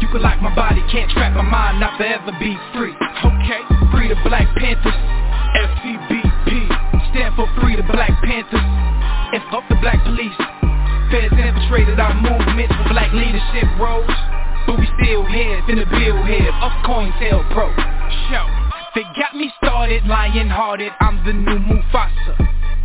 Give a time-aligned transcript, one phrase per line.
[0.00, 2.94] You can lock my body, can't trap my mind, not forever be free.
[2.94, 4.94] Okay, free the Black Panthers,
[5.58, 6.48] FCBP,
[7.10, 8.62] stand for Free the Black Panthers,
[9.34, 10.38] and fuck the black police.
[11.10, 14.08] Feds infiltrated our movements for black leadership roles,
[14.66, 17.66] but we still here, in the bill here, of COINTELPRO.
[18.30, 18.46] Show,
[18.94, 22.47] they got me started, lion-hearted, I'm the new Mufasa.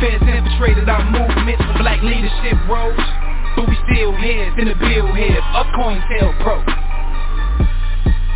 [0.00, 3.00] Feds infiltrated our movements for black leadership roles
[3.56, 6.95] But we still here, in the bill here Up COINTELPRO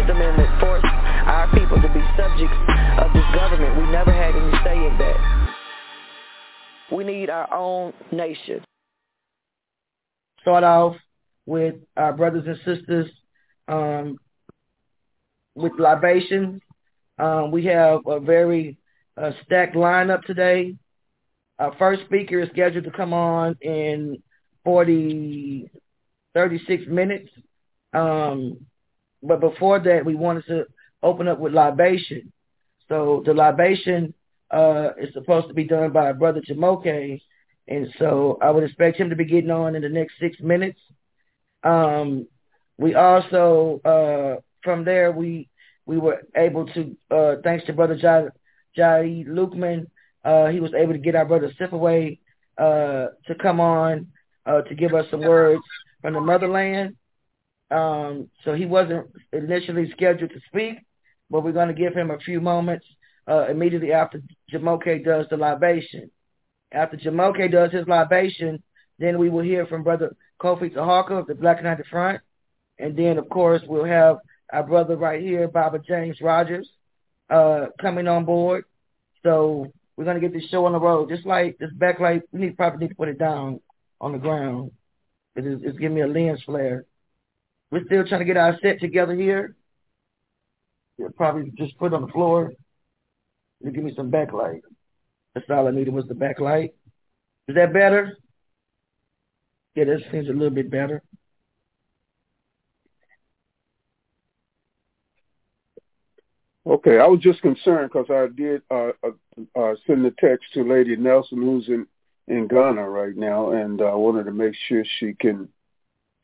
[0.00, 2.56] 14th Amendment forced our people to be subjects
[2.98, 3.76] of this government.
[3.76, 5.54] We never had any say in that.
[6.92, 8.64] We need our own nation.
[10.40, 10.96] Start off
[11.44, 13.10] with our brothers and sisters
[13.68, 14.16] um,
[15.54, 16.62] with libation.
[17.18, 18.78] Um, we have a very
[19.20, 20.76] uh, stacked lineup today.
[21.58, 24.22] Our first speaker is scheduled to come on in
[24.64, 25.70] 40,
[26.32, 27.28] 36 minutes.
[27.92, 28.66] Um,
[29.22, 30.66] but before that, we wanted to
[31.02, 32.32] open up with libation.
[32.88, 34.14] So the libation
[34.50, 37.20] uh, is supposed to be done by Brother Jamoke,
[37.68, 40.80] and so I would expect him to be getting on in the next six minutes.
[41.62, 42.26] Um,
[42.78, 45.48] we also, uh, from there, we
[45.86, 48.26] we were able to, uh, thanks to Brother Jai,
[48.76, 49.86] Jai Lukman,
[50.24, 52.18] uh, he was able to get our brother Sifaway
[52.58, 54.06] uh, to come on
[54.46, 55.62] uh, to give us some words
[56.02, 56.96] from the motherland.
[57.70, 60.78] Um, so he wasn't initially scheduled to speak,
[61.30, 62.84] but we're going to give him a few moments
[63.28, 64.20] uh, immediately after
[64.52, 66.10] Jamoke does the libation.
[66.72, 68.62] After Jamoke does his libation,
[68.98, 72.20] then we will hear from Brother Kofi Taharka of the Black United Front.
[72.78, 74.18] And then, of course, we'll have
[74.52, 76.68] our brother right here, Baba James Rogers,
[77.28, 78.64] uh, coming on board.
[79.22, 81.10] So we're gonna get this show on the road.
[81.10, 83.60] Just like this backlight, we need probably need to put it down
[84.00, 84.72] on the ground.
[85.36, 86.84] It is, it's giving me a lens flare.
[87.70, 89.54] We're still trying to get our set together here.
[90.98, 92.52] We'll probably just put it on the floor.
[93.64, 94.62] To give me some backlight.
[95.34, 96.72] That's all I needed was the backlight.
[97.46, 98.16] Is that better?
[99.74, 101.02] Yeah, that seems a little bit better.
[106.66, 110.62] Okay, I was just concerned because I did uh, uh, uh, send a text to
[110.62, 111.86] Lady Nelson, who's in
[112.28, 115.48] in Ghana right now, and I uh, wanted to make sure she can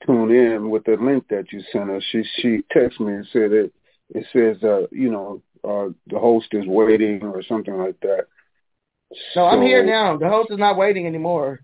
[0.04, 2.00] tune in with the link that you sent her.
[2.10, 3.72] She she texted me and said it
[4.10, 8.26] it says uh, you know uh, the host is waiting or something like that.
[9.10, 10.16] No, so, I'm here now.
[10.16, 11.60] The host is not waiting anymore.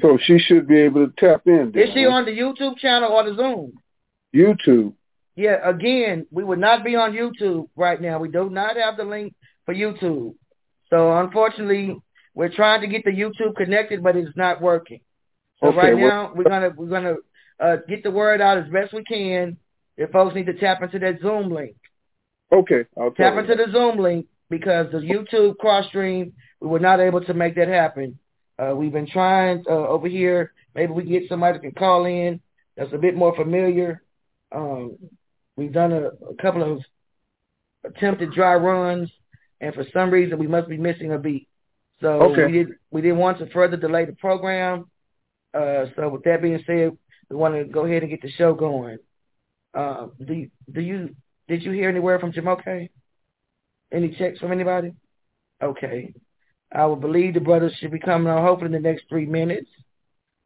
[0.00, 1.72] So she should be able to tap in.
[1.74, 3.72] Is she on the YouTube channel or the Zoom?
[4.34, 4.92] YouTube.
[5.36, 8.18] Yeah, again, we would not be on YouTube right now.
[8.18, 9.34] We do not have the link
[9.64, 10.34] for YouTube.
[10.90, 11.96] So unfortunately,
[12.34, 15.00] we're trying to get the YouTube connected, but it's not working.
[15.60, 17.16] So okay, right well, now, we're gonna we're gonna
[17.60, 19.56] uh, get the word out as best we can.
[19.96, 21.76] If folks need to tap into that Zoom link.
[22.52, 27.00] Okay, I'll tap into the Zoom link because the YouTube cross stream we were not
[27.00, 28.18] able to make that happen.
[28.58, 30.52] Uh, we've been trying uh, over here.
[30.74, 32.40] Maybe we get somebody that can call in
[32.76, 34.02] that's a bit more familiar.
[34.52, 34.96] Um,
[35.56, 36.82] we've done a, a couple of
[37.84, 39.10] attempted dry runs,
[39.60, 41.48] and for some reason we must be missing a beat.
[42.00, 42.46] So okay.
[42.46, 44.90] we did we didn't want to further delay the program.
[45.52, 46.96] Uh, so with that being said,
[47.30, 48.98] we want to go ahead and get the show going.
[49.72, 51.14] Uh, do do you
[51.48, 52.88] did you hear anywhere from Jamoke?
[53.92, 54.92] Any checks from anybody?
[55.62, 56.12] Okay.
[56.72, 59.68] I will believe the brothers should be coming on hopefully in the next three minutes.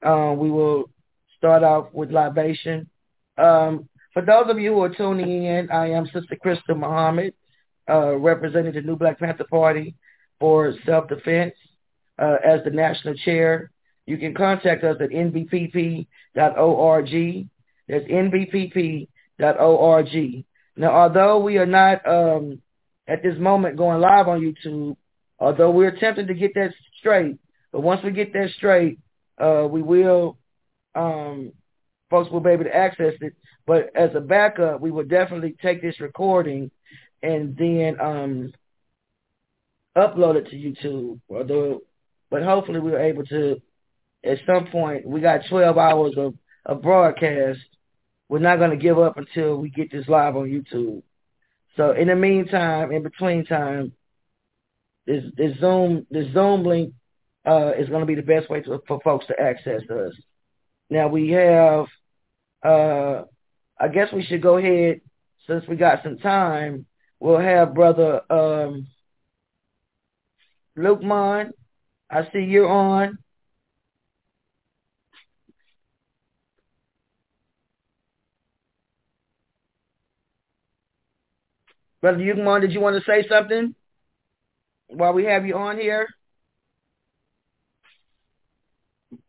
[0.02, 0.90] Um, we will
[1.36, 2.88] start off with libation.
[3.36, 7.34] Um, for those of you who are tuning in, I am Sister Krystal Muhammad,
[7.88, 9.94] uh, representing the New Black Panther Party
[10.40, 11.54] for self-defense
[12.18, 13.70] uh, as the national chair.
[14.06, 16.06] You can contact us at nbpp.org.
[17.88, 19.06] That's nbpp.org.
[20.76, 22.60] Now, although we are not um,
[23.06, 24.96] at this moment going live on YouTube,
[25.38, 27.38] although we're attempting to get that straight,
[27.72, 28.98] but once we get that straight,
[29.38, 30.38] uh, we will,
[30.94, 31.52] um,
[32.10, 33.34] folks will be able to access it.
[33.66, 36.70] But as a backup, we will definitely take this recording
[37.22, 38.52] and then um,
[39.96, 41.20] upload it to YouTube.
[41.30, 41.80] Although,
[42.30, 43.60] but hopefully we're able to,
[44.24, 46.34] at some point, we got 12 hours of,
[46.66, 47.60] of broadcast.
[48.28, 51.02] We're not going to give up until we get this live on YouTube.
[51.76, 53.92] So in the meantime, in between time,
[55.06, 56.94] this, this Zoom this Zoom link
[57.46, 60.14] uh, is going to be the best way to, for folks to access us.
[60.88, 61.86] Now we have,
[62.64, 63.24] uh,
[63.78, 65.00] I guess we should go ahead
[65.46, 66.86] since we got some time.
[67.20, 68.86] We'll have brother um,
[70.78, 71.50] Lukman.
[72.10, 73.18] I see you're on.
[82.04, 83.74] Brother Lukman, did you want to say something
[84.88, 86.06] while we have you on here?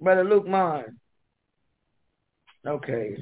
[0.01, 0.83] Brother Lukman.
[2.68, 3.16] Okay.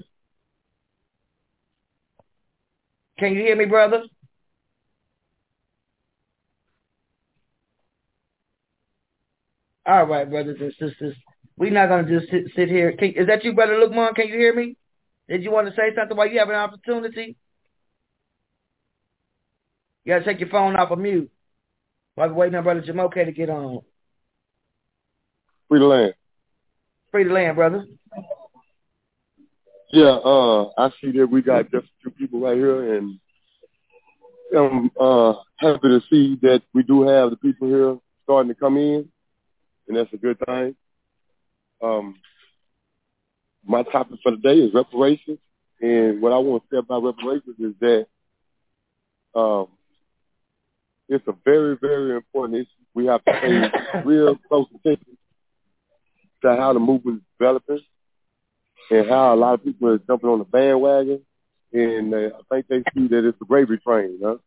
[3.19, 4.01] Can you hear me, brother?
[9.85, 11.15] All right, brothers and sisters.
[11.57, 12.93] We're not going to just sit, sit here.
[12.93, 14.15] Can, is that you, Brother Lukman?
[14.15, 14.77] Can you hear me?
[15.29, 17.36] Did you want to say something while you have an opportunity?
[20.05, 21.31] You got to take your phone off of mute
[22.15, 23.81] while we're waiting on Brother Jamoke to get on.
[25.67, 26.13] Free the land.
[27.12, 27.86] Free the land, brother.
[29.91, 33.19] Yeah, uh, I see that we got just two people right here, and
[34.57, 38.77] I'm uh, happy to see that we do have the people here starting to come
[38.77, 39.07] in
[39.88, 40.75] and that's a good thing.
[41.81, 42.15] Um,
[43.65, 45.39] my topic for today is reparations,
[45.81, 48.07] and what I want to say about reparations is that
[49.36, 49.67] um,
[51.10, 52.86] it's a very, very important issue.
[52.93, 55.17] We have to pay real close attention
[56.41, 57.79] to how the movement is developing
[58.91, 61.22] and how a lot of people are jumping on the bandwagon.
[61.72, 64.38] And uh, I think they see that it's a gravy train, huh?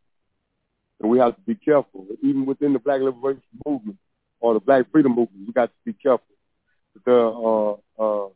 [1.00, 3.98] And we have to be careful, even within the Black Liberation Movement
[4.40, 6.24] or the Black Freedom Movement, we got to be careful.
[6.94, 8.28] That the uh, uh,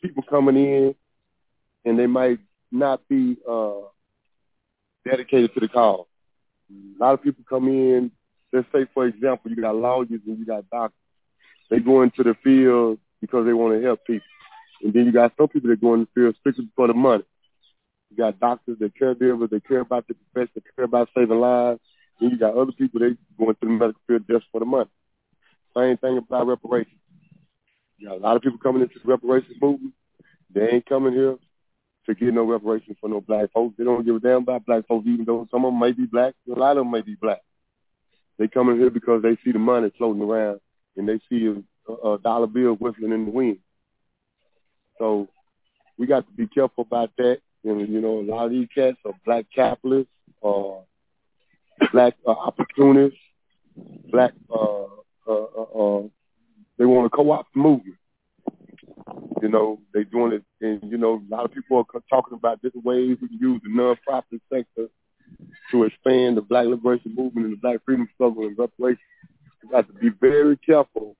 [0.00, 0.94] people coming in,
[1.84, 2.38] and they might
[2.70, 3.80] not be uh,
[5.06, 6.06] dedicated to the cause.
[6.70, 8.10] A lot of people come in.
[8.52, 10.98] Let's say, for example, you got lawyers and you got doctors.
[11.70, 14.26] They go into the field because they want to help people,
[14.82, 17.24] and then you got some people that go in the field strictly for the money.
[18.10, 21.80] You got doctors that caregivers, they care about the profession, they care about saving lives
[22.20, 24.90] Then you got other people they going to the medical field just for the money.
[25.76, 27.00] Same thing about reparations.
[27.98, 29.94] You got a lot of people coming into the reparations movement.
[30.54, 31.36] They ain't coming here
[32.06, 33.74] to get no reparations for no black folks.
[33.76, 36.06] They don't give a damn about black folks, even though some of them may be
[36.06, 36.34] black.
[36.48, 37.40] A lot of them may be black.
[38.38, 40.60] They come in here because they see the money floating around
[40.96, 43.58] and they see a, a dollar bill whistling in the wind.
[44.98, 45.28] So
[45.98, 47.38] we got to be careful about that.
[47.64, 50.84] And, you know, a lot of these cats are black capitalists, or
[51.92, 53.18] black uh, opportunists,
[54.10, 54.84] black, uh,
[55.28, 56.02] uh, uh, uh
[56.78, 57.96] they want to co-opt the movement.
[59.42, 62.62] You know, they doing it, and you know, a lot of people are talking about
[62.62, 64.88] different ways we can use the nonprofit sector
[65.70, 69.00] to expand the Black liberation movement and the Black freedom struggle and reparations.
[69.62, 71.16] We got to be very careful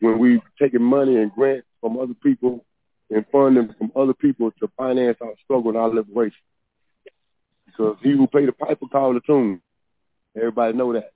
[0.00, 2.64] when we taking money and grants from other people
[3.10, 6.38] and funding from other people to finance our struggle and our liberation.
[7.66, 9.60] Because he who paid the piper called the tune.
[10.36, 11.12] Everybody know that.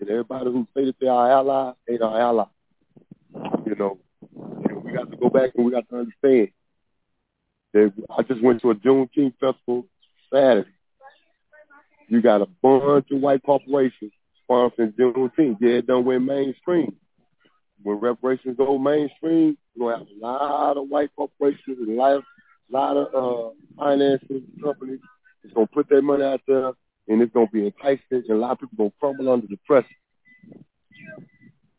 [0.00, 2.44] And everybody who say that they are allies ain't our ally.
[3.66, 3.98] You know,
[4.98, 6.48] got to go back and we got to understand
[7.72, 9.86] that I just went to a Juneteenth festival
[10.32, 10.70] Saturday.
[12.08, 14.12] You got a bunch of white corporations
[14.48, 15.58] sponsoring Juneteenth.
[15.60, 16.96] Yeah, it done went mainstream.
[17.82, 22.22] When reparations go mainstream, you're to have a lot of white corporations and a
[22.70, 25.00] lot, of uh, financing companies.
[25.44, 26.72] It's to put their money out there,
[27.06, 29.86] and it's to be enticing, and a lot of people to crumble under the pressure.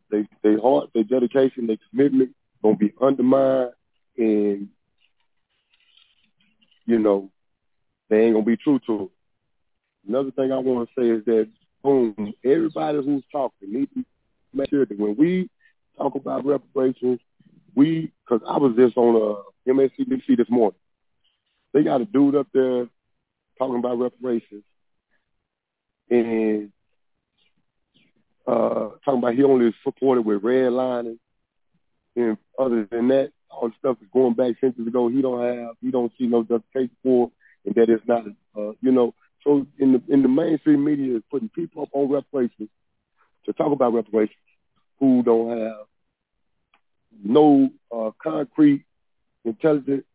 [0.10, 2.34] They, they heart, their dedication, their commitment
[2.64, 3.72] to be undermined,
[4.18, 4.70] and,
[6.86, 7.32] you know,
[8.10, 9.10] they ain't to be true to it.
[10.08, 11.50] Another thing I want to say is that,
[11.84, 14.04] boom, everybody who's talking needs to
[14.54, 15.50] make sure that when we
[15.98, 17.20] talk about reparations,
[17.76, 20.80] we, because I was just on a uh, MSNBC this morning.
[21.74, 22.88] They got a dude up there
[23.58, 24.64] talking about reparations
[26.10, 26.72] and
[28.48, 31.20] uh, talking about he only supported with redlining
[32.20, 35.08] and other than that, all stuff is going back centuries ago.
[35.08, 37.32] He don't have, he don't see no justification for,
[37.66, 38.26] and that is not,
[38.58, 39.14] uh, you know.
[39.44, 42.70] So in the in the mainstream media is putting people up on reparations
[43.46, 44.38] to talk about reparations
[45.00, 45.86] who don't have
[47.24, 48.84] no uh, concrete,
[49.46, 50.06] intelligent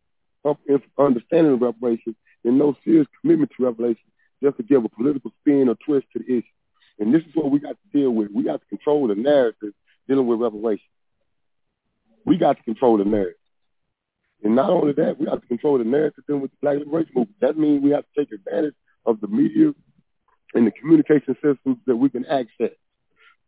[0.98, 5.68] understanding of reparations and no serious commitment to reparations just to give a political spin
[5.68, 6.46] or twist to the issue.
[6.98, 8.30] And this is what we got to deal with.
[8.30, 9.72] We got to control the narrative
[10.06, 10.88] dealing with reparations.
[12.24, 13.36] We got to control the narrative.
[14.42, 17.12] And not only that, we have to control the narrative dealing with the Black Liberation
[17.14, 17.40] Movement.
[17.40, 18.74] That means we have to take advantage
[19.06, 19.72] of the media
[20.54, 22.76] and the communication systems that we can access.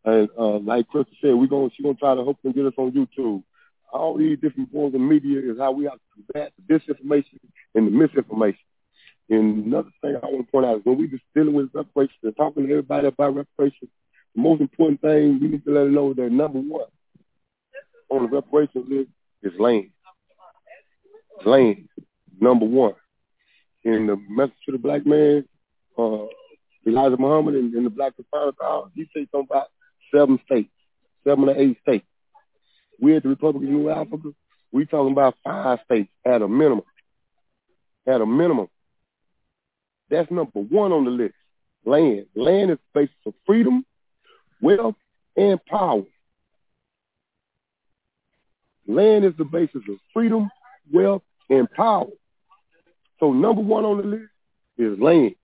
[0.04, 2.72] And uh, like Krystal said, we're going she's gonna try to hope and get us
[2.78, 3.42] on YouTube.
[3.92, 7.40] All these different forms of media is how we have to combat the disinformation
[7.74, 8.60] and the misinformation.
[9.28, 12.18] And another thing I want to point out is when we just dealing with reparations
[12.22, 13.90] and talking to everybody about reparations,
[14.34, 16.86] the most important thing we need to let them know that number one
[18.08, 19.10] on the reparations list
[19.42, 19.90] is land.
[21.44, 21.88] Land,
[22.40, 22.94] number one.
[23.84, 25.44] In the message to the black man,
[25.96, 26.26] uh,
[26.86, 29.68] Elijah Muhammad and, and the Black Confiners, he said something about
[30.14, 30.70] seven states,
[31.24, 32.06] seven or eight states.
[33.00, 34.30] We at the Republic of New Africa,
[34.72, 36.84] we talking about five states at a minimum.
[38.06, 38.68] At a minimum.
[40.10, 41.34] That's number one on the list.
[41.84, 42.26] Land.
[42.34, 43.84] Land is the basis of freedom,
[44.60, 44.94] wealth,
[45.36, 46.02] and power.
[48.86, 50.50] Land is the basis of freedom,
[50.92, 52.06] wealth, and power.
[53.20, 54.30] So number one on the list
[54.78, 55.34] is land.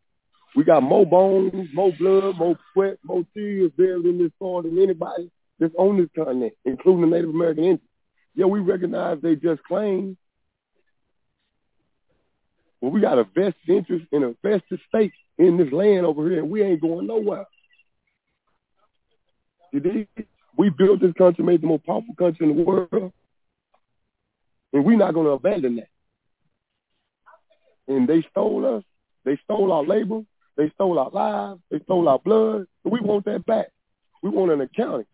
[0.54, 4.78] We got more bones, more blood, more sweat, more tears buried in this soil than
[4.80, 7.88] anybody that's on this continent, including the Native American Indians.
[8.34, 10.16] Yeah, we recognize they just claim.
[12.82, 16.40] but we got a vested interest in a vested stake in this land over here,
[16.40, 17.46] and we ain't going nowhere.
[19.72, 20.06] You?
[20.58, 23.12] We built this country, made the most powerful country in the world,
[24.72, 25.88] and we're not going to abandon that.
[27.88, 28.84] And they stole us.
[29.24, 30.22] They stole our labor.
[30.56, 31.60] They stole our lives.
[31.70, 32.66] They stole our blood.
[32.84, 33.68] And we want that back.
[34.22, 35.06] We want an accounting.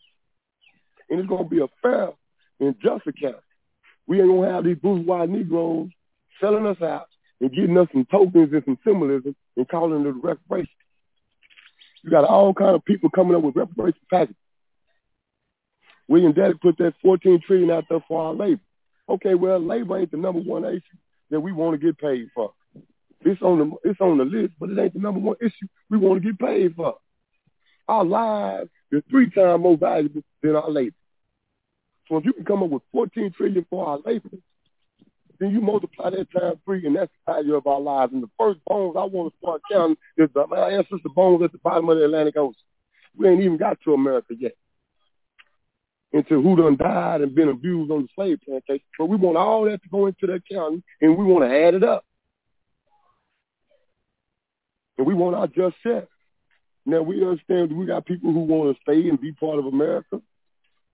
[1.11, 2.11] And it's going to be a fair
[2.61, 3.41] and just accounting.
[4.07, 5.91] We ain't going to have these bourgeois Negroes
[6.41, 7.09] selling us out
[7.41, 10.71] and getting us some tokens and some symbolism and calling it a reparation.
[12.03, 14.37] You got all kind of people coming up with reparation packages.
[16.07, 18.61] William Darity put that 14 trillion out there for our labor.
[19.09, 20.83] Okay, well, labor ain't the number one issue
[21.31, 22.53] that we want to get paid for.
[23.23, 25.99] It's on the it's on the list, but it ain't the number one issue we
[25.99, 26.97] want to get paid for.
[27.89, 30.95] Our lives is three times more valuable than our labor.
[32.09, 34.31] So if you can come up with 14 trillion for our labor,
[35.41, 38.13] then you multiply that time three, and that's the value of our lives.
[38.13, 41.53] And the first bones I want to start counting is the, my ancestor bones at
[41.53, 42.61] the bottom of the Atlantic Ocean.
[43.17, 44.53] We ain't even got to America yet.
[46.11, 48.87] Into who done died and been abused on the slave plantation.
[48.99, 51.75] But we want all that to go into that county, and we want to add
[51.75, 52.05] it up.
[54.97, 56.09] And we want our just set.
[56.87, 60.23] Now, we understand we got people who want to stay and be part of America.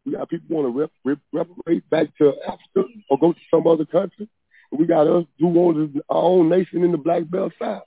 [0.05, 3.67] We got people want to rep, rep, reparate back to Africa or go to some
[3.69, 4.29] other country.
[4.71, 7.85] And we got us who want our own nation in the Black Belt South.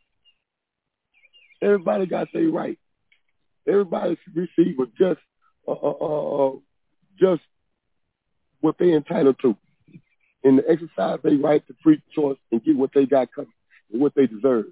[1.62, 2.79] Everybody got their right.
[3.67, 5.19] Everybody should receive a just,
[5.67, 6.51] uh, uh, uh,
[7.19, 7.41] just
[8.62, 9.55] what they entitled to,
[10.43, 13.51] and to exercise their right to free choice and get what they got coming
[13.91, 14.65] and what they deserve.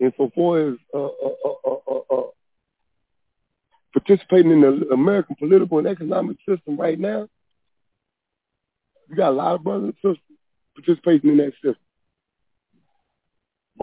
[0.00, 2.22] And so far as uh, uh, uh,
[3.92, 7.28] participating in the American political and economic system right now,
[9.08, 10.38] you got a lot of brothers and sisters
[10.74, 11.76] participating in that system.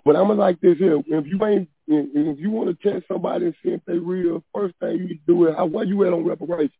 [0.05, 1.01] But I'm like this here.
[1.05, 4.75] If you ain't, if you want to test somebody and see if they real, first
[4.79, 6.71] thing you do is, where you at on reparations?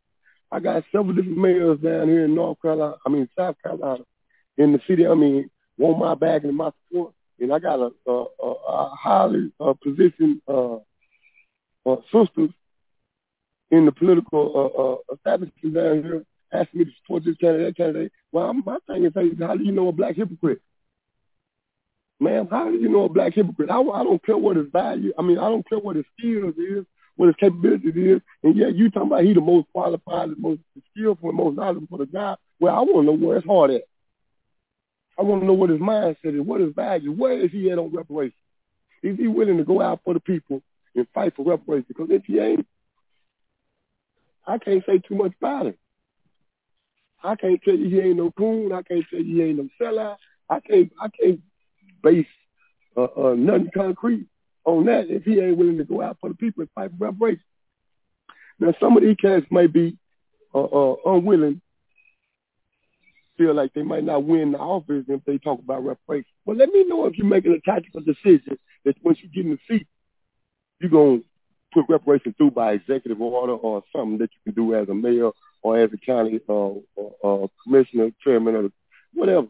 [0.51, 4.03] I got several different mayors down here in North Carolina, I mean South Carolina,
[4.57, 5.05] in the city.
[5.05, 8.95] I mean, want my back and my support, and I got a, a, a, a
[8.95, 10.75] highly uh, positioned uh,
[11.85, 12.51] uh, sisters
[13.71, 16.23] in the political uh, uh, establishment down here
[16.53, 18.11] asking me to support this candidate, that candidate.
[18.31, 20.61] Well, my thing is, how do you know a black hypocrite?
[22.19, 23.69] Ma'am, how do you know a black hypocrite?
[23.69, 25.13] I, I don't care what his value.
[25.17, 28.21] I mean, I don't care what his skills is, what his capabilities is.
[28.43, 31.99] And yet you talking about he the most qualified, the most skillful, most knowledgeable for
[31.99, 32.39] the job.
[32.59, 33.83] Well, I want to know where his heart at.
[35.19, 37.79] I want to know what his mindset is, what his value, where is he at
[37.79, 38.33] on reparations?
[39.03, 40.61] Is he willing to go out for the people
[40.95, 41.87] and fight for reparations?
[41.87, 42.67] Because if he ain't,
[44.45, 45.75] I can't say too much about him.
[47.23, 48.71] I can't tell you he ain't no coon.
[48.71, 50.17] I can't tell you he ain't no sellout.
[50.49, 51.41] I can't I can't
[52.07, 52.25] base
[52.95, 54.27] uh, uh, nothing concrete
[54.65, 57.05] on that if he ain't willing to go out for the people and fight for
[57.05, 57.45] reparations.
[58.59, 59.97] Now some of these cats may be
[60.53, 61.61] uh, uh, unwilling,
[63.37, 66.33] feel like they might not win the office if they talk about reparations.
[66.45, 69.51] Well, let me know if you're making a tactical decision that once you get in
[69.51, 69.87] the seat,
[70.79, 71.25] you're going to
[71.73, 75.31] put reparations through by executive order or something that you can do as a mayor
[75.61, 76.71] or as a county uh,
[77.23, 78.69] uh, commissioner, chairman, or
[79.13, 79.47] whatever.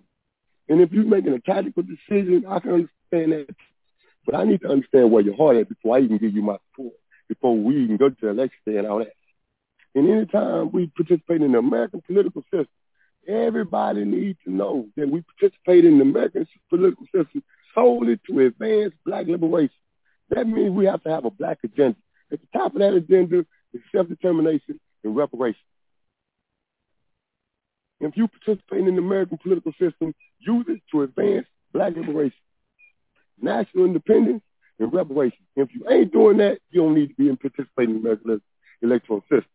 [0.69, 3.55] And if you're making a tactical decision, I can understand that.
[4.25, 6.57] But I need to understand where your heart is before I even give you my
[6.69, 6.95] support,
[7.29, 9.13] before we even go to the election day and all that.
[9.95, 12.67] And anytime we participate in the American political system,
[13.27, 17.41] everybody needs to know that we participate in the American political system
[17.73, 19.71] solely to advance black liberation.
[20.29, 21.97] That means we have to have a black agenda.
[22.31, 25.61] At the top of that agenda is self-determination and reparation.
[27.99, 32.37] If you participate in the American political system, use it to advance black liberation,
[33.41, 34.43] national independence,
[34.79, 35.39] and reparation.
[35.55, 38.41] If you ain't doing that, you don't need to be in participating in the American
[38.81, 39.45] electoral system.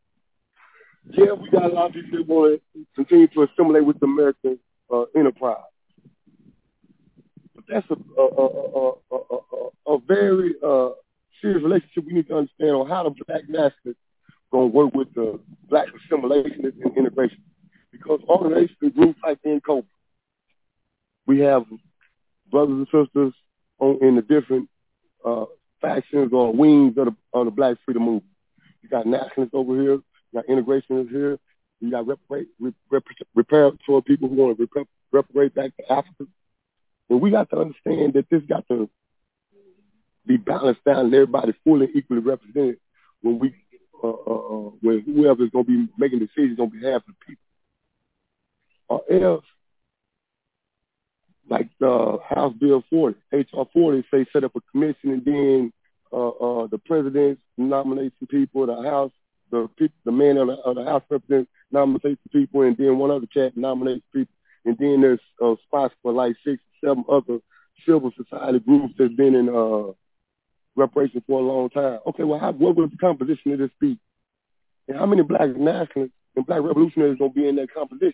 [1.11, 4.07] Yeah, we got a lot of people that want to continue to assimilate with the
[4.07, 4.59] American
[4.93, 5.59] uh, enterprise.
[7.55, 10.91] But that's a, a, a, a, very uh,
[11.41, 14.01] serious relationship we need to understand on how the black nationalists
[14.53, 17.39] going to work with the black assimilation and integration
[17.93, 19.85] because organizations groups like N-COBRA,
[21.27, 21.65] we have
[22.51, 23.33] brothers and sisters
[23.79, 24.69] on, in the different
[25.25, 25.45] uh,
[25.81, 28.25] factions or wings of the, of the Black Freedom Movement.
[28.83, 30.03] You got nationalists over here, you
[30.35, 31.39] got integrationists here,
[31.81, 32.49] you got reparate,
[32.91, 33.05] rep,
[33.37, 36.27] reparatory people who want to rep, reparate back to Africa.
[37.11, 38.89] And we got to understand that this got to
[40.27, 42.79] be balanced down and everybody fully equally represented
[43.23, 43.55] when we
[44.03, 47.27] uh, uh, uh when whoever is going to be making decisions on behalf of the
[47.27, 47.43] people
[48.93, 49.45] or else,
[51.49, 53.67] like uh, House Bill 40, H.R.
[53.73, 55.73] 40, say set up a commission and then
[56.13, 59.13] uh, uh, the president nominates some people, the House,
[59.51, 59.69] the
[60.05, 63.27] the man of the, of the House representative nominates the people, and then one other
[63.27, 67.39] cat nominates people, and then there's uh, spots for like six, seven other
[67.87, 69.93] civil society groups that's been in uh,
[70.77, 71.99] reparation for a long time.
[72.07, 73.99] Okay, well, how, what was the composition of this speech?
[74.89, 78.13] And how many black nationalists and black revolutionaries to be in that composition?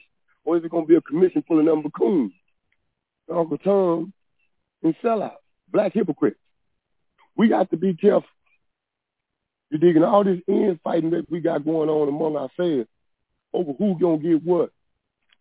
[0.48, 2.32] Or is it going to be a commission full of number coons,
[3.30, 4.14] Uncle Tom,
[4.82, 5.36] and sellouts,
[5.70, 6.38] black hypocrites?
[7.36, 8.30] We got to be careful.
[9.68, 12.88] You're digging all this infighting that we got going on among ourselves
[13.52, 14.70] over who going to get what,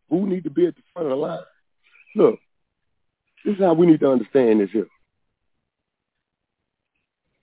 [0.09, 1.39] who need to be at the front of the line.
[2.13, 2.39] Look,
[3.45, 4.89] this is how we need to understand this here.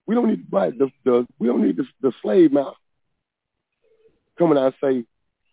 [0.05, 2.77] We don't need to the, the we don't need the, the slave mouth
[4.39, 5.07] coming out and say,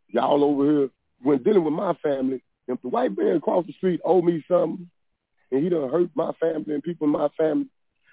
[0.10, 0.90] y'all over here
[1.24, 4.90] when dealing with my family, If the white man across the street owe me something,
[5.52, 7.68] and he done hurt my family and people in my family,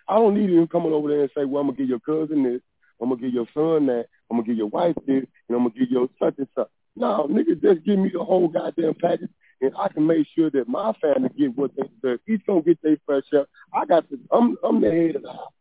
[0.09, 2.43] I don't need him coming over there and say, well, I'm gonna give your cousin
[2.43, 2.61] this,
[3.01, 5.71] I'm gonna give your son that, I'm gonna give your wife this, and I'm gonna
[5.71, 6.69] give your such and such.
[6.97, 10.67] No, nigga, just give me the whole goddamn package, and I can make sure that
[10.67, 12.21] my family get what they deserve.
[12.29, 13.49] Each gonna get their fresh up.
[13.73, 15.53] I got the, I'm, I'm the head of the house.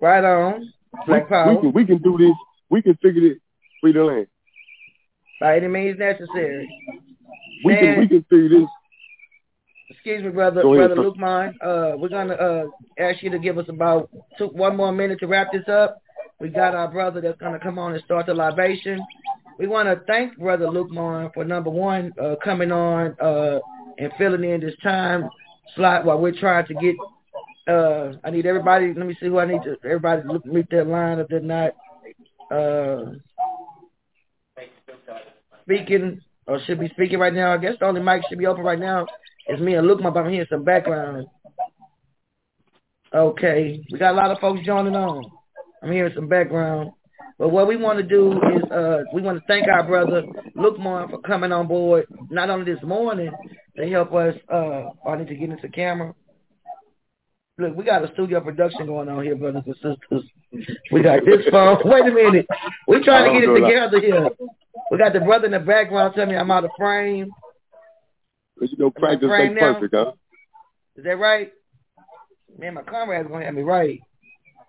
[0.00, 0.72] Right on.
[1.06, 1.54] Black we, power.
[1.54, 2.36] we can, we can do this.
[2.70, 3.38] We can figure this.
[3.80, 4.26] Free the land.
[5.44, 6.66] By any means necessary.
[7.66, 7.82] We Man.
[7.82, 8.68] can, we can figure this.
[9.90, 11.02] Excuse me, brother, Go brother sir.
[11.02, 11.54] Luke Mine.
[11.60, 12.64] Uh, we're gonna uh
[12.98, 16.00] ask you to give us about two, one more minute to wrap this up.
[16.40, 18.98] We got our brother that's gonna come on and start the libation.
[19.58, 23.60] We want to thank brother Luke Mine for number one uh, coming on uh
[23.98, 25.28] and filling in this time
[25.76, 26.96] slot while we're trying to get.
[27.68, 28.94] Uh, I need everybody.
[28.94, 29.76] Let me see who I need to.
[29.84, 31.74] Everybody look meet their line if they're not.
[35.64, 37.52] Speaking or should be speaking right now.
[37.52, 39.06] I guess the only mic should be open right now
[39.48, 40.00] is me and Luke.
[40.00, 41.26] My I'm hearing some background.
[43.14, 45.24] Okay, we got a lot of folks joining on.
[45.82, 46.90] I'm hearing some background.
[47.38, 50.22] But what we want to do is uh, we want to thank our brother
[50.54, 53.30] Luke Moore for coming on board, not only this morning
[53.76, 54.34] to help us.
[54.52, 56.14] Uh, I need to get into camera.
[57.58, 60.30] Look, we got a studio production going on here, brothers and sisters.
[60.90, 61.78] We got this phone.
[61.84, 62.46] Wait a minute.
[62.88, 64.28] We're trying to get it together here.
[64.90, 67.30] We got the brother in the background telling me I'm out of frame.
[68.58, 70.12] Cause you know practice makes perfect, huh?
[70.96, 71.52] Is that right?
[72.58, 74.00] Man, my comrade's gonna have me right.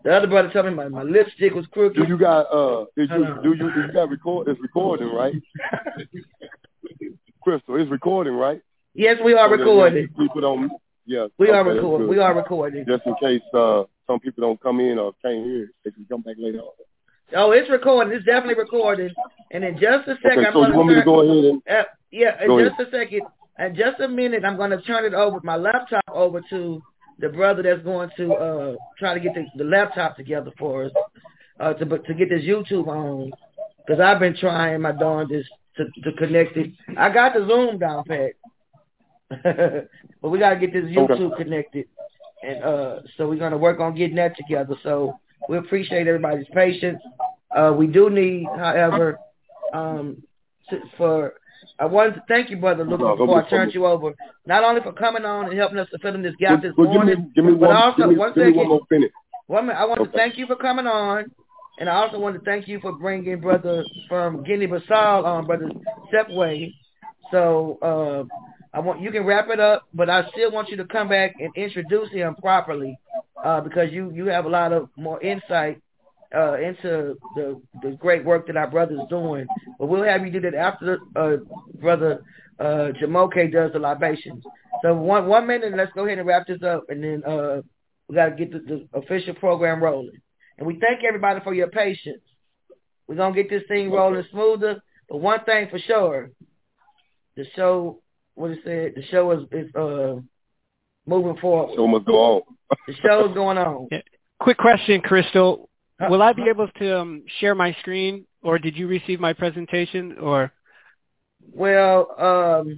[0.04, 2.02] The other brother told me my, my lipstick was crooked.
[2.02, 2.86] Do you got uh?
[2.96, 4.48] Did you do you do you got record?
[4.48, 5.34] It's recording, right?
[7.46, 8.62] Krystal, it's recording, right?
[8.96, 10.08] yes, we are So recording.
[10.18, 10.72] People don't.
[11.06, 11.28] Yeah.
[11.38, 12.08] We are okay, that's recording.
[12.08, 12.86] We are recording.
[12.88, 16.22] Just in case uh some people don't come in or can't hear, they can come
[16.22, 16.74] back later on.
[17.34, 18.14] Oh, it's recording.
[18.14, 19.10] It's definitely recording.
[19.52, 21.62] And in just a second, Okay, I'm you gonna me to turn- go ahead and
[21.70, 23.22] Uh, yeah, in just a second.
[23.58, 26.82] In just a minute, I'm going to turn it over, my laptop over to
[27.20, 30.92] the brother that's going to uh, try to get the, the laptop together for us
[31.60, 33.32] uh, to to get this YouTube on.
[33.86, 36.72] Because I've been trying my darndest to, to connect it.
[36.98, 38.32] I got the Zoom down pat.
[40.22, 41.88] but we got to get this YouTube connected.
[42.44, 44.76] And uh, so we're going to work on getting that together.
[44.84, 45.18] So
[45.50, 47.02] we appreciate everybody's patience.
[47.56, 49.18] Uh, we do need, however,
[49.74, 50.22] um,
[50.70, 51.34] to, for
[51.80, 54.14] I wanted to thank you, brother Luke, No, before I turned you over,
[54.46, 56.88] not only for coming on and helping us to fill in this gap this well,
[56.88, 59.12] give me morning, give me but one also give me, one give me one minute.
[59.48, 61.26] One minute, I want to thank you for coming on,
[61.80, 65.70] and I also want to thank you for bringing brother from Guinea-Bissau on, brother
[66.12, 66.74] Stepway.
[67.32, 68.24] So uh,
[68.76, 71.36] I want you can wrap it up, but I still want you to come back
[71.40, 72.98] and introduce him properly
[73.46, 75.82] uh, because you you have a lot of more insight
[76.36, 79.46] uh, into the the great work that our brother's doing.
[79.80, 81.38] But we'll have you do that after uh,
[81.80, 82.24] brother
[82.60, 84.44] uh, Jamoke does the libations.
[84.82, 87.62] So one one minute, let's go ahead and wrap this up, and then uh,
[88.08, 90.20] we got to get the, the official program rolling.
[90.58, 92.24] And we thank everybody for your patience.
[93.08, 94.82] We're gonna get this thing rolling smoother.
[95.08, 96.32] But one thing for sure,
[97.36, 98.02] the show,
[98.34, 100.16] what it said, the show is is uh
[101.06, 101.76] moving forward.
[101.76, 102.42] Show must go on.
[102.88, 103.88] The show is going on.
[104.40, 105.68] Quick question, Krystal.
[106.10, 110.18] Will I be able to um, share my screen, or did you receive my presentation,
[110.20, 110.52] or
[111.54, 112.78] Well, um,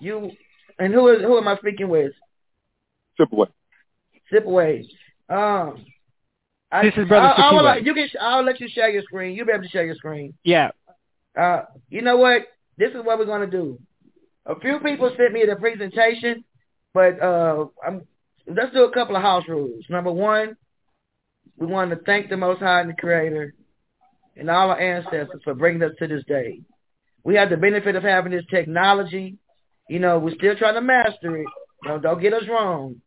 [0.00, 0.30] you
[0.78, 2.12] and who is who am I speaking with?
[3.16, 3.48] Chip away.
[4.32, 4.88] Zip away.
[5.28, 5.84] Um,
[6.72, 7.86] I, This is Brother I, I will, Sakiba.
[7.86, 8.08] you can.
[8.20, 9.36] I'll let you share your screen.
[9.36, 10.34] You'll be able to share your screen.
[10.42, 10.70] yeah?
[11.38, 12.42] Uh, you know what?
[12.78, 13.78] This is what we're gonna do.
[14.46, 16.44] A few people sent me the presentation,
[16.92, 18.02] but uh, I'm,
[18.46, 19.84] let's do a couple of house rules.
[19.88, 20.56] Number one,
[21.56, 23.54] we want to thank the Most High and the Creator
[24.36, 26.60] and all our ancestors for bringing us to this day.
[27.22, 29.36] We have the benefit of having this technology.
[29.88, 31.46] You know, we're still trying to master it.
[31.84, 33.00] Don't, don't get us wrong.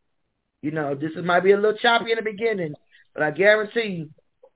[0.61, 2.73] You know, this is, might be a little choppy in the beginning,
[3.13, 4.09] but I guarantee you,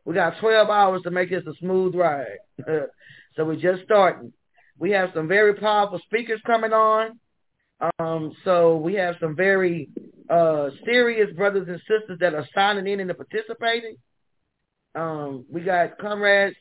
[0.06, 2.38] we got 12 hours to make this a smooth ride.
[3.36, 4.32] so we're just starting.
[4.80, 7.20] We have some very powerful speakers coming on.
[8.00, 9.90] Um, so we have some very
[10.30, 13.96] uh, serious brothers and sisters that are signing in and participating.
[14.96, 16.56] Um, we got comrades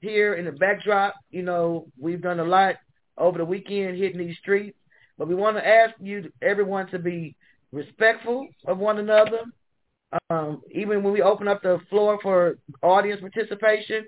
[0.00, 1.14] here in the backdrop.
[1.30, 2.76] You know, we've done a lot
[3.18, 4.76] over the weekend hitting these streets,
[5.18, 7.36] but we want to ask you, everyone, to be
[7.70, 9.40] respectful of one another.
[10.30, 14.06] Um, even when we open up the floor for audience participation,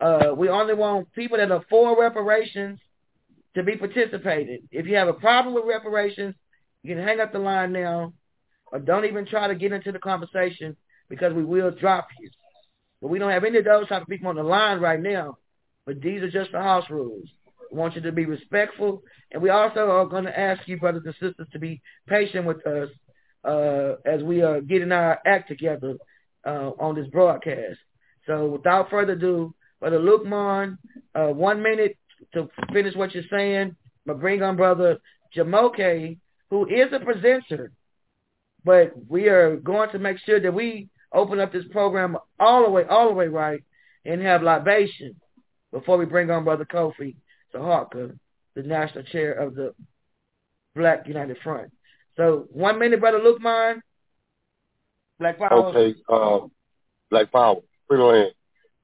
[0.00, 2.78] uh, we only want people that are for reparations
[3.54, 4.60] to be participated.
[4.70, 6.34] If you have a problem with reparations,
[6.82, 8.12] you can hang up the line now,
[8.70, 10.76] or don't even try to get into the conversation
[11.08, 12.30] because we will drop you.
[13.00, 15.38] But we don't have any of those type of people on the line right now.
[15.86, 17.28] But these are just the house rules.
[17.72, 19.02] I want you to be respectful.
[19.30, 22.66] And we also are going to ask you, brothers and sisters, to be patient with
[22.66, 22.88] us
[23.44, 25.96] uh, as we are getting our act together
[26.46, 27.78] uh, on this broadcast.
[28.26, 30.78] So without further ado, Brother Lukman,
[31.14, 31.96] uh, one minute
[32.34, 33.76] to finish what you're saying.
[34.06, 34.98] But bring on Brother
[35.36, 36.18] Jamoke,
[36.50, 37.72] who is a presenter.
[38.64, 42.70] But we are going to make sure that we open up this program all the
[42.70, 43.62] way, all the way right,
[44.04, 45.14] and have libation
[45.72, 47.16] before we bring on Brother Kofi
[47.54, 48.18] Taharka,
[48.54, 49.74] the national chair of the
[50.74, 51.72] Black United Front.
[52.16, 53.80] So one minute, Brother Lukman.
[55.18, 55.66] Black Power.
[55.68, 56.46] Okay, uh,
[57.10, 57.56] Black Power.
[57.88, 58.32] Free land.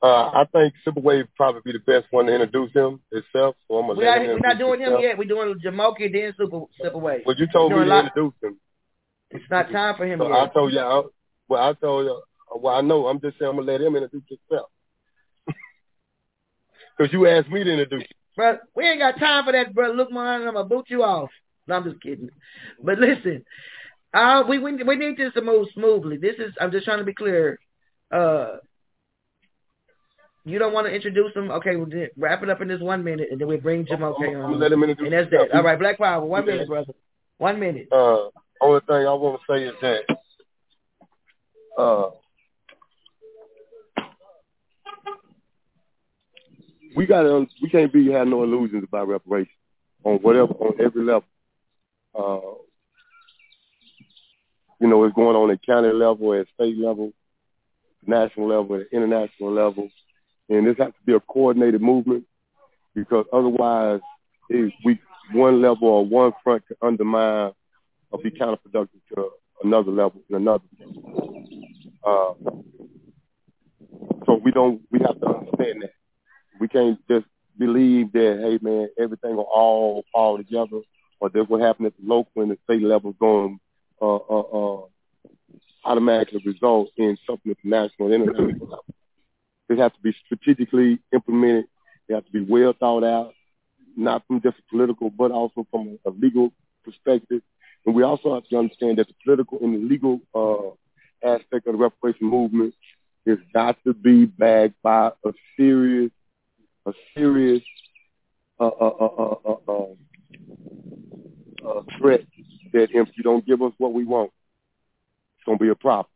[0.05, 3.57] Uh, I think Simple Wave probably be the best one to introduce him itself.
[3.67, 5.01] So I'm gonna we let are, him we're not doing himself.
[5.01, 5.17] him yet.
[5.17, 7.23] We're doing Jamoki then Super Super Wave.
[7.25, 8.61] But you told We're me to introduce him.
[9.31, 10.37] It's not time for him So yet.
[10.37, 11.09] I told y'all.
[11.49, 12.23] Well, I told you.
[12.55, 13.07] Well, I know.
[13.07, 14.69] I'm just saying I'm gonna let him introduce himself.
[16.99, 18.03] Because you asked me to introduce.
[18.03, 18.09] him.
[18.37, 19.91] Bro, we ain't got time for that, bro.
[19.93, 21.31] Look, man, I'm gonna boot you off.
[21.67, 22.29] No, I'm just kidding.
[22.83, 23.43] But listen,
[24.13, 26.19] uh, we we we need this to move smoothly.
[26.19, 27.59] This is I'm just trying to be clear.
[28.13, 28.59] Uh,
[30.45, 31.51] you don't want to introduce him?
[31.51, 34.35] Okay, we'll wrap it up in this one minute, and then we bring Jim okay
[34.35, 34.59] I'm on.
[34.61, 35.57] let him introduce And that's that.
[35.57, 36.25] All right, Black Power.
[36.25, 36.53] One Yeah.
[36.53, 36.93] minute, brother.
[37.39, 37.89] One minute.
[37.91, 38.29] Uh,
[38.61, 40.05] only thing I want to say is that
[41.83, 42.11] uh,
[46.97, 49.57] we got to we can't be have no illusions about reparations
[50.05, 51.25] on whatever on every level.
[52.15, 52.55] Uh,
[54.81, 57.13] you know, it's going on at county level, at state level,
[58.07, 59.89] national level, at international level,
[60.49, 62.25] and this has to be a coordinated movement
[62.95, 64.01] because otherwise,
[64.49, 64.99] it, we
[65.33, 67.53] one level or one front can undermine
[68.11, 69.31] or be counterproductive to
[69.63, 70.65] another level and another.
[72.05, 72.35] Uh,
[74.27, 74.83] so we don't.
[74.91, 75.93] We have to understand that
[76.61, 77.27] we can't just
[77.59, 80.81] believe that hey man everything will all fall together
[81.21, 83.59] or that what happened at the local and the state level going
[84.03, 84.83] uh, uh, uh,
[85.85, 88.85] automatically result in something at the national and international level.
[89.69, 91.67] It has to be strategically implemented.
[92.09, 93.35] It has to be well thought out,
[93.97, 96.53] not from just a political, but also from a legal
[96.85, 97.41] perspective.
[97.87, 101.73] And we also have to understand that the political and the legal uh, aspect of
[101.73, 102.75] the reparation movement
[103.27, 106.11] has got to be backed by a serious,
[106.87, 107.63] a serious
[108.61, 109.87] uh, uh, uh, uh, uh,
[111.67, 112.21] uh, threat
[112.73, 114.31] that if you don't give us what we want,
[115.37, 116.07] it's going to be a problem.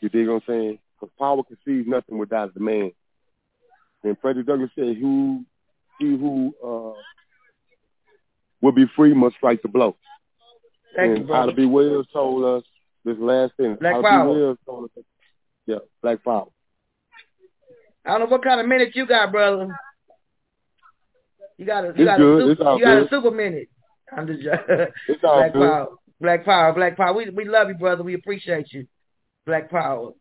[0.00, 0.78] You dig what I'm saying?
[0.98, 2.92] Because power conceives nothing without demand.
[4.04, 5.44] And Frederick Douglass said, "Who,
[5.98, 7.00] he who uh,
[8.60, 9.96] will be free must strike the blow."
[10.96, 11.52] Thank and you, brother.
[11.52, 11.66] Ida B.
[11.66, 12.64] Wells told us
[13.04, 13.76] this last thing.
[13.80, 14.34] Black Ida power.
[14.34, 14.40] B.
[14.40, 15.04] Wells told us,
[15.66, 16.46] yeah, black power.
[18.04, 19.68] I don't know what kind of minute you got, brother.
[21.58, 22.42] You got a you It's got good.
[22.42, 23.68] a super, you got a super minute.
[24.16, 24.40] I'm just
[25.08, 25.68] It's all Black good.
[25.68, 25.88] Power.
[26.20, 27.12] Black Power, Black Power.
[27.12, 28.02] We we love you, brother.
[28.02, 28.86] We appreciate you.
[29.44, 30.12] Black Power.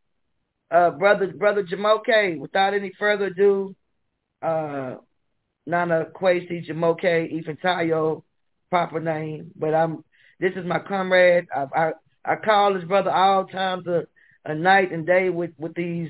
[0.70, 3.76] Uh brother brother Jamoke, without any further ado,
[4.42, 4.96] uh
[5.66, 8.24] Nana Kwesi Jamoke Ifantayo,
[8.70, 9.52] proper name.
[9.56, 10.04] But I'm
[10.40, 11.48] this is my comrade.
[11.56, 11.92] I I,
[12.26, 14.08] I call this brother all times a,
[14.46, 16.10] a night and day with, with these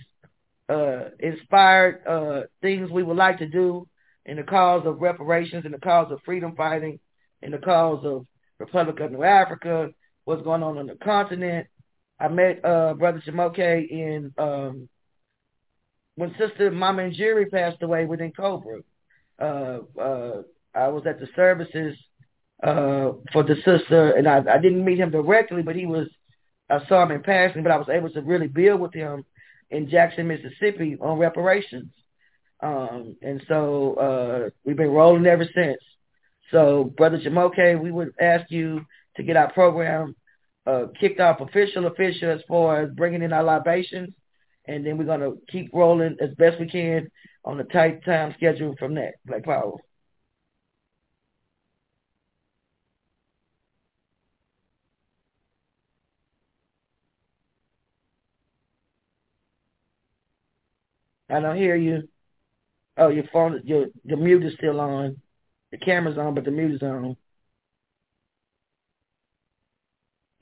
[0.69, 3.87] uh inspired uh things we would like to do
[4.25, 6.99] in the cause of reparations, in the cause of freedom fighting,
[7.41, 8.25] in the cause of
[8.59, 9.89] Republic of New Africa,
[10.25, 11.67] what's going on on the continent.
[12.19, 14.89] I met uh brother Jamoke in um
[16.15, 18.79] when sister Mama Njiri passed away within Cobra.
[19.39, 20.41] Uh uh
[20.73, 21.97] I was at the services
[22.63, 26.07] uh for the sister and I, I didn't meet him directly but he was
[26.69, 29.23] I saw him in passing but I was able to really build with him
[29.69, 31.91] in Jackson, Mississippi on reparations.
[32.61, 35.79] Um and so uh we've been rolling ever since.
[36.51, 38.85] So, Brother Jamoke, we would ask you
[39.17, 40.15] to get our program
[40.67, 44.13] uh, kicked off official, official as far as bringing in our libations,
[44.65, 47.09] and then we're to keep rolling as best we can
[47.45, 49.13] on the tight time schedule from that.
[49.25, 49.73] Black Power.
[61.29, 62.07] I don't hear you.
[62.97, 65.21] Oh, your phone, your your mute is still on.
[65.71, 67.17] The camera's on, but the mute is on.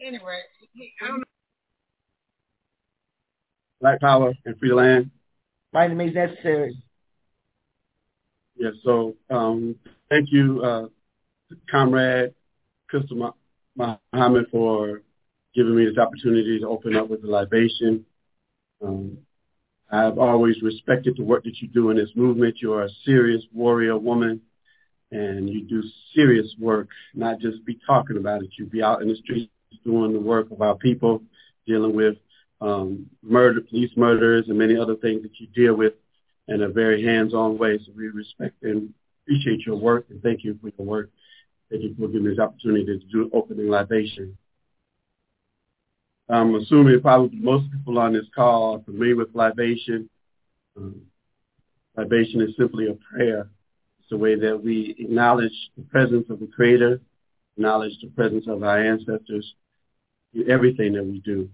[0.05, 0.39] Anyway,
[1.01, 1.23] I don't know.
[3.81, 5.09] Black Power and Free Land.
[5.73, 6.77] By any means necessary.
[8.55, 9.75] Yes, so um,
[10.09, 10.87] thank you, uh,
[11.69, 12.33] Comrade
[12.93, 13.33] Krystal
[13.75, 15.01] Ma- Muhammad, for
[15.55, 18.05] giving me this opportunity to open up with the libation.
[18.83, 19.17] Um,
[19.91, 22.57] I've always respected the work that you do in this movement.
[22.61, 24.41] You're a serious warrior woman,
[25.11, 28.51] and you do serious work, not just be talking about it.
[28.57, 29.49] You be out in the streets
[29.83, 31.21] doing the work of our people,
[31.65, 32.17] dealing with
[32.61, 35.93] um, murder, police murders, and many other things that you deal with
[36.47, 37.79] in a very hands-on way.
[37.85, 41.09] So we respect and appreciate your work, and thank you for your work.
[41.69, 44.37] Thank you for giving this opportunity to do opening libation.
[46.29, 50.09] I'm assuming probably most people on this call are familiar with libation.
[50.77, 51.01] Um,
[51.95, 53.49] libation is simply a prayer.
[53.99, 57.01] It's a way that we acknowledge the presence of the Creator,
[57.57, 59.53] acknowledge the presence of our ancestors
[60.47, 61.49] everything that we do.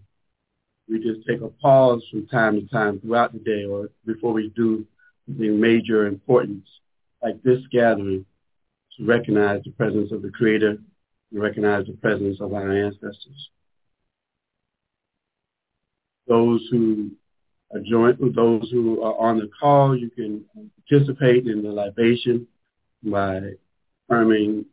[0.90, 4.50] We just take a pause from time to time throughout the day or before we
[4.56, 4.86] do
[5.28, 6.68] something major importance
[7.22, 8.26] like this gathering
[8.98, 10.78] to recognize the presence of the Creator
[11.32, 13.50] and recognize the presence of our ancestors
[16.32, 17.12] those who
[17.74, 20.46] are joined, those who are on the call, you can
[20.90, 22.48] participate in the libation
[23.04, 23.42] by
[24.10, 24.66] affirming,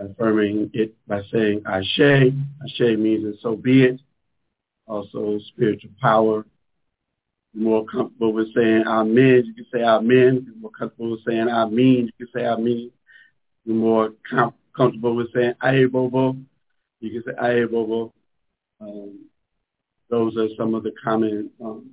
[0.00, 2.00] affirming it by saying Ashe.
[2.00, 4.00] Ashe means that so be it.
[4.86, 6.44] Also spiritual power.
[7.54, 10.54] more comfortable with saying Amen, you can say Amen.
[10.60, 12.90] More comfortable with saying Amen, you can say Amen.
[13.64, 16.36] You're more com- comfortable with saying Aye Bobo,
[17.00, 18.12] you can say Aye Bobo.
[18.80, 19.26] Um,
[20.08, 21.90] those are some of the common um,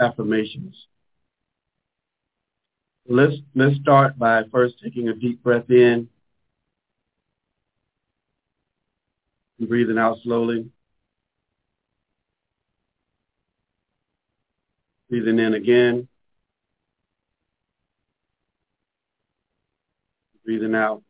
[0.00, 0.74] affirmations.
[3.08, 6.08] Let's let's start by first taking a deep breath in
[9.66, 10.70] breathing out slowly.
[15.08, 16.08] Breathing in again.
[20.44, 21.02] Breathing out.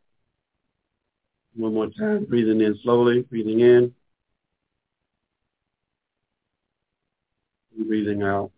[1.55, 2.25] One more time.
[2.25, 3.21] Breathing in slowly.
[3.21, 3.93] Breathing in.
[7.93, 8.51] breathing out.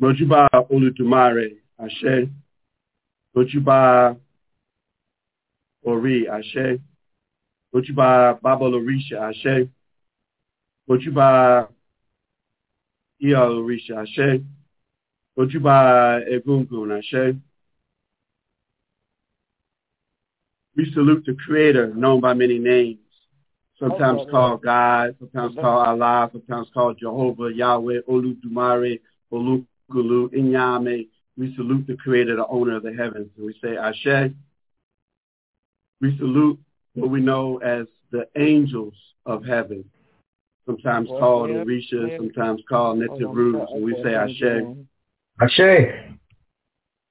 [0.00, 2.28] Mojuba Olodumare, Ashe.
[3.34, 4.16] Mojuba
[5.82, 6.80] Ori, Ashe.
[7.74, 9.68] Mojuba Babalorisha, Ashe.
[10.88, 11.68] Mojuba
[13.22, 14.42] Iyalorisha, Ashe.
[15.38, 17.36] Ojuba Egungun Ashe.
[20.76, 22.98] We salute the Creator, known by many names,
[23.78, 29.00] sometimes okay, called God, sometimes called Allah, sometimes called Jehovah, Yahweh, Olodumare,
[29.90, 31.08] Olukulu, Inyame.
[31.38, 34.32] We salute the Creator, the owner of the heavens, and we say Ashe.
[36.00, 36.58] We salute
[36.94, 38.94] what we know as the angels
[39.26, 39.84] of heaven,
[40.64, 44.64] sometimes called Orisha, sometimes called Neteru, and we say Ashe.
[45.40, 46.16] Ashe.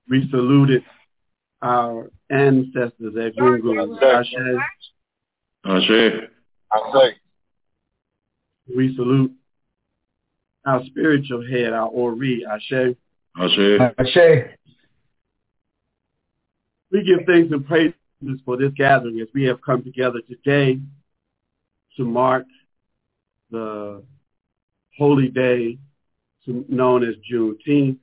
[0.10, 0.84] We saluted
[1.62, 4.00] our ancestors at Google.
[4.04, 4.34] Ashe.
[5.66, 6.30] Ashe.
[6.74, 7.14] Ashe.
[8.76, 9.35] We salute
[10.66, 12.46] our spiritual head, our Ori.
[12.46, 12.96] Ashe.
[13.40, 13.94] Ashe.
[13.98, 14.58] Ashe.
[16.92, 17.96] We give thanks and praises
[18.46, 20.80] for this gathering as we have come together today
[21.98, 22.46] to mark
[23.52, 24.04] the
[24.98, 25.78] holy day
[26.48, 27.98] known as Juneteenth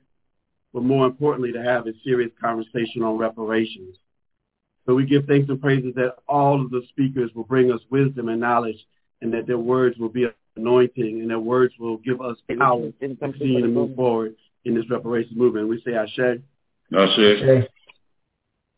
[0.73, 3.95] but more importantly, to have a serious conversation on reparations.
[4.85, 8.27] So we give thanks and praises that all of the speakers will bring us wisdom
[8.27, 8.83] and knowledge
[9.21, 13.15] and that their words will be anointing and their words will give us power to
[13.15, 14.35] continue to move forward
[14.65, 15.67] in this reparations movement.
[15.67, 16.39] We say Ashe.
[16.95, 17.67] Ashe.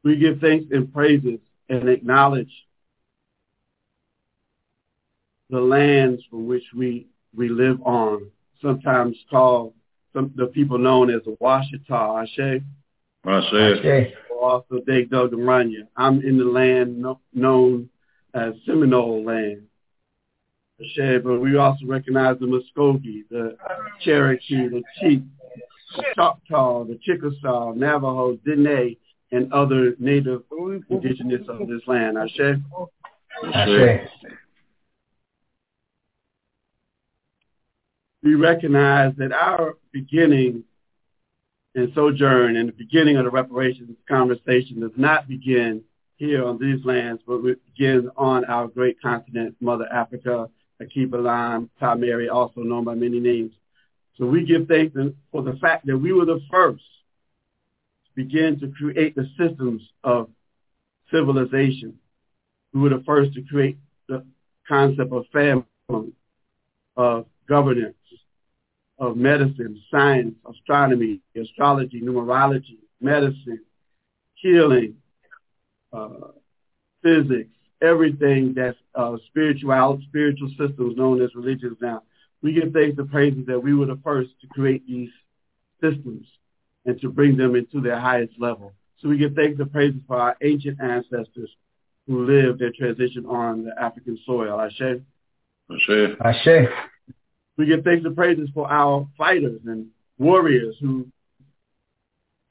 [0.03, 2.51] We give thanks and praises and acknowledge
[5.49, 8.29] the lands from which we, we live on,
[8.61, 9.73] sometimes called
[10.13, 12.61] some the people known as the Washita, Ashe.
[13.27, 14.13] Ashe.
[14.41, 15.87] Also Dave Dogaranya.
[15.97, 17.89] I'm in the land no, known
[18.33, 19.63] as Seminole land.
[20.81, 23.55] Ashe, but we also recognize the Muskogee, the
[24.01, 25.21] Cherokee, the Chief,
[25.95, 28.97] the Choctaw, the Chickasaw, Navajo, Dene,
[29.31, 30.43] and other native
[30.89, 32.17] indigenous of this land.
[32.17, 32.59] Ashe.
[33.53, 34.09] Ashe.
[38.25, 40.63] we recognize that our beginning
[41.75, 45.83] and sojourn and the beginning of the reparations conversation does not begin
[46.17, 50.49] here on these lands, but it begins on our great continent, Mother Africa,
[50.81, 53.51] Alkebulan, Mary, also known by many names.
[54.17, 54.95] So we give thanks
[55.31, 56.83] for the fact that we were the first
[58.05, 60.29] to begin to create the systems of
[61.11, 61.97] civilization.
[62.73, 64.25] We were the first to create the
[64.67, 66.13] concept of family,
[66.95, 67.95] of governance,
[68.97, 73.61] of medicine, science, astronomy, astrology, numerology, medicine,
[74.35, 74.95] healing,
[75.91, 76.31] uh,
[77.03, 77.49] physics,
[77.85, 82.03] everything that's uh, spiritual, spiritual systems known as religions now.
[82.41, 85.09] We give thanks and praises that we were the first to create these
[85.81, 86.27] systems
[86.85, 88.73] and to bring them into their highest level.
[88.99, 91.49] So we give thanks and praises for our ancient ancestors
[92.07, 94.59] who lived their transition on the African soil.
[94.59, 95.01] Ashe.
[95.71, 96.17] Ashe.
[96.23, 96.69] Ashe.
[97.57, 101.07] We give thanks and praises for our fighters and warriors who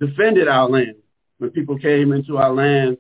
[0.01, 0.97] defended our land
[1.39, 2.99] when people came into our land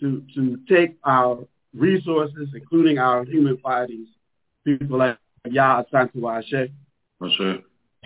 [0.00, 4.08] to, to take our resources, including our human bodies.
[4.64, 6.70] People like Yah Santu Ashe.
[7.22, 7.62] Ashe.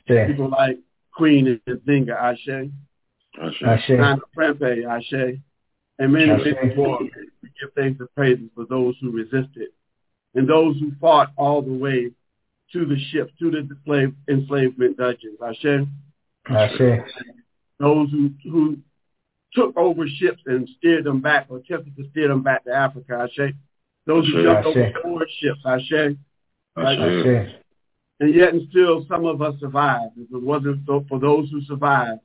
[0.06, 0.78] People like
[1.12, 2.70] Queen Nzinga Ashe.
[3.42, 3.62] Ashe.
[3.62, 3.90] Ashe.
[3.90, 5.38] Nana Prempeh Ashe.
[5.98, 6.54] And many, Ashe.
[6.62, 7.00] many more.
[7.00, 9.68] We give thanks and praises for those who resisted
[10.34, 12.10] and those who fought all the way
[12.72, 15.38] to the ship, to the slave enslavement dungeons.
[15.42, 15.86] Ashe.
[16.48, 17.00] Ashe.
[17.78, 18.78] Those who, who
[19.56, 23.26] took over ships and steered them back or attempted to steer them back to Africa.
[23.28, 23.54] Ashe.
[24.06, 24.68] Those who jumped
[25.04, 25.60] over ships.
[25.64, 26.16] Ashe.
[26.76, 26.98] Ashe.
[26.98, 27.54] Ashe.
[28.20, 30.12] And yet and still some of us survived.
[30.16, 32.20] If it wasn't so for those who survived,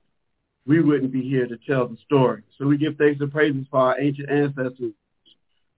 [0.67, 2.43] we wouldn't be here to tell the story.
[2.57, 4.93] So we give thanks and praises for our ancient ancestors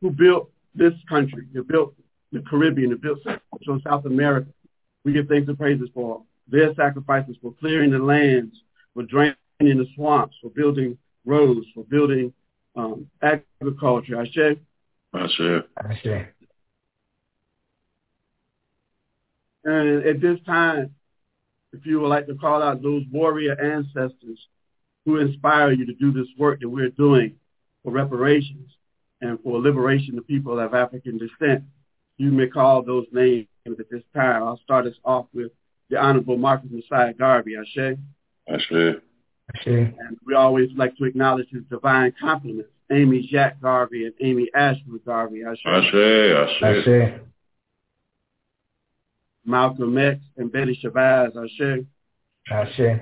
[0.02, 1.94] who built this country, who built
[2.32, 4.50] the Caribbean, who built Central South America.
[5.06, 8.56] We give thanks and praises for their sacrifices for clearing the lands,
[8.94, 12.34] for draining the swamps, for building roads, for building
[12.76, 14.22] um, agriculture.
[14.22, 14.58] Ashe.
[15.14, 15.64] Ashe.
[15.78, 16.28] Ashe.
[19.66, 20.94] And at this time,
[21.72, 24.40] if you would like to call out those warrior ancestors
[25.06, 27.36] who inspire you to do this work that we're doing
[27.84, 28.72] for reparations
[29.22, 31.64] and for liberation of people of African descent,
[32.18, 34.44] you may call those names at this time.
[34.44, 35.52] I'll start us off with
[35.90, 37.98] the Honorable Marcus Mosiah Garvey, Ashe.
[38.48, 38.98] Ashe.
[39.56, 39.68] Ashe.
[39.68, 45.04] And we always like to acknowledge his divine compliments, Amy Jacques Garvey and Amy Ashwood
[45.06, 45.60] Garvey, Ashe.
[45.66, 45.94] Ashe.
[45.94, 46.88] Ashe.
[46.88, 47.22] Ashe.
[49.46, 51.86] Malcolm X and Betty Shabazz, Ashe.
[52.50, 53.02] Ashe.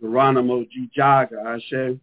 [0.00, 1.98] Geronimo ji-Jaga, Ashe.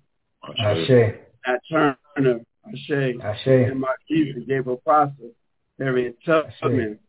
[0.60, 1.16] Ashe.
[1.48, 3.16] Nat Turner, Ashe.
[3.22, 3.48] Ashe.
[3.48, 5.32] and Marquise, Gabriel Prosser,
[5.80, 7.00] Harriet Tubman,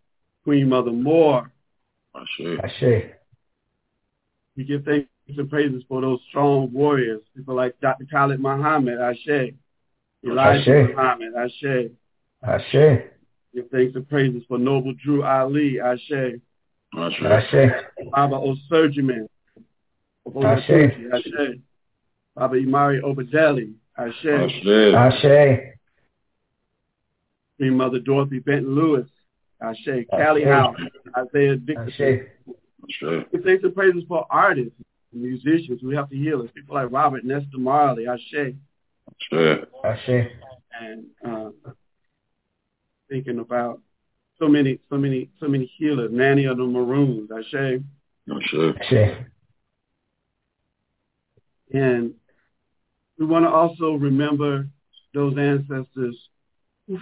[0.45, 1.51] Queen Mother Moore.
[2.15, 2.59] Ashe.
[2.63, 3.05] Ashe.
[4.57, 8.07] We give thanks and praises for those strong warriors, people like Dr.
[8.11, 9.55] Khalid Muhammad, Ashe.
[10.25, 10.91] Elijah Ashe.
[10.95, 11.91] Muhammad, Ashe.
[12.43, 13.03] Ashe.
[13.55, 16.41] Give thanks and praises for Noble Drew Ali, Ashe.
[16.97, 17.23] Ashe.
[17.23, 17.71] Ashe.
[18.13, 19.27] Baba Osurgiman,
[20.43, 20.93] Ashe.
[21.13, 21.59] Ashe.
[22.35, 24.27] Baba Imari Obadele, Ashe.
[24.27, 24.95] Ashe.
[24.95, 25.61] Ashe.
[27.57, 29.09] Queen Mother Dorothy Benton Lewis,
[29.63, 30.07] Ashe.
[30.11, 30.51] Callie Ashe.
[30.51, 30.77] House,
[31.17, 31.89] Isaiah Dixon.
[31.89, 32.01] Ashe.
[32.91, 33.27] Ashe.
[33.33, 34.75] Give thanks and praises for artists,
[35.19, 36.51] musicians who have to heal us.
[36.55, 38.55] People like Robert Nesta Marley, Ashe.
[39.33, 39.67] Ashe.
[39.85, 40.31] Ashe.
[40.81, 41.51] And uh,
[43.09, 43.81] thinking about
[44.39, 46.11] so many, so many, so many healers.
[46.13, 47.81] Nanny of the Maroons, Ashe.
[48.31, 48.55] Ashe.
[48.81, 49.17] Ashe.
[51.73, 52.15] And
[53.19, 54.67] we want to also remember
[55.13, 56.17] those ancestors
[56.87, 56.99] who,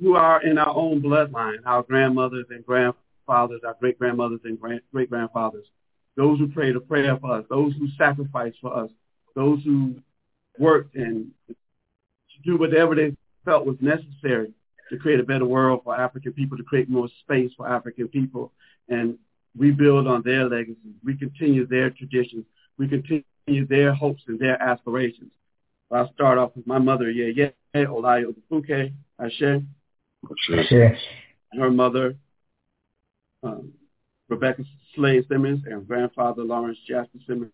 [0.00, 5.66] who are in our own bloodline, our grandmothers and grandfathers, our great-grandmothers and grand, great-grandfathers,
[6.18, 8.90] those who prayed a prayer for us, those who sacrificed for us,
[9.36, 9.94] those who
[10.58, 11.54] worked and to
[12.44, 14.52] do whatever they felt was necessary
[14.90, 18.52] to create a better world for African people, to create more space for African people.
[18.88, 19.16] And
[19.56, 20.76] we build on their legacy.
[21.04, 22.44] We continue their traditions.
[22.78, 25.30] We continue their hopes and their aspirations.
[25.92, 28.90] I'll start off with my mother, Yeye Olayo Buke
[29.20, 29.62] Ashe, Ashe.
[30.72, 30.98] Ashe.
[31.52, 32.16] her mother,
[33.44, 33.72] um,
[34.28, 34.64] Rebecca
[34.98, 37.52] Slade Simmons, and grandfather Lawrence Jasper Simmons.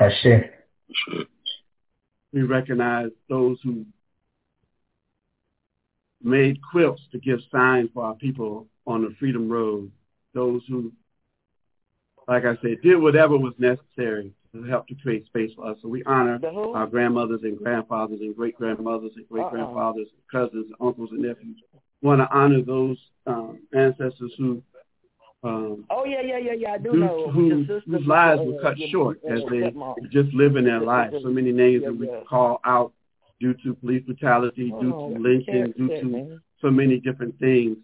[0.00, 0.26] Ashe.
[0.26, 1.26] Ashe.
[2.32, 3.86] We recognize those who
[6.22, 9.92] made quilts to give signs for our people on the Freedom Road.
[10.34, 10.92] Those who,
[12.26, 15.76] like I said, did whatever was necessary to help to create space for us.
[15.82, 16.40] So we honor
[16.74, 21.56] our grandmothers and grandfathers and great grandmothers and great grandfathers, cousins, uncles, and nephews.
[22.00, 24.62] We want to honor those um, ancestors who
[25.44, 26.72] um, Oh yeah, yeah, yeah, yeah.
[26.74, 27.30] I do who, know.
[27.30, 30.00] who, Your whose lives were cut your- short your as they stepmom.
[30.00, 31.14] were just living their lives.
[31.22, 32.24] So many names that we Yeah, yeah.
[32.28, 32.92] call out
[33.40, 36.40] due to police brutality, Oh, due to you lynching, due to man.
[36.60, 37.76] so many different things.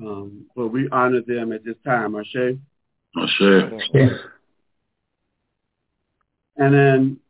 [0.00, 2.56] Um, but we honor them at this time, Ashe.
[3.16, 3.40] Ashe.
[3.42, 4.12] Ashe.
[6.56, 7.20] And then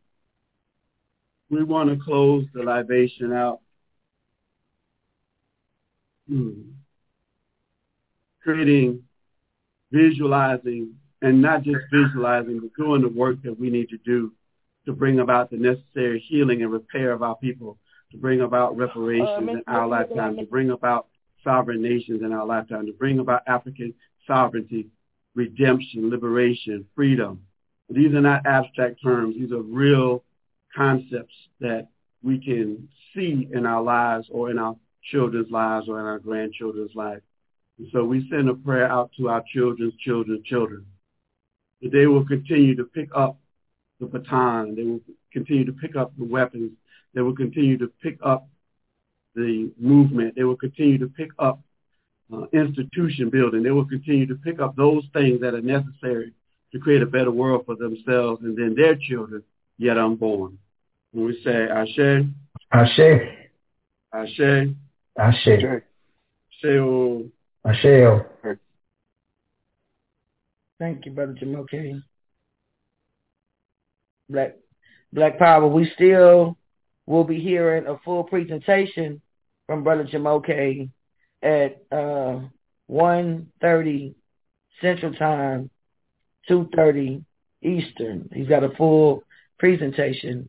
[1.51, 3.61] we want to close the libation out.
[6.29, 6.53] Hmm.
[8.43, 9.03] Creating,
[9.93, 14.33] visualizing, and not just visualizing, but doing the work that we need to do
[14.87, 17.79] to bring about the necessary healing and repair of our people,
[18.11, 21.07] to bring about reparations uh, in our lifetime, to bring about
[21.45, 23.95] sovereign nations in our lifetime, to bring about African
[24.27, 24.89] sovereignty,
[25.35, 27.43] redemption, liberation, freedom.
[27.89, 29.37] These are not abstract terms.
[29.39, 30.25] These are real
[30.75, 31.89] concepts that
[32.23, 34.77] we can see in our lives or in our
[35.11, 37.23] children's lives or in our grandchildren's lives.
[37.83, 40.87] And so we send a prayer out to our children's children's children
[41.83, 43.41] that they will continue to pick up
[43.99, 44.77] the baton.
[44.77, 45.01] They will
[45.33, 46.71] continue to pick up the weapons.
[47.13, 48.47] They will continue to pick up
[49.35, 50.37] the movement.
[50.37, 51.59] They will continue to pick up
[52.33, 53.65] uh, institution building.
[53.65, 56.33] They will continue to pick up those things that are necessary
[56.71, 59.43] to create a better world for themselves and then their children
[59.77, 60.57] yet unborn.
[61.11, 62.29] When we say Ashe,
[62.71, 63.01] Ashe,
[64.15, 64.69] Ashe,
[65.19, 65.65] Ashe, Ashe,
[66.63, 67.33] Ashe.
[70.79, 72.03] Thank you, Brother Jamoke.
[74.29, 74.57] Black
[75.13, 76.57] Black Power, we still
[77.07, 79.21] will be hearing a full presentation
[79.67, 80.89] from Brother Jamoke
[81.43, 82.41] at uh,
[82.91, 84.15] 1.30
[84.81, 85.71] Central Time,
[86.49, 87.25] 2.30
[87.63, 88.29] Eastern.
[88.33, 89.23] He's got a full
[89.59, 90.49] presentation,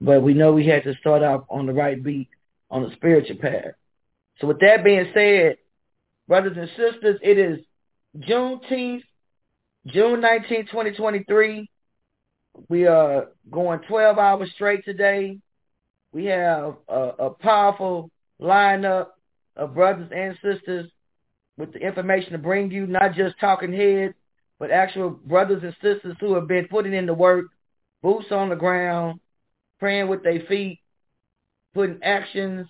[0.00, 2.28] but we know we had to start off on the right beat
[2.70, 3.72] on the spiritual path.
[4.40, 5.56] So with that being said,
[6.30, 7.58] brothers and sisters, it is
[8.16, 9.02] Juneteenth,
[9.88, 11.68] June 19, 2023.
[12.68, 15.38] We are going 12 hours straight today.
[16.12, 19.08] We have a, a powerful lineup
[19.56, 20.88] of brothers and sisters
[21.58, 24.14] with the information to bring you, not just talking heads,
[24.60, 27.46] but actual brothers and sisters who have been putting in the work,
[28.04, 29.18] boots on the ground,
[29.80, 30.78] praying with their feet,
[31.74, 32.68] putting actions,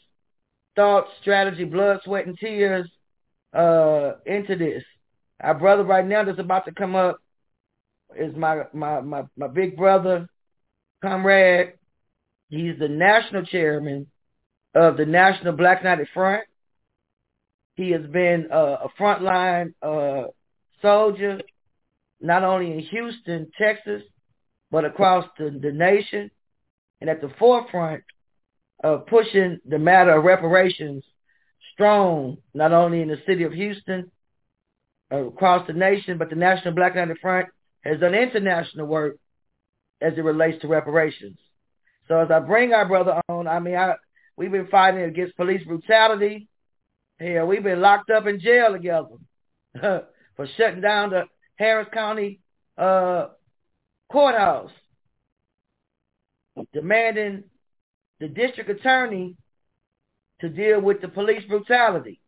[0.76, 2.90] thoughts, strategy, blood, sweat, and tears
[3.52, 4.82] uh, into this.
[5.40, 7.18] Our brother right now that's about to come up
[8.16, 10.28] is my my my, my big brother,
[11.02, 11.74] comrade.
[12.48, 14.06] He's the national chairman
[14.74, 16.44] of the National Black United Front.
[17.74, 20.28] He has been a frontline uh,
[20.82, 21.40] soldier,
[22.20, 24.02] not only in Houston, Texas,
[24.70, 26.30] but across the, the nation,
[27.00, 28.02] and at the forefront
[28.82, 31.04] of pushing the matter of reparations
[31.72, 34.10] strong, not only in the city of Houston,
[35.10, 37.48] across the nation, but the National Black United Front
[37.82, 39.16] has done international work
[40.00, 41.38] as it relates to reparations.
[42.08, 43.94] So as I bring our brother on, I mean, I,
[44.36, 46.48] we've been fighting against police brutality.
[47.18, 49.08] Hell, we've been locked up in jail together
[50.36, 51.24] for shutting down the
[51.56, 52.40] Harris County
[52.78, 53.28] uh,
[54.10, 54.70] courthouse,
[56.72, 57.44] demanding
[58.18, 59.36] the district attorney
[60.40, 62.20] to deal with the police brutality.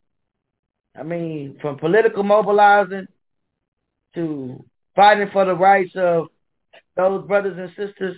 [0.99, 3.07] I mean, from political mobilizing
[4.15, 6.29] to fighting for the rights of
[6.97, 8.17] those brothers and sisters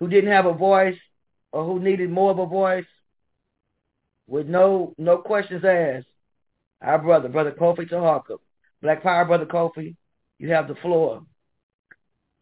[0.00, 0.98] who didn't have a voice
[1.52, 2.86] or who needed more of a voice
[4.26, 6.06] with no no questions asked.
[6.82, 8.38] Our brother, Brother Kofi Taharka.
[8.82, 9.96] Black Power, Brother Kofi,
[10.38, 11.22] you have the floor.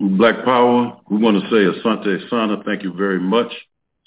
[0.01, 3.53] Black Power, we want to say Asante Sana, thank you very much.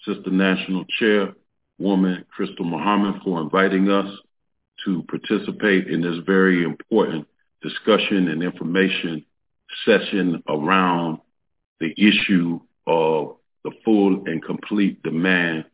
[0.06, 1.34] Sister National Chair,
[1.78, 4.10] woman Krystal Muhammad for inviting us
[4.86, 7.28] to participate in this very important
[7.62, 9.26] discussion and information
[9.86, 11.20] session around
[11.80, 15.66] the issue of the full and complete demand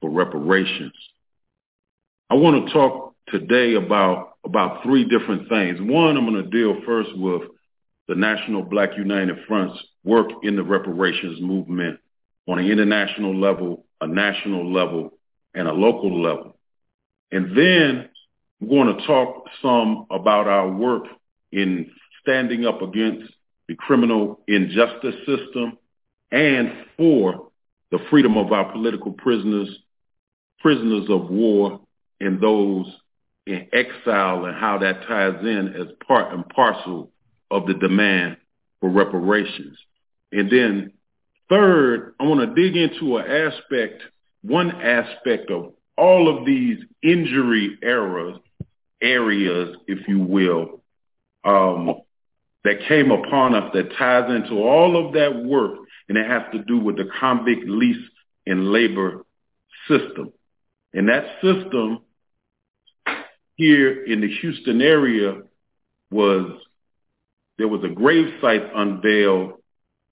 [0.00, 0.94] for reparations.
[2.30, 5.78] I want to talk today about, about three different things.
[5.80, 7.42] One, I'm going to deal first with
[8.08, 11.98] the National Black United Front's work in the reparations movement
[12.48, 15.12] on an international level, a national level,
[15.54, 16.56] and a local level.
[17.30, 18.08] And then
[18.60, 21.04] I'm going to talk some about our work
[21.50, 21.90] in
[22.22, 23.32] standing up against
[23.68, 25.78] the criminal injustice system
[26.30, 27.50] and for
[27.90, 29.68] the freedom of our political prisoners,
[30.60, 31.80] prisoners of war,
[32.20, 32.86] and those
[33.46, 37.10] in exile and how that ties in as part and parcel
[37.50, 38.36] of the demand
[38.80, 39.76] for reparations.
[40.30, 40.92] And then
[41.48, 44.02] third, I want to dig into an aspect,
[44.42, 48.38] one aspect of all of these injury eras,
[49.00, 50.82] areas, if you will,
[51.44, 52.00] um,
[52.64, 55.78] that came upon us that ties into all of that work,
[56.08, 58.08] and it has to do with the convict lease
[58.46, 59.24] and labor
[59.88, 60.32] system.
[60.92, 62.00] And that system
[63.56, 65.42] here in the Houston area
[66.10, 66.60] was,
[67.58, 69.54] there was a grave site unveiled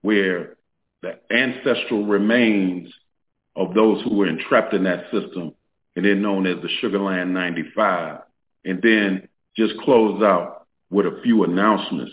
[0.02, 0.56] where
[1.02, 2.92] the ancestral remains
[3.60, 5.52] of those who were entrapped in that system,
[5.94, 8.20] and then known as the Sugar Land 95.
[8.64, 12.12] And then just close out with a few announcements.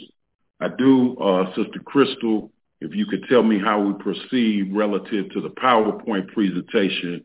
[0.59, 2.49] I do, uh, Sister Krystal,
[2.81, 7.23] if you could tell me how we proceed relative to the PowerPoint presentation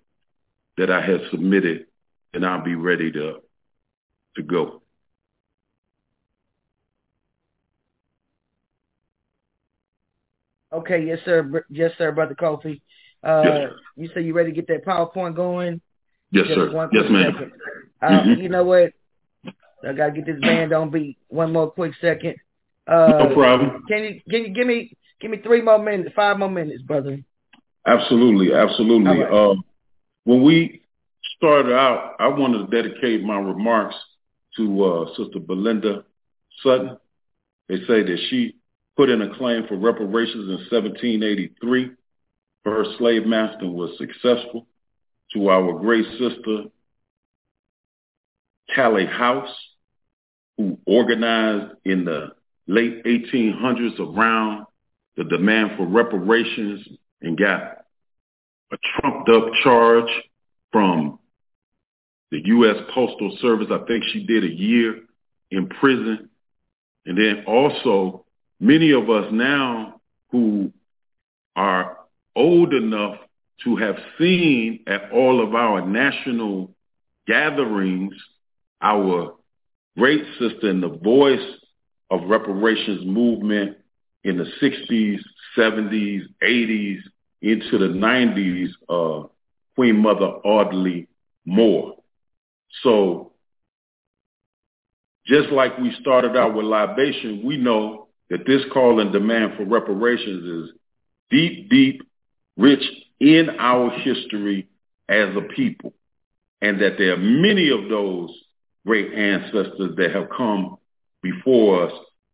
[0.76, 1.86] that I had submitted,
[2.32, 3.40] and I'll be ready to
[4.36, 4.82] to go.
[10.72, 11.64] Okay, yes, sir.
[11.68, 12.80] Yes, sir, brother Kofi.
[13.22, 15.80] Uh, yes, you say you ready to get that PowerPoint going?
[16.32, 16.88] Yes, Just sir.
[16.92, 17.52] Yes, ma'am.
[18.00, 18.42] Uh, Mhm.
[18.42, 18.92] You know what?
[19.84, 21.18] I gotta get this band on beat.
[21.28, 22.36] One more quick second.
[22.86, 23.84] Uh, No problem.
[23.88, 27.18] Can you can you give me give me three more minutes, five more minutes, brother?
[27.86, 29.24] Absolutely, absolutely.
[29.24, 29.54] All Uh,
[30.24, 30.82] when we
[31.36, 33.96] started out, I wanted to dedicate my remarks
[34.56, 36.04] to uh, Sister Belinda
[36.62, 36.96] Sutton.
[37.68, 38.56] They say that she
[38.96, 41.90] put in a claim for reparations in 1783.
[42.64, 44.66] Her slave master was successful.
[45.34, 46.64] To our great sister,
[48.74, 49.54] Callie House,
[50.58, 52.32] who organized in the
[52.66, 54.66] late 1800s around
[55.16, 56.86] the demand for reparations
[57.20, 57.78] and got
[58.72, 60.10] a trumped up charge
[60.70, 61.18] from
[62.30, 62.76] the U.S.
[62.94, 63.68] Postal Service.
[63.70, 65.00] I think she did a year
[65.50, 66.30] in prison.
[67.04, 68.24] And then also
[68.58, 70.00] many of us now
[70.30, 70.72] who
[71.56, 71.98] are
[72.36, 73.16] old enough
[73.64, 76.74] to have seen at all of our national
[77.26, 78.14] gatherings
[78.80, 79.34] our
[79.96, 81.56] great sister and the voice
[82.10, 83.76] of reparations movement
[84.24, 85.18] in the 60s,
[85.56, 86.98] 70s, 80s,
[87.40, 89.26] into the 90s, uh,
[89.74, 91.08] Queen Mother Audley
[91.44, 91.96] Moore.
[92.82, 93.32] So
[95.26, 99.64] just like we started out with libation, we know that this call and demand for
[99.64, 100.76] reparations is
[101.30, 102.02] deep, deep,
[102.56, 102.82] rich
[103.20, 104.68] in our history
[105.08, 105.92] as a people,
[106.60, 108.30] and that there are many of those
[108.86, 110.76] great ancestors that have come
[111.22, 111.92] before us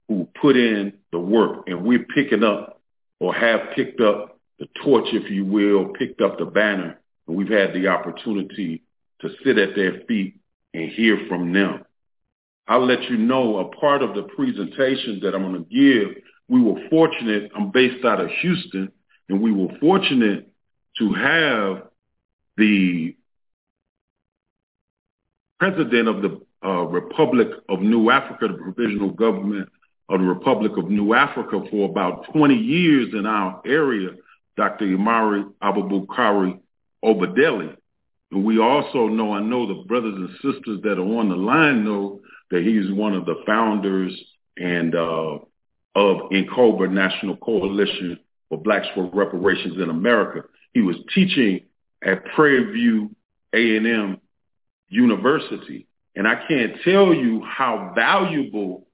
[0.08, 2.80] who put in the work, and we're picking up
[3.20, 7.48] or have picked up the torch, if you will, picked up the banner, and we've
[7.48, 8.82] had the opportunity
[9.20, 10.36] to sit at their feet
[10.74, 11.84] and hear from them.
[12.66, 16.22] I'll let you know a part of the presentation that I'm going to give.
[16.48, 18.90] We were fortunate, I'm based out of Houston,
[19.28, 20.48] and we were fortunate
[20.98, 21.82] to have
[22.56, 23.16] the
[25.58, 29.68] president of the uh, Republic of New Africa, the provisional government
[30.08, 34.10] of the Republic of New Africa for about 20 years in our area,
[34.56, 34.86] Dr.
[34.86, 36.58] Imari Abubakari
[37.04, 37.76] Obadele.
[38.30, 41.84] And we also know, I know the brothers and sisters that are on the line
[41.84, 42.20] know
[42.50, 44.12] that he's one of the founders
[44.56, 45.38] and uh,
[45.94, 48.18] of N'COBRA National Coalition
[48.48, 50.48] for Blacks for Reparations in America.
[50.72, 51.62] He was teaching
[52.04, 53.14] at Prairie View
[53.52, 54.20] A&M
[54.88, 55.86] University.
[56.14, 58.86] And I can't tell you how valuable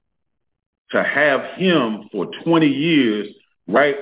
[0.91, 3.27] to have him for 20 years
[3.67, 3.95] right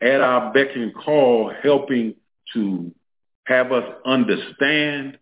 [0.00, 2.14] at our beck and call, helping
[2.52, 2.92] to
[3.44, 5.18] have us understand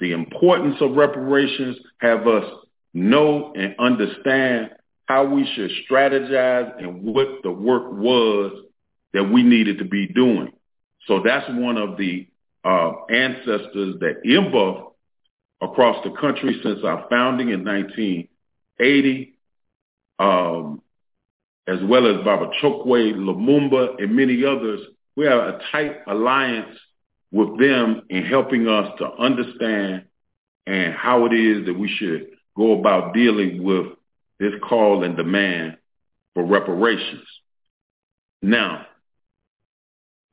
[0.00, 2.44] the importance of reparations, have us
[2.92, 4.70] know and understand
[5.06, 8.65] how we should strategize and what the work was
[9.16, 10.52] that we needed to be doing.
[11.06, 12.28] So that's one of the
[12.62, 14.90] uh, ancestors that IMBA
[15.62, 19.38] across the country since our founding in 1980,
[20.18, 20.82] um,
[21.66, 24.80] as well as Baba Chokwe, Lumumba, and many others.
[25.16, 26.76] We have a tight alliance
[27.32, 30.04] with them in helping us to understand
[30.66, 33.86] and how it is that we should go about dealing with
[34.38, 35.78] this call and demand
[36.34, 37.26] for reparations.
[38.42, 38.84] Now,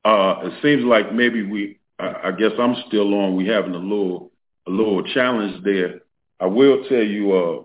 [0.04, 3.36] uh, it seems like maybe we, I, I guess I'm still on.
[3.36, 4.32] We having a little,
[4.66, 6.00] a little challenge there.
[6.40, 7.62] I will tell you, uh,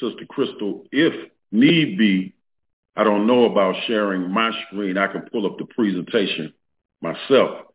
[0.00, 2.34] Sister Krystal, if need be,
[2.94, 4.98] I don't know about sharing my screen.
[4.98, 6.52] I can pull up the presentation
[7.00, 7.66] myself.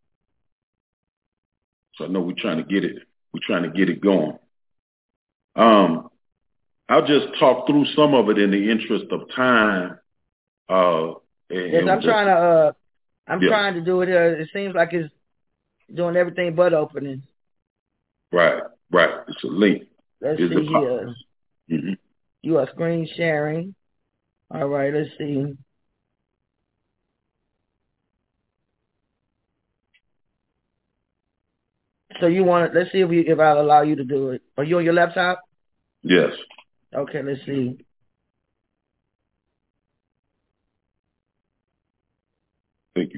[1.95, 2.97] So I know we're trying to get it.
[3.33, 4.37] We're trying to get it going.
[5.55, 6.09] Um,
[6.87, 9.99] I'll just talk through some of it in the interest of time.
[10.69, 11.13] Uh,
[11.49, 12.33] and, Yes, I'm trying to.
[12.33, 12.71] Uh,
[13.27, 13.49] I'm Yeah.
[13.49, 14.09] trying to do it.
[14.09, 15.13] Uh, it seems like it's
[15.93, 17.23] doing everything but opening.
[18.31, 18.61] Right,
[18.91, 19.09] right.
[19.27, 19.83] It's a link.
[20.21, 21.15] Let's Is see here.
[21.69, 21.93] hmm
[22.41, 23.75] You are screen sharing.
[24.51, 24.93] All right.
[24.93, 25.57] Let's see.
[32.19, 32.73] So you want?
[32.73, 34.41] Let's see if we if I'll allow you to do it.
[34.57, 35.41] Are you on your laptop?
[36.03, 36.31] Yes.
[36.95, 37.21] Okay.
[37.21, 37.77] Let's see.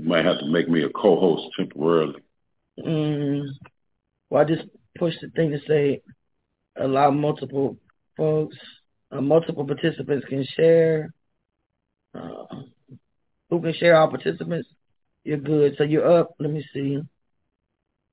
[0.09, 2.21] Might have to make me a co-host temporarily.
[2.85, 3.45] Mm,
[4.29, 4.63] well, I just
[4.97, 6.01] pushed the thing to say
[6.77, 7.77] allow multiple
[8.17, 8.57] folks,
[9.11, 11.13] uh, multiple participants can share.
[12.13, 12.45] Uh,
[13.49, 14.67] who can share all participants?
[15.23, 15.75] You're good.
[15.77, 16.31] So you're up.
[16.39, 16.99] Let me see.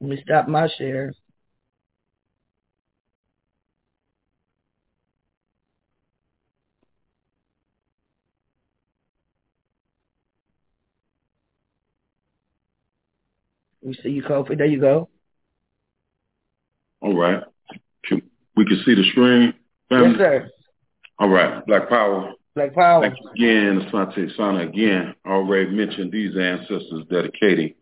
[0.00, 1.12] Let me stop my share.
[13.86, 14.58] We see you, Kofi.
[14.58, 15.08] There you go.
[17.00, 17.40] All right.
[18.04, 18.20] Can,
[18.56, 19.54] we can see the screen.
[19.88, 20.08] Family?
[20.08, 20.50] Yes, sir.
[21.20, 21.64] All right.
[21.66, 22.32] Black Power.
[22.56, 23.02] Black Power.
[23.02, 24.66] Thank you again, Asante Sana.
[24.66, 27.74] Again, already mentioned these ancestors dedicating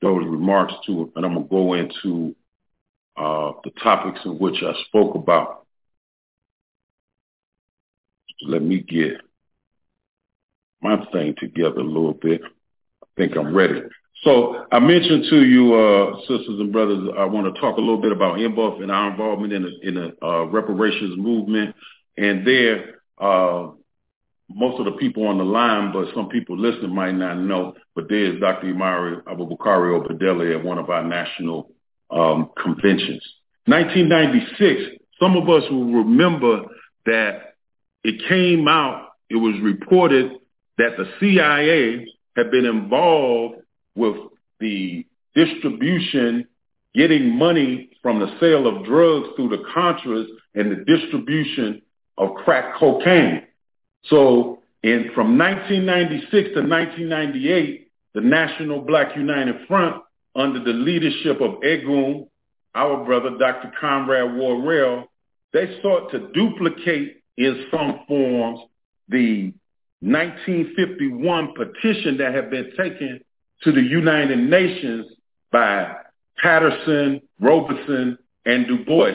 [0.00, 2.34] those remarks to, it, and I'm going to go into
[3.16, 5.64] uh, the topics in which I spoke about.
[8.44, 9.20] Let me get
[10.80, 12.42] my thing together a little bit.
[13.00, 13.82] I think I'm ready.
[14.22, 18.00] So I mentioned to you, uh, sisters and brothers, I want to talk a little
[18.00, 21.74] bit about NBUF and our involvement in the, in the uh, reparations movement.
[22.16, 23.70] And there, uh,
[24.48, 28.08] most of the people on the line, but some people listening might not know, but
[28.08, 28.72] there is Dr.
[28.72, 31.72] Imari Abubakari Obadele at one of our national
[32.10, 33.26] um, conventions.
[33.66, 36.62] 1996, some of us will remember
[37.06, 37.54] that
[38.04, 40.30] it came out, it was reported
[40.78, 42.06] that the CIA
[42.36, 43.61] had been involved
[43.94, 44.16] with
[44.60, 46.46] the distribution,
[46.94, 51.82] getting money from the sale of drugs through the Contras and the distribution
[52.18, 53.42] of crack cocaine.
[54.04, 60.02] So in from 1996 to 1998, the National Black United Front,
[60.34, 62.26] under the leadership of Egun,
[62.74, 63.72] our brother, Dr.
[63.78, 65.04] Conrad Worrill,
[65.52, 68.60] they sought to duplicate in some forms
[69.08, 69.52] the
[70.00, 73.20] 1951 petition that had been taken
[73.64, 75.06] to the United Nations
[75.50, 75.94] by
[76.38, 79.12] Patterson, Robeson, and Du Bois,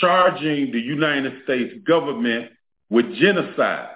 [0.00, 2.50] charging the United States government
[2.88, 3.88] with genocide.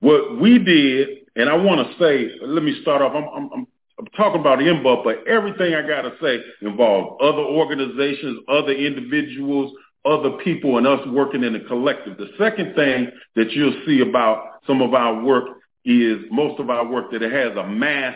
[0.00, 3.12] What we did, and I want to say, let me start off.
[3.14, 3.66] I'm, I'm,
[3.98, 9.72] I'm talking about NBUF, but everything I got to say involves other organizations, other individuals,
[10.04, 12.16] other people, and us working in a collective.
[12.16, 15.46] The second thing that you'll see about some of our work
[15.84, 18.14] is most of our work that it has a mass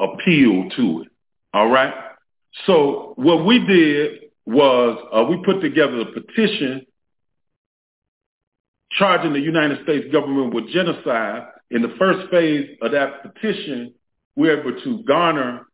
[0.00, 1.08] appeal to it.
[1.52, 1.94] All right.
[2.66, 6.86] So what we did was uh, we put together a petition
[8.92, 11.48] charging the United States government with genocide.
[11.70, 13.92] In the first phase of that petition,
[14.36, 15.66] we were able to garner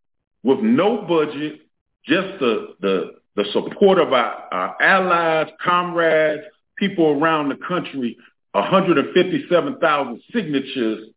[0.43, 1.61] with no budget,
[2.05, 6.43] just the, the, the support of our, our allies, comrades,
[6.77, 8.16] people around the country,
[8.53, 11.09] 157,000 signatures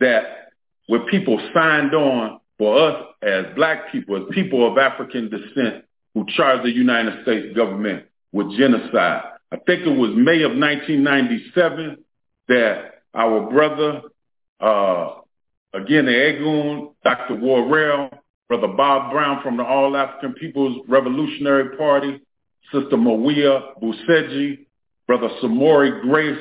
[0.00, 0.45] that
[0.86, 5.84] where people signed on for us as black people, as people of African descent
[6.14, 9.22] who charged the United States government with genocide.
[9.52, 11.98] I think it was May of 1997
[12.48, 14.02] that our brother,
[14.60, 15.20] uh,
[15.72, 17.34] again, the Egun, Dr.
[17.36, 18.10] Worrill,
[18.48, 22.20] Brother Bob Brown from the All African People's Revolutionary Party,
[22.72, 24.66] Sister Mawia Buseji,
[25.06, 26.38] Brother Samori Grace,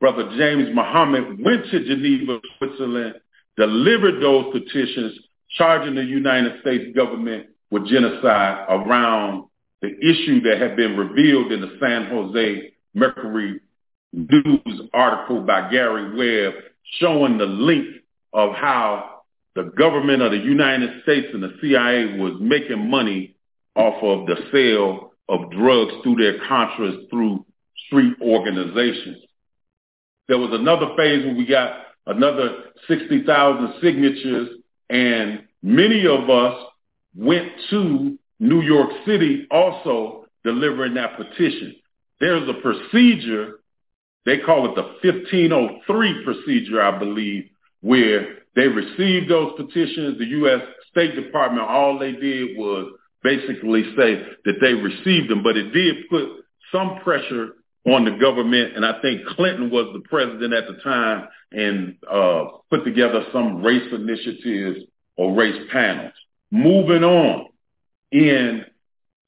[0.00, 3.16] Brother James Muhammad went to Geneva, Switzerland,
[3.58, 5.18] delivered those petitions
[5.56, 9.44] charging the United States government with genocide around
[9.82, 13.60] the issue that had been revealed in the San Jose Mercury
[14.12, 16.62] News article by Gary Webb
[16.98, 17.86] showing the link
[18.32, 19.22] of how
[19.54, 23.34] the government of the United States and the CIA was making money
[23.74, 27.44] off of the sale of drugs through their contras through
[27.86, 29.18] street organizations.
[30.28, 34.48] There was another phase where we got another 60,000 signatures
[34.90, 36.64] and many of us
[37.14, 41.76] went to New York City also delivering that petition.
[42.20, 43.60] There's a procedure,
[44.24, 47.50] they call it the 1503 procedure, I believe,
[47.80, 50.18] where they received those petitions.
[50.18, 50.62] The U.S.
[50.90, 52.92] State Department, all they did was
[53.22, 56.28] basically say that they received them, but it did put
[56.72, 57.50] some pressure
[57.88, 62.44] on the government, and I think Clinton was the president at the time and uh,
[62.70, 64.84] put together some race initiatives
[65.16, 66.12] or race panels.
[66.50, 67.46] Moving on,
[68.10, 68.64] in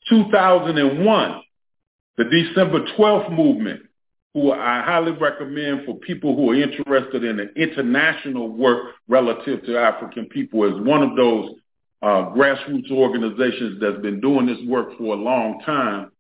[0.09, 1.43] 2001,
[2.17, 3.83] the December 12th movement,
[4.35, 9.79] who I highly recommend for people who are interested in the international work relative to
[9.79, 11.51] African people, is one of those
[12.03, 16.11] uh, grassroots organizations that's been doing this work for a long time,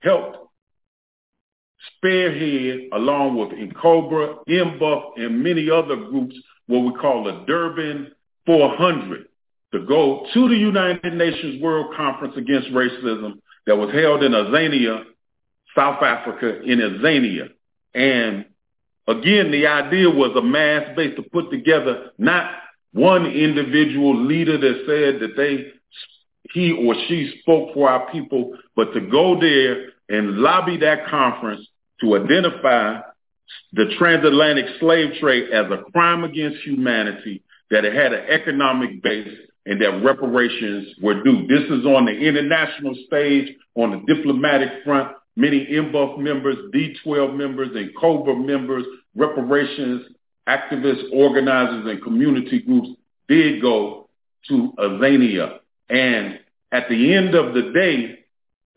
[0.00, 0.49] helped
[1.96, 8.12] spearhead along with N'COBRA, NBUF, and many other groups what we call the Durban
[8.46, 9.26] 400
[9.72, 15.04] to go to the United Nations World Conference Against Racism that was held in Azania,
[15.76, 17.50] South Africa, in Azania.
[17.94, 18.46] And
[19.06, 22.52] again, the idea was a mass base to put together not
[22.92, 25.72] one individual leader that said that they
[26.52, 31.66] he or she spoke for our people, but to go there and lobby that conference
[32.00, 33.00] to identify
[33.72, 39.36] the transatlantic slave trade as a crime against humanity, that it had an economic base,
[39.66, 41.46] and that reparations were due.
[41.46, 45.16] This is on the international stage, on the diplomatic front.
[45.36, 48.84] Many NBUF members, D12 members, N'COBRA members,
[49.14, 50.02] reparations
[50.48, 52.88] activists, organizers, and community groups
[53.28, 54.08] did go
[54.48, 55.58] to Azania.
[55.88, 56.40] And
[56.72, 58.19] at the end of the day,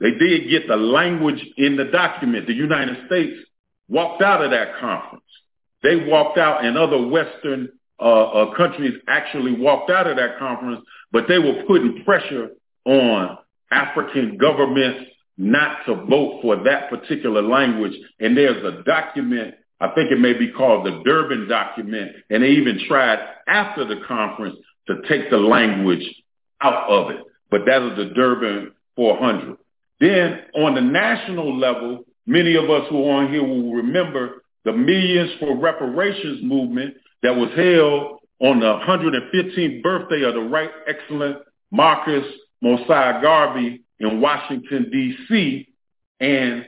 [0.04, 2.46] they did get the language in the document.
[2.46, 3.40] The United States
[3.88, 5.24] walked out of that conference.
[5.82, 7.70] They walked out and other Western
[8.02, 10.82] uh, uh, countries actually walked out of that conference,
[11.14, 12.50] but they were putting pressure
[12.84, 13.38] on
[13.72, 17.94] African governments not to vote for that particular language.
[18.20, 22.50] And there's a document, I think it may be called the Durban document, and they
[22.50, 26.04] even tried after the conference to take the language
[26.60, 27.22] out of it.
[27.50, 29.58] But that is the Durban 400.
[30.04, 34.74] Then on the national level, many of us who are on here will remember the
[34.74, 41.38] Millions for Reparations movement that was held on the 115th birthday of the Right Excellent
[41.72, 42.26] Marcus
[42.62, 45.70] Mosiah Garvey in Washington, D.C.,
[46.20, 46.66] and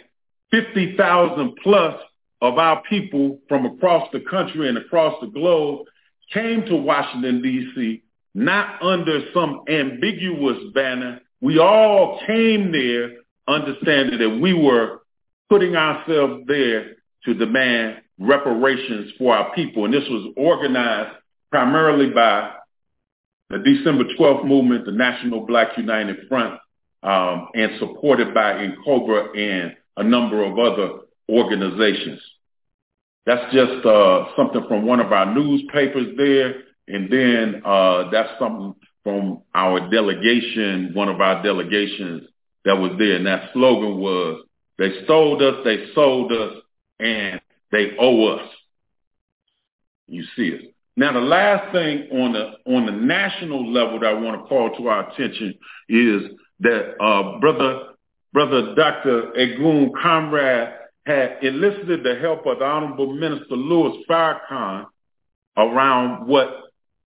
[0.51, 1.95] 50,000 plus
[2.41, 5.87] of our people from across the country and across the globe
[6.33, 8.01] came to Washington, D.C.,
[8.33, 11.19] not under some ambiguous banner.
[11.41, 15.01] We all came there understanding that we were
[15.49, 19.85] putting ourselves there to demand reparations for our people.
[19.85, 21.17] And this was organized
[21.51, 22.51] primarily by
[23.49, 26.59] the December 12th movement, the National Black United Front,
[27.03, 32.19] um, and supported by N'COBRA and a number of other organizations.
[33.25, 36.63] That's just uh, something from one of our newspapers there.
[36.87, 42.27] And then uh, that's something from our delegation, one of our delegations
[42.65, 43.15] that was there.
[43.15, 44.43] And that slogan was,
[44.77, 46.53] they sold us, they sold us,
[46.99, 47.39] and
[47.71, 48.49] they owe us.
[50.07, 50.75] You see it.
[50.97, 54.75] Now, the last thing on the on the national level that I want to call
[54.77, 55.55] to our attention
[55.89, 56.21] is
[56.61, 57.89] that uh, brother
[58.31, 59.33] brother Dr.
[59.37, 60.73] Egun Conrad
[61.05, 64.85] had enlisted the help of the Honorable Minister Louis Farrakhan
[65.57, 66.49] around what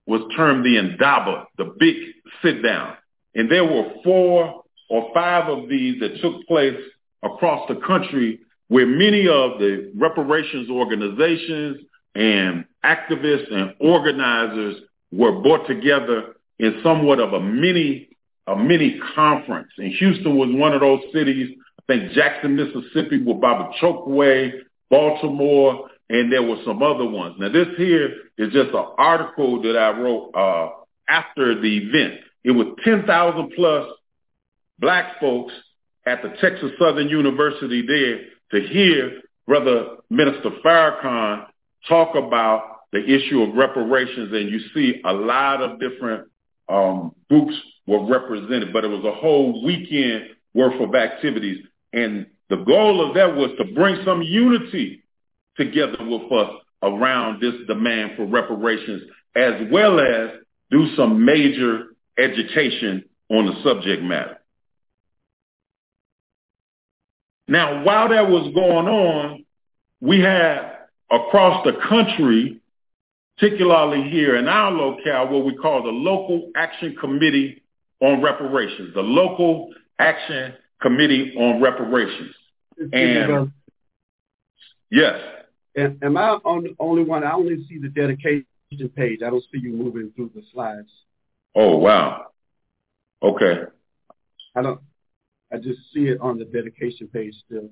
[0.05, 1.95] was termed the Indaba, the big
[2.43, 2.95] sit down.
[3.36, 6.78] And there were four or five of these that took place
[7.24, 11.78] across the country where many of the reparations organizations
[12.16, 14.78] and activists and organizers
[15.12, 18.10] were brought together in somewhat of a mini
[18.48, 19.70] a mini conference.
[19.78, 21.56] And Houston was one of those cities.
[21.80, 24.52] I think Jackson, Mississippi with Baba Chokwe,
[24.90, 27.36] Baltimore, and there were some other ones.
[27.38, 30.70] Now this here is just an article that I wrote uh,
[31.08, 32.22] after the event.
[32.44, 33.88] It was 10,000 plus
[34.80, 35.53] black folks
[36.05, 38.19] at the Texas Southern University there
[38.51, 41.45] to hear Brother Minister Farrakhan
[41.88, 46.27] talk about the issue of reparations, and you see a lot of different
[46.67, 47.53] um, groups
[47.86, 51.63] were represented, but it was a whole weekend worth of activities.
[51.93, 55.03] And the goal of that was to bring some unity
[55.57, 56.49] together with us
[56.82, 59.03] around this demand for reparations,
[59.36, 60.32] as well as
[60.71, 64.39] do some major education on the subject matter.
[67.50, 69.43] Now, while that was going on,
[70.00, 70.72] we had
[71.10, 72.62] across the country,
[73.38, 77.64] particularly here in our locale, what we call the Local Action Committee
[78.02, 82.36] on Reparations, the Local Action Committee on Reparations.
[82.93, 83.52] And
[84.91, 85.20] yes.
[85.76, 87.24] And am I on the only one?
[87.24, 88.45] I only see the dedication
[88.95, 89.22] page.
[89.26, 90.91] I don't see you moving through the slides.
[91.56, 92.28] Oh wow.
[93.24, 93.64] Okay.
[94.56, 94.82] I don't.
[95.52, 97.70] I just see it on the dedication page still.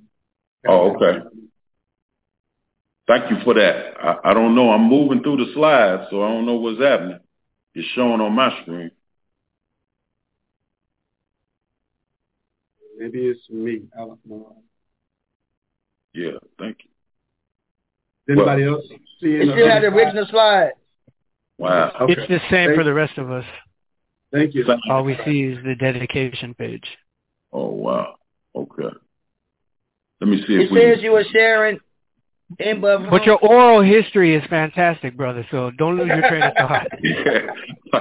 [0.67, 1.19] Oh, okay.
[3.07, 3.93] Thank you for that.
[4.01, 4.71] I, I don't know.
[4.71, 7.19] I'm moving through the slides, so I don't know what's happening.
[7.73, 8.91] It's showing on my screen.
[12.97, 13.83] Maybe it's me.
[13.95, 14.57] I don't know.
[16.13, 18.33] Yeah, thank you.
[18.33, 18.85] Anybody well, else
[19.21, 19.47] see it?
[19.47, 20.71] It still had the original slide.
[21.57, 21.93] Wow.
[22.01, 22.13] Okay.
[22.13, 23.45] It's the same thank for the rest of us.
[24.33, 24.65] Thank you.
[24.89, 26.83] All we see is the dedication page.
[27.53, 28.15] Oh wow.
[28.55, 28.89] Okay.
[30.21, 30.79] Let me see it if we.
[30.81, 31.79] Says you were sharing.
[32.59, 35.45] In but your oral history is fantastic, brother.
[35.51, 36.87] So don't lose your train of thought.
[37.03, 37.39] yeah.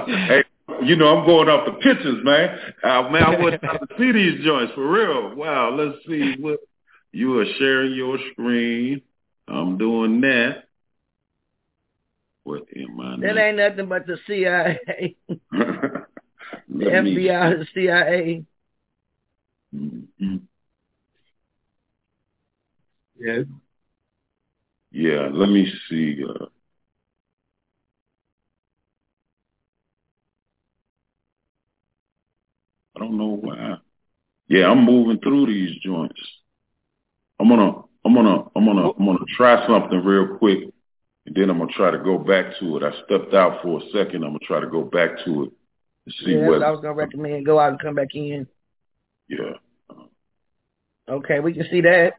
[0.05, 0.43] Hey,
[0.83, 2.57] you know I'm going off the pictures, man.
[2.81, 5.35] Uh, man, I want to see these joints for real.
[5.35, 5.75] Wow.
[5.75, 6.59] Let's see what
[7.11, 9.01] you are sharing your screen.
[9.49, 10.63] I'm doing that.
[12.43, 13.17] What am I?
[13.27, 15.15] That ain't nothing but the CIA.
[15.27, 16.05] the
[16.69, 18.45] Let me- FBI, the CIA.
[19.73, 20.47] Mhm.
[23.19, 23.45] Yes.
[24.91, 26.23] Yeah, let me see.
[26.27, 26.45] Uh,
[32.95, 33.77] I don't know why.
[34.47, 36.19] Yeah, I'm moving through these joints.
[37.39, 40.59] I'm gonna, I'm gonna, I'm gonna, I'm gonna try something real quick,
[41.25, 42.83] and then I'm gonna try to go back to it.
[42.83, 44.23] I stepped out for a second.
[44.23, 45.51] I'm gonna try to go back to it
[46.05, 47.45] and see Yeah, what I was gonna recommend.
[47.45, 48.47] Go out and come back in.
[49.29, 49.53] Yeah.
[51.09, 52.13] Okay, we can see that.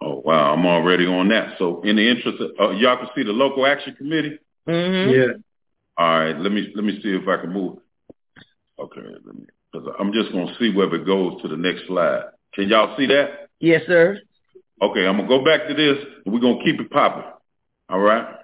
[0.00, 1.56] Oh wow, I'm already on that.
[1.58, 4.38] So in the interest of uh, y'all can see the local action committee.
[4.68, 5.12] Mm-hmm.
[5.12, 5.38] Yeah.
[5.96, 7.78] All right, let me let me see if I can move.
[8.78, 9.46] Okay, let me.
[9.72, 12.24] Cause I'm just gonna see whether it goes to the next slide.
[12.54, 13.48] Can y'all see that?
[13.60, 14.18] Yes, sir.
[14.82, 17.30] Okay, I'm gonna go back to this, and we're gonna keep it popping.
[17.88, 18.36] All right.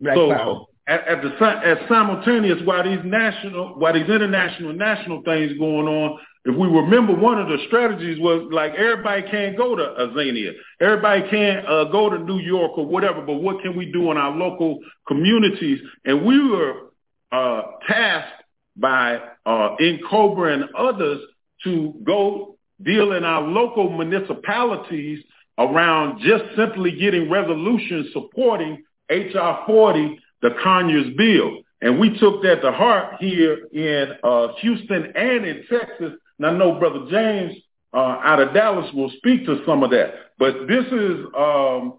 [0.00, 0.64] Black so power.
[0.86, 1.30] At, at the
[1.64, 7.12] as simultaneous while these national, while these international national things going on, if we remember,
[7.12, 12.08] one of the strategies was like everybody can't go to Azania, everybody can't uh, go
[12.08, 14.78] to New York or whatever, but what can we do in our local
[15.08, 15.80] communities?
[16.04, 16.92] And we were
[17.32, 18.44] uh, tasked
[18.76, 21.20] by uh, in Cobra and others
[21.64, 25.24] to go deal in our local municipalities
[25.58, 31.62] around just simply getting resolutions supporting HR 40, the Conyers bill.
[31.80, 36.12] And we took that to heart here in uh, Houston and in Texas.
[36.38, 37.56] And I know Brother James
[37.92, 40.14] uh, out of Dallas will speak to some of that.
[40.38, 41.98] But this is, um,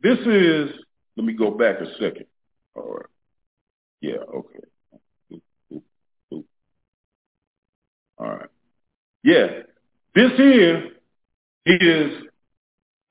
[0.00, 0.70] this is,
[1.16, 2.26] let me go back a second.
[2.76, 3.06] All right.
[4.00, 5.40] Yeah, okay.
[8.18, 8.48] All right.
[9.24, 9.46] Yeah.
[10.14, 10.90] This here
[11.66, 12.12] is,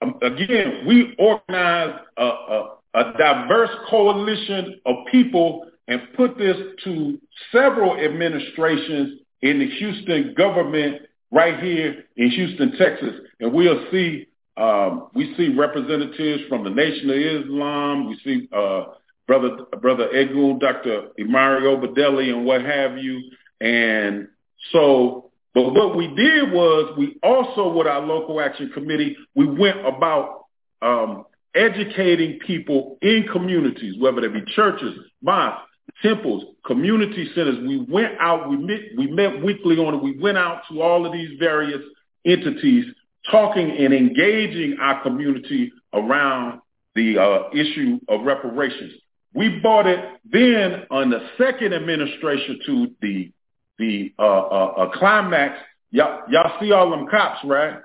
[0.01, 7.19] um, again, we organized a, a, a diverse coalition of people and put this to
[7.51, 13.13] several administrations in the Houston government right here in Houston, Texas.
[13.39, 14.27] And we'll see,
[14.57, 18.09] um, we see representatives from the Nation of Islam.
[18.09, 18.85] We see uh,
[19.27, 21.09] Brother Brother Egun, Dr.
[21.19, 23.21] Imari Obadele, and what have you.
[23.61, 24.29] And
[24.71, 29.85] so, but what we did was we also, with our local action committee, we went
[29.85, 30.45] about
[30.81, 31.25] um,
[31.57, 35.63] educating people in communities, whether they be churches, mosques,
[36.01, 37.57] temples, community centers.
[37.59, 40.03] We went out, we met, we met weekly on it.
[40.03, 41.81] We went out to all of these various
[42.25, 42.85] entities,
[43.31, 46.61] talking and engaging our community around
[46.95, 48.93] the uh, issue of reparations.
[49.33, 49.99] We brought it
[50.31, 53.31] then on the second administration to the
[53.77, 55.59] the uh, uh, uh, climax.
[55.91, 57.77] Y'all, y'all see all them cops, right?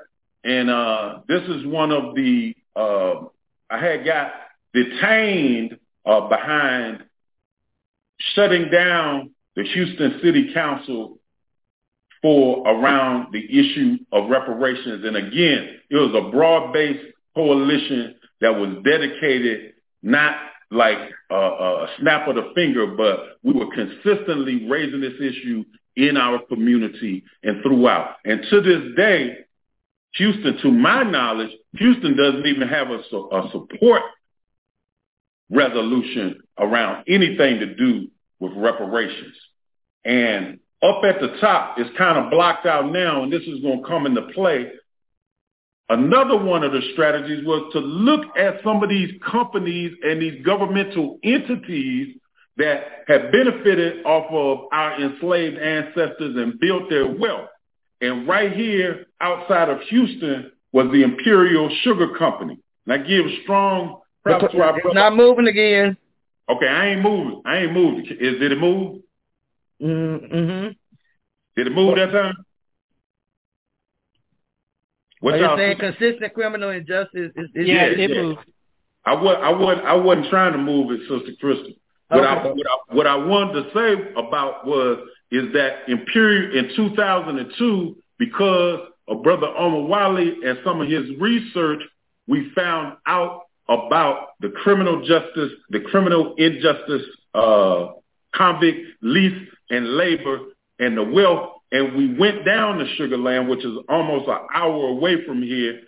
[0.43, 3.27] And uh, this is one of the uh,
[3.73, 4.33] I had got
[4.75, 7.05] detained uh, behind
[8.35, 11.18] shutting down the Houston City Council
[12.20, 15.05] for around the issue of reparations.
[15.05, 20.37] And again, it was a broad-based coalition that was dedicated not
[20.70, 20.99] like
[21.31, 25.64] a, a snap of the finger, but we were consistently raising this issue
[25.97, 28.16] in our community and throughout.
[28.25, 29.39] And to this day,
[30.15, 34.03] Houston, to my knowledge, Houston doesn't even have a, a support
[35.51, 38.09] resolution around anything to do
[38.41, 39.37] with reparations.
[40.05, 43.83] And up at the top, it's kind of blocked out now, and this is going
[43.83, 44.73] to come into play.
[45.89, 50.45] Another one of the strategies was to look at some of these companies and these
[50.45, 52.17] governmental entities
[52.57, 57.49] that have benefited off of our enslaved ancestors and built their wealth.
[58.03, 62.59] And right here outside of Houston was the Imperial Sugar Company.
[62.87, 64.95] And I give strong props to our It's brother.
[64.99, 65.97] not moving again.
[66.49, 67.41] Okay, I ain't moving.
[67.47, 68.05] I ain't moving.
[68.07, 69.03] Is did it move?
[69.81, 70.69] Mm-hmm.
[71.57, 72.35] Did it move that time?
[75.21, 75.81] What Are you saying see?
[75.93, 78.23] consistent criminal injustice is, is Yeah, it yeah.
[78.23, 78.41] moved.
[79.05, 81.77] I was I wasn't I wasn't trying to move it, Sister Krystal.
[82.09, 84.99] What I, what I what I wanted to say about was
[85.33, 91.05] is that in period in 2002, because of Brother Omar Wiley and some of his
[91.18, 91.80] research,
[92.28, 97.03] we found out about the criminal justice, the criminal injustice,
[97.35, 97.93] uh,
[98.35, 100.39] convict lease and labor
[100.78, 101.53] and the wealth.
[101.72, 105.80] And we went down to Sugar Land, which is almost an hour away from here,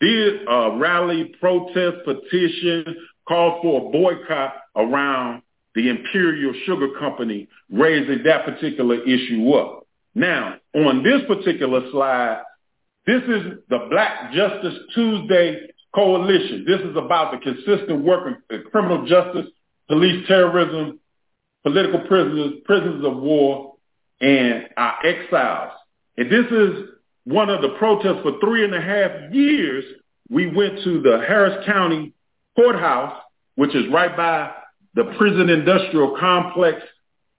[0.00, 2.96] did a rally, protest, petition,
[3.26, 5.42] called for a boycott around
[5.74, 9.86] the Imperial Sugar Company, raising that particular issue up.
[10.14, 12.42] Now, on this particular slide,
[13.06, 16.64] this is the Black Justice Tuesday Coalition.
[16.66, 19.46] This is about the consistent work of criminal justice,
[19.88, 21.00] police terrorism,
[21.62, 23.74] political prisoners, prisoners of war,
[24.20, 25.72] and our exiles.
[26.16, 26.88] And this is
[27.24, 29.84] one of the protests for three and a half years.
[30.28, 32.12] We went to the Harris County
[32.56, 33.20] Courthouse,
[33.54, 34.52] which is right by
[34.94, 36.82] the prison industrial complex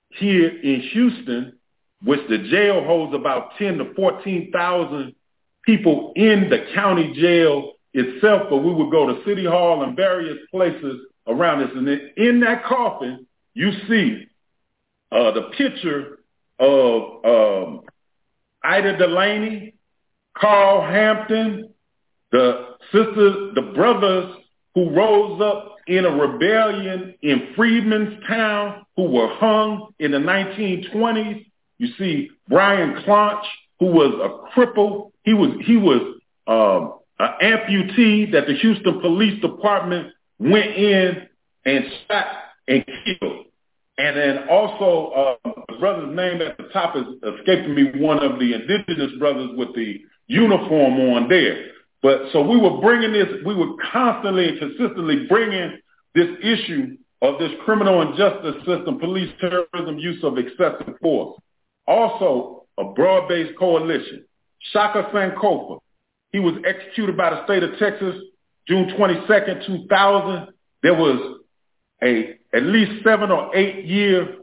[0.09, 1.57] here in Houston,
[2.03, 5.15] which the jail holds about 10 to 14,000
[5.63, 10.37] people in the county jail itself, but we would go to City Hall and various
[10.49, 11.71] places around us.
[11.75, 11.87] And
[12.17, 14.25] in that coffin, you see
[15.11, 16.19] uh, the picture
[16.59, 17.81] of um,
[18.63, 19.75] Ida Delaney,
[20.37, 21.73] Carl Hampton,
[22.31, 24.35] the sisters, the brothers
[24.75, 31.45] who rose up in a rebellion in Freedman's Town who were hung in the 1920s.
[31.77, 33.43] You see Brian Clonch,
[33.79, 35.11] who was a cripple.
[35.23, 36.01] He was he was
[36.47, 41.27] um, an amputee that the Houston Police Department went in
[41.65, 42.27] and shot
[42.67, 43.45] and killed.
[43.97, 48.39] And then also, uh, the brother's name at the top is escaping me, one of
[48.39, 51.67] the indigenous brothers with the uniform on there.
[52.01, 55.79] But so we were bringing this, we were constantly and consistently bringing
[56.15, 61.39] this issue of this criminal injustice system, police terrorism, use of excessive force.
[61.87, 64.25] Also, a broad-based coalition.
[64.71, 65.79] Shaka Sankofa,
[66.31, 68.15] he was executed by the state of Texas
[68.67, 70.47] June 22nd, 2000.
[70.83, 71.39] There was
[72.03, 74.37] a at least seven or eight year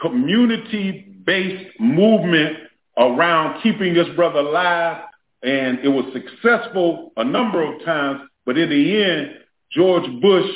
[0.00, 2.56] community-based movement
[2.96, 5.04] around keeping this brother alive,
[5.42, 8.22] and it was successful a number of times.
[8.44, 9.34] But in the end,
[9.70, 10.50] George Bush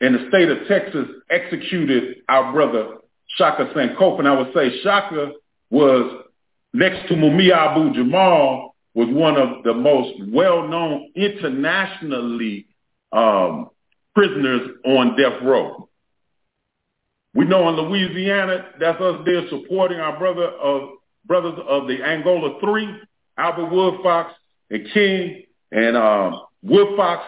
[0.00, 2.98] and the state of Texas executed our brother
[3.36, 4.20] Shaka Sankofa.
[4.20, 5.32] And I would say Shaka
[5.70, 6.24] was
[6.72, 12.66] next to Mumia Abu Jamal was one of the most well-known internationally
[13.12, 13.70] um,
[14.14, 15.88] prisoners on death row.
[17.34, 20.90] We know in Louisiana, that's us there supporting our brother of
[21.26, 22.88] brothers of the Angola Three,
[23.36, 24.30] Albert Woodfox
[24.70, 27.22] and King, and um, Woodfox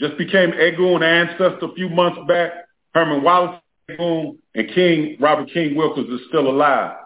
[0.00, 2.52] just became Egun ancestor a few months back.
[2.94, 6.96] Herman Wallace Egun and King Robert King Wilkins is still alive.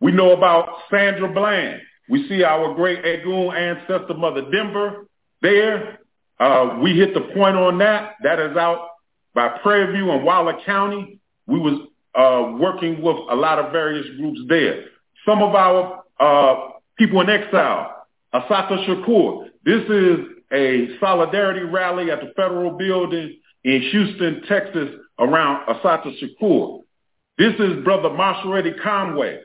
[0.00, 1.80] We know about Sandra Bland.
[2.08, 5.06] We see our great Egun ancestor, Mother Denver,
[5.42, 5.98] there.
[6.38, 8.14] Uh, we hit the point on that.
[8.22, 8.88] That is out
[9.34, 11.20] by Prairie View and Waller County.
[11.46, 14.84] We was uh, working with a lot of various groups there.
[15.26, 19.48] Some of our uh, people in exile, Assata Shakur.
[19.64, 20.18] This is
[20.52, 26.82] a solidarity rally at the federal building in Houston, Texas, around Assata Shakur.
[27.38, 29.40] This is Brother Marshall Eddie Conway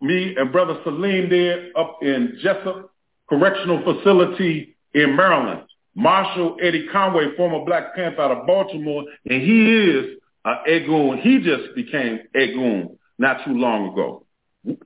[0.00, 2.92] me and Brother Salim there up in Jessup
[3.28, 5.62] Correctional Facility in Maryland.
[5.94, 11.20] Marshall Eddie Conway, former Black Panther out of Baltimore, and he is a Egun.
[11.22, 14.25] He just became Egun not too long ago.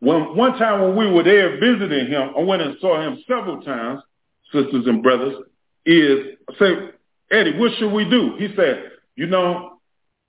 [0.00, 3.62] When, one time when we were there visiting him, I went and saw him several
[3.62, 4.02] times,
[4.52, 5.36] sisters and brothers,
[5.86, 6.90] is say,
[7.30, 8.36] Eddie, what should we do?
[8.38, 9.78] He said, you know,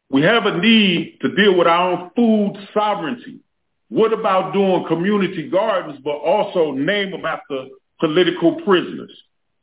[0.09, 3.39] we have a need to deal with our own food sovereignty.
[3.89, 7.65] What about doing community gardens, but also name them after
[7.99, 9.11] political prisoners?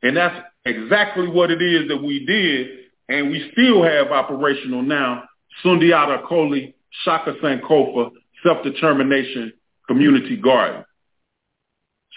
[0.03, 2.67] And that's exactly what it is that we did,
[3.09, 5.23] and we still have operational now.
[5.63, 8.11] Sundiata Acoli, Shaka Sankofa,
[8.43, 9.53] Self-Determination
[9.89, 10.85] Community Garden.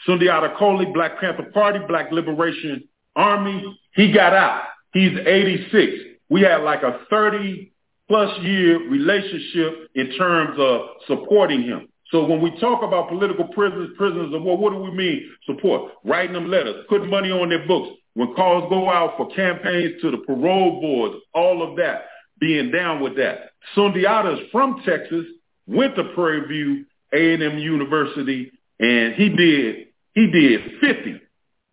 [0.06, 2.86] Sundiata Acoli, Black Panther Party, Black Liberation
[3.16, 4.64] Army, he got out.
[4.92, 5.92] He's 86.
[6.28, 7.72] We had like a 30
[8.08, 11.88] plus year relationship in terms of supporting him.
[12.10, 15.30] So when we talk about political prisoners, prisoners of war, what do we mean?
[15.46, 17.96] Support, writing them letters, putting money on their books.
[18.12, 22.04] When calls go out for campaigns to the parole boards, all of that,
[22.38, 23.52] being down with that.
[23.74, 25.24] Sundiata is from Texas,
[25.66, 31.20] went to Prairie View A&M University, and he did he did 50.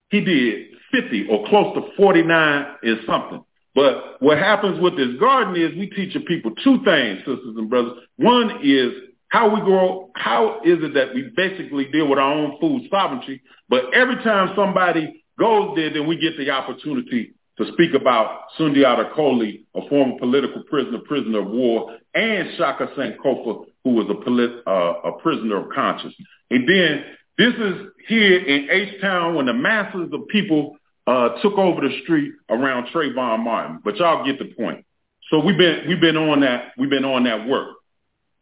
[0.09, 3.43] He did 50 or close to 49 and something.
[3.75, 7.93] But what happens with this garden is we teach people two things, sisters and brothers.
[8.17, 8.93] One is
[9.29, 13.41] how we grow, how is it that we basically deal with our own food sovereignty,
[13.69, 19.13] but every time somebody goes there, then we get the opportunity to speak about Sundiata
[19.13, 24.63] Acoli, a former political prisoner, prisoner of war, and Shaka Sankofa, who was a, polit,
[24.67, 26.13] uh, a prisoner of conscience.
[26.51, 27.03] And then
[27.37, 30.77] this is here in H-Town when the masses of people
[31.07, 33.79] uh, took over the street around Trayvon Martin.
[33.83, 34.85] But y'all get the point.
[35.29, 37.75] So we've been we've been on that we've been on that work.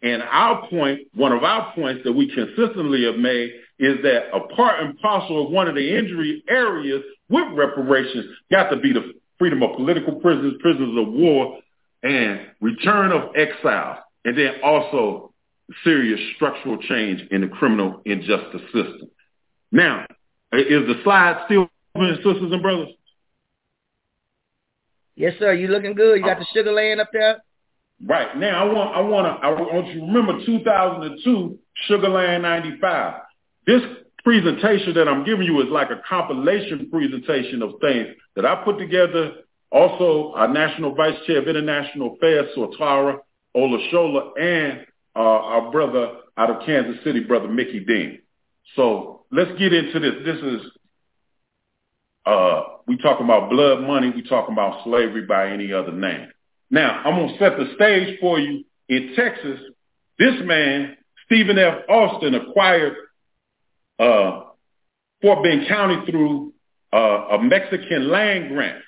[0.01, 4.41] And our point, one of our points that we consistently have made is that a
[4.55, 9.13] part and parcel of one of the injury areas with reparations got to be the
[9.39, 11.59] freedom of political prisoners, prisoners of war,
[12.03, 15.33] and return of exiles, and then also
[15.83, 19.09] serious structural change in the criminal injustice system.
[19.71, 20.05] Now,
[20.53, 22.89] is the slide still moving, sisters and brothers?
[25.15, 25.53] Yes, sir.
[25.53, 26.17] You looking good.
[26.17, 26.53] You got the uh-huh.
[26.53, 27.43] sugar laying up there?
[28.05, 28.37] Right.
[28.37, 33.21] Now, I want I want to I want you to remember 2002 Sugarland 95.
[33.65, 33.81] This
[34.23, 38.77] presentation that I'm giving you is like a compilation presentation of things that I put
[38.77, 39.31] together.
[39.71, 43.17] Also, our National Vice Chair of International Affairs, Sortara
[43.57, 44.85] Olashola, and
[45.15, 48.19] uh, our brother out of Kansas City, Brother Mickey Dean.
[48.75, 50.13] So let's get into this.
[50.23, 50.61] This is,
[52.25, 54.11] uh, we talking about blood money.
[54.15, 56.27] We talking about slavery by any other name.
[56.69, 58.63] Now, I'm to set the stage for you.
[58.89, 59.59] In Texas,
[60.19, 61.79] this man, Stephen F.
[61.89, 62.93] Austin, acquired
[63.99, 64.43] uh,
[65.21, 66.53] Fort Bend County through
[66.93, 68.81] uh, a Mexican land grant.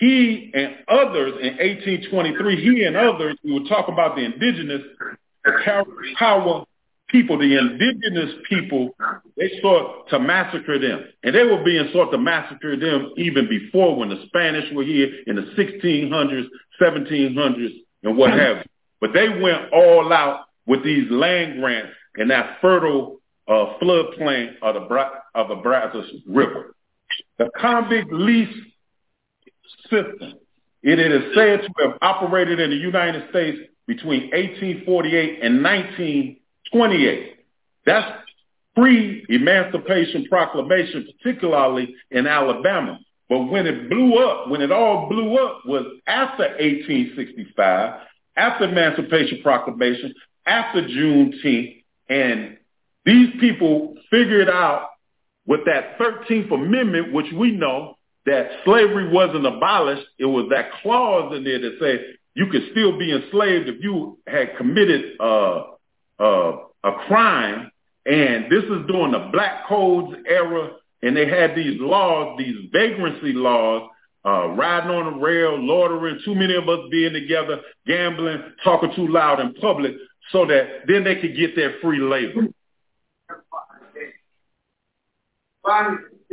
[0.00, 4.82] He and others in 1823, he and others, we were talking about the indigenous
[6.18, 6.64] power
[7.14, 8.90] people, the indigenous people,
[9.36, 11.04] they sought to massacre them.
[11.22, 15.08] And they were being sought to massacre them even before when the Spanish were here
[15.26, 16.46] in the 1600s,
[16.80, 17.68] 1700s,
[18.02, 18.62] and what have you.
[19.00, 24.74] But they went all out with these land grants and that fertile uh, floodplain of
[24.74, 26.74] the, Bra- of the Brazos River.
[27.38, 28.56] The convict lease
[29.84, 30.34] system,
[30.82, 37.36] it is said to have operated in the United States between 1848 and 1928.
[37.86, 38.24] That's
[38.74, 42.98] pre-Emancipation Proclamation, particularly in Alabama.
[43.28, 48.00] But when it blew up, when it all blew up was after 1865,
[48.36, 50.12] after Emancipation Proclamation,
[50.46, 52.58] after Juneteenth, and
[53.06, 54.88] these people figured out
[55.46, 57.93] with that 13th Amendment, which we know
[58.26, 62.98] that slavery wasn't abolished, it was that clause in there that said you could still
[62.98, 65.62] be enslaved if you had committed uh,
[66.18, 67.70] uh, a crime.
[68.06, 70.72] And this is during the Black Codes era,
[71.02, 73.88] and they had these laws, these vagrancy laws,
[74.26, 79.08] uh, riding on the rail, loitering, too many of us being together, gambling, talking too
[79.08, 79.92] loud in public,
[80.32, 82.48] so that then they could get their free labor.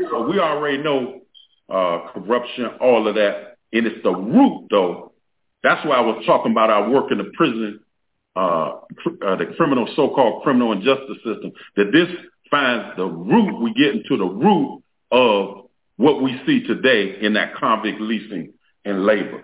[0.10, 1.21] So we already know
[1.72, 3.56] uh, corruption, all of that.
[3.74, 5.14] And it's the root, though.
[5.64, 7.80] That's why I was talking about our work in the prison,
[8.36, 8.72] uh,
[9.26, 12.08] uh, the criminal, so-called criminal injustice system, that this
[12.50, 15.66] finds the root, we get into the root of
[15.98, 18.54] what we see today in that convict leasing
[18.84, 19.44] and labor.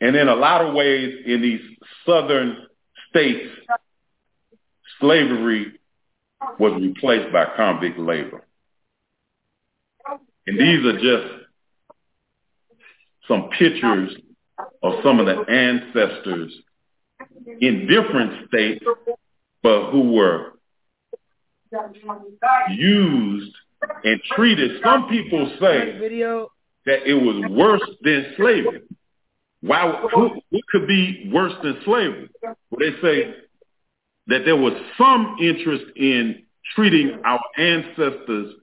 [0.00, 1.60] And in a lot of ways in these
[2.06, 2.66] southern
[3.10, 3.48] states,
[5.00, 5.72] slavery
[6.58, 8.44] was replaced by convict labor.
[10.48, 11.44] And these are just
[13.28, 14.16] some pictures
[14.82, 16.50] of some of the ancestors
[17.60, 18.82] in different states,
[19.62, 20.54] but who were
[22.70, 23.54] used
[24.04, 24.80] and treated.
[24.82, 25.98] Some people say
[26.86, 28.80] that it was worse than slavery.
[29.60, 29.84] Why?
[29.84, 32.30] What could be worse than slavery?
[32.42, 33.34] Well, they say
[34.28, 36.44] that there was some interest in
[36.74, 38.54] treating our ancestors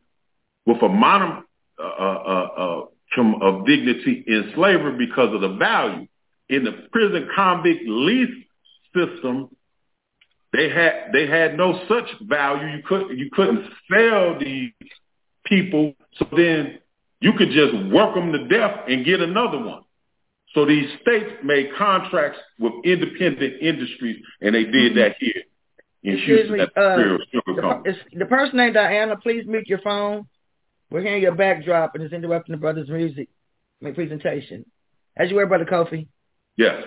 [0.65, 1.43] with a modern
[1.79, 2.85] uh, uh, uh,
[3.41, 6.07] of dignity in slavery because of the value.
[6.49, 8.45] In the prison convict lease
[8.93, 9.49] system,
[10.53, 12.77] they had they had no such value.
[12.77, 14.71] You could you couldn't sell these
[15.45, 16.79] people, so then
[17.19, 19.83] you could just work them to death and get another one.
[20.53, 25.43] So these states made contracts with independent industries, and they did that here
[26.05, 30.27] in Houston at the uh, the, the person named Diana, please mute your phone.
[30.89, 33.29] We're hearing your backdrop, and it's interrupting the brother's music
[33.81, 34.65] presentation.
[35.17, 36.07] As you were, Brother Kofi.
[36.57, 36.83] Yes.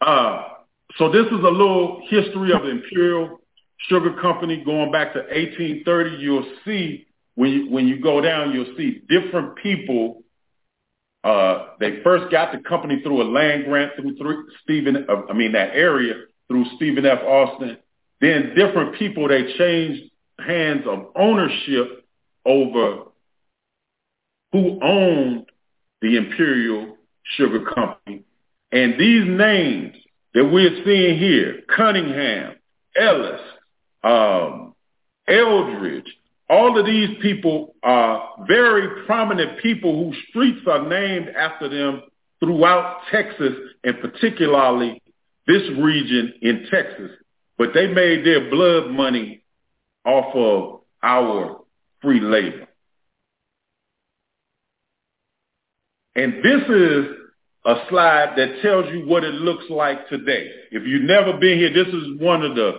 [0.00, 0.44] Uh,
[0.98, 3.40] so this is a little history of the Imperial
[3.88, 6.16] Sugar Company going back to 1830.
[6.16, 10.22] You'll see when you, when you go down, you'll see different people.
[11.24, 15.32] Uh, they first got the company through a land grant through, through Stephen, uh, I
[15.32, 16.14] mean that area
[16.48, 17.20] through Stephen F.
[17.22, 17.78] Austin.
[18.20, 22.01] Then different people they changed hands of ownership
[22.44, 23.04] over
[24.52, 25.46] who owned
[26.00, 26.96] the Imperial
[27.36, 28.24] Sugar Company.
[28.70, 29.96] And these names
[30.34, 32.56] that we're seeing here, Cunningham,
[32.96, 33.40] Ellis,
[34.02, 34.74] um,
[35.28, 36.16] Eldridge,
[36.48, 42.02] all of these people are very prominent people whose streets are named after them
[42.40, 43.54] throughout Texas
[43.84, 45.00] and particularly
[45.46, 47.10] this region in Texas.
[47.56, 49.44] But they made their blood money
[50.04, 51.61] off of our
[52.02, 52.66] free labor.
[56.14, 57.06] And this is
[57.64, 60.50] a slide that tells you what it looks like today.
[60.70, 62.72] If you've never been here, this is one of the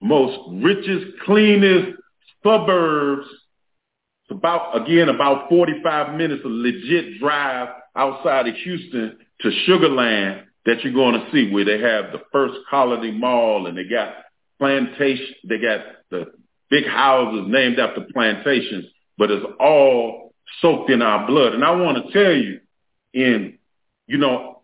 [0.00, 1.98] most richest, cleanest
[2.42, 3.26] suburbs.
[4.24, 10.84] It's about, again, about 45 minutes, of legit drive outside of Houston to Sugarland that
[10.84, 14.12] you're going to see where they have the first colony mall and they got
[14.58, 15.80] plantation, they got
[16.10, 16.26] the
[16.70, 18.86] big houses named after plantations,
[19.16, 21.54] but it's all soaked in our blood.
[21.54, 22.60] And I want to tell you,
[23.12, 23.58] in,
[24.06, 24.62] you know,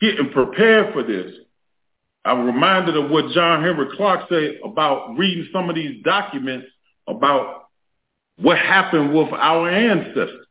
[0.00, 1.32] getting prepared for this,
[2.24, 6.66] I'm reminded of what John Henry Clarke said about reading some of these documents
[7.06, 7.68] about
[8.36, 10.46] what happened with our ancestors.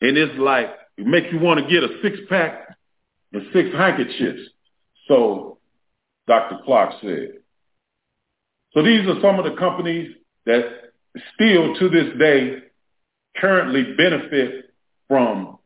[0.00, 2.76] And it's like, it makes you want to get a six pack
[3.32, 4.48] and six handkerchiefs.
[5.06, 5.58] So
[6.26, 6.58] Dr.
[6.64, 7.39] Clarke said.
[8.72, 10.14] So these are some of the companies
[10.46, 10.62] that
[11.34, 12.58] still to this day
[13.36, 14.72] currently benefit
[15.08, 15.58] from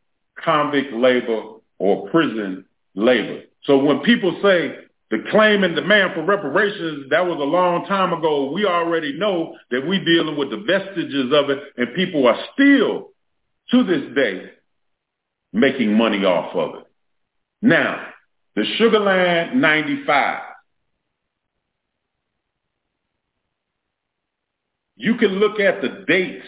[0.42, 2.64] convict labor or prison
[2.94, 3.42] labor.
[3.64, 4.76] So when people say
[5.10, 8.50] the claim and demand for reparations, that was a long time ago.
[8.52, 13.10] We already know that we're dealing with the vestiges of it and people are still,
[13.70, 14.50] to this day,
[15.52, 16.86] making money off of it.
[17.62, 18.08] Now,
[18.56, 20.53] the Sugarland 95.
[24.96, 26.46] You can look at the dates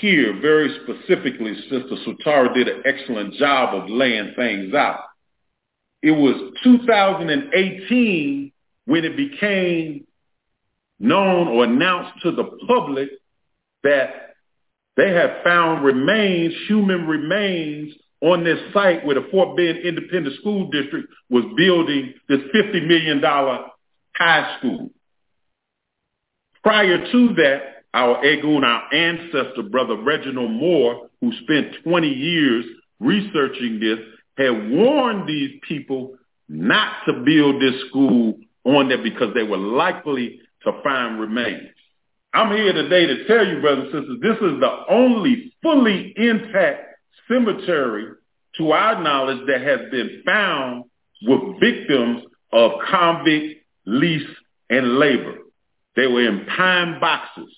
[0.00, 1.54] here very specifically.
[1.62, 5.00] Sister Sutara did an excellent job of laying things out.
[6.02, 8.52] It was 2018
[8.86, 10.06] when it became
[10.98, 13.10] known or announced to the public
[13.82, 14.34] that
[14.96, 20.70] they had found remains, human remains on this site where the Fort Bend Independent School
[20.70, 24.90] District was building this $50 million high school.
[26.66, 32.64] Prior to that, our Egun, our ancestor, brother Reginald Moore, who spent 20 years
[32.98, 34.00] researching this,
[34.36, 36.16] had warned these people
[36.48, 38.34] not to build this school
[38.64, 41.68] on there because they were likely to find remains.
[42.34, 46.96] I'm here today to tell you, brothers and sisters, this is the only fully intact
[47.28, 48.06] cemetery,
[48.56, 50.82] to our knowledge, that has been found
[51.22, 54.28] with victims of convict lease
[54.68, 55.36] and labor.
[55.96, 57.54] They were in pine boxes.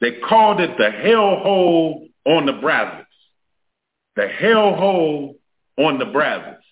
[0.00, 3.04] They called it the hellhole on the Brazos.
[4.16, 5.34] The hellhole
[5.76, 6.62] on the Brazos.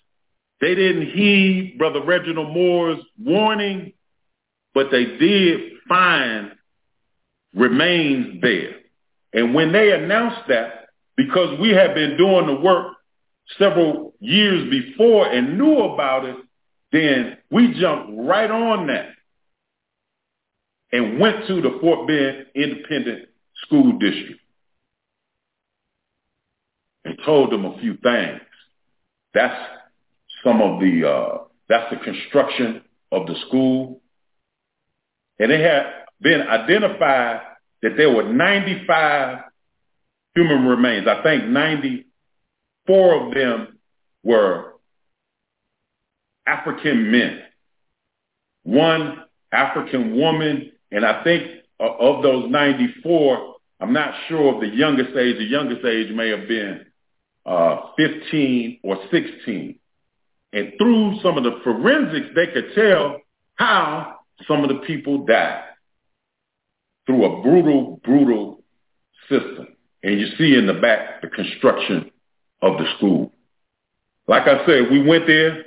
[0.61, 3.93] They didn't heed Brother Reginald Moore's warning,
[4.73, 6.53] but they did find
[7.53, 8.77] remains there.
[9.33, 10.87] And when they announced that,
[11.17, 12.93] because we had been doing the work
[13.59, 16.37] several years before and knew about it,
[16.91, 19.12] then we jumped right on that
[20.93, 23.27] and went to the Fort Bend Independent
[23.65, 24.39] School District
[27.03, 28.39] and told them a few things.
[29.33, 29.59] That's
[30.43, 31.37] some of the, uh,
[31.67, 34.01] that's the construction of the school.
[35.39, 37.41] And it had been identified
[37.81, 39.39] that there were 95
[40.35, 41.07] human remains.
[41.07, 43.79] I think 94 of them
[44.23, 44.73] were
[46.45, 47.41] African men,
[48.61, 51.43] one African woman, and I think
[51.79, 55.37] of those 94, I'm not sure of the youngest age.
[55.37, 56.85] The youngest age may have been
[57.47, 59.79] uh, 15 or 16.
[60.53, 63.21] And through some of the forensics, they could tell
[63.55, 65.63] how some of the people died
[67.07, 68.63] through a brutal, brutal
[69.27, 69.69] system.
[70.03, 72.11] And you see in the back the construction
[72.61, 73.33] of the school.
[74.27, 75.65] Like I said, we went there.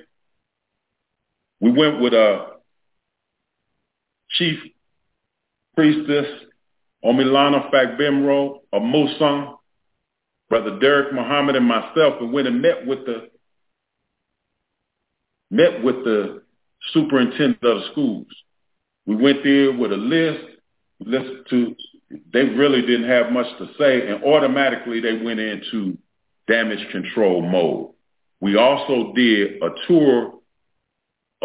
[1.59, 2.53] We went with a
[4.31, 4.61] chief
[5.77, 6.27] priestess,
[7.05, 9.57] Omilana Fagbimro, a Musang,
[10.49, 13.29] Brother Derek Muhammad and myself, and went and met with the
[15.51, 16.43] met with the
[16.93, 18.27] superintendent of the schools.
[19.07, 20.45] We went there with a list,
[21.01, 21.77] listened to,
[22.33, 25.97] they really didn't have much to say, and automatically they went into
[26.49, 27.91] damage control mode.
[28.41, 30.35] We also did a tour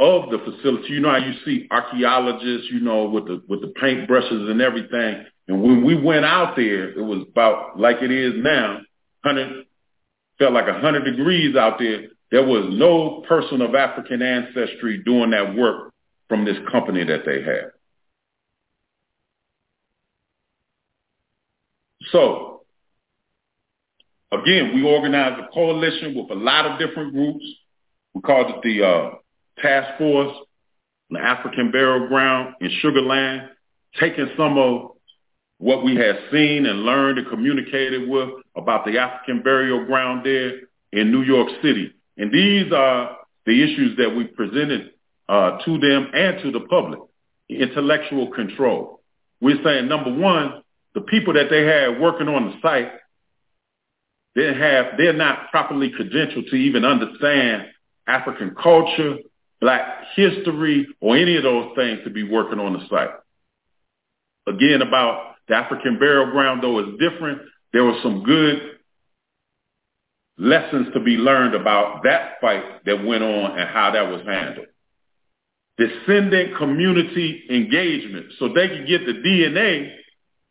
[0.02, 0.94] of the facility.
[0.94, 4.60] You know how you see archaeologists, you know, with the with the paint brushes and
[4.60, 5.26] everything.
[5.48, 8.82] And when we went out there, it was about like it is now,
[9.24, 9.66] hundred
[10.40, 12.08] felt like a hundred degrees out there.
[12.32, 15.94] There was no person of African ancestry doing that work
[16.30, 17.72] from this company that they had.
[22.12, 22.62] So,
[24.32, 27.46] again, we organized a coalition with a lot of different groups.
[28.14, 29.12] We called it the uh,
[29.62, 30.36] Task Force,
[31.10, 33.50] the African Burial Ground in Sugar Land,
[34.00, 34.92] taking some of
[35.58, 40.54] what we had seen and learned and communicated with about the African burial ground there
[40.92, 41.94] in New York City.
[42.18, 44.92] And these are the issues that we presented
[45.30, 47.00] uh, to them and to the public.
[47.50, 49.02] Intellectual control.
[49.40, 50.64] We're saying, number one,
[50.96, 52.92] the people that they had working on the site,
[54.36, 57.68] they have, they're not properly credentialed to even understand
[58.08, 59.18] African culture,
[59.62, 63.12] black history, or any of those things to be working on the site.
[64.48, 67.44] Again, about the African burial ground, though, is different.
[67.72, 68.80] There were some good
[70.38, 74.68] lessons to be learned about that fight that went on and how that was handled.
[75.78, 78.34] Descendant community engagement.
[78.40, 79.96] So they could get the DNA,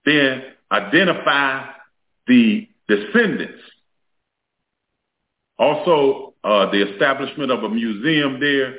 [0.05, 1.67] then identify
[2.27, 3.61] the descendants.
[5.59, 8.77] Also, uh, the establishment of a museum there.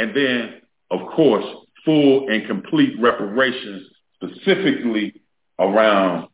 [0.00, 1.44] And then, of course,
[1.84, 5.20] full and complete reparations specifically
[5.58, 6.28] around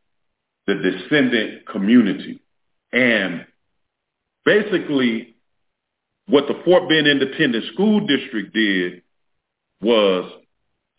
[0.68, 2.40] the descendant community.
[2.92, 3.44] And
[4.44, 5.34] basically,
[6.28, 9.02] what the Fort Bend Independent School District did
[9.80, 10.30] was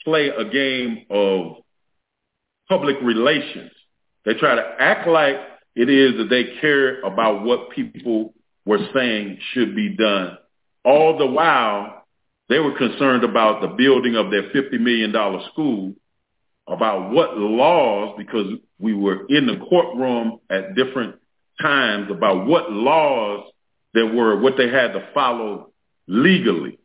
[0.03, 1.63] play a game of
[2.67, 3.71] public relations.
[4.25, 5.37] They try to act like
[5.73, 8.33] it is that they care about what people
[8.65, 10.37] were saying should be done.
[10.83, 12.06] All the while,
[12.49, 15.11] they were concerned about the building of their $50 million
[15.51, 15.93] school,
[16.67, 18.47] about what laws, because
[18.79, 21.15] we were in the courtroom at different
[21.61, 23.51] times about what laws
[23.93, 25.71] there were, what they had to follow
[26.07, 26.79] legally.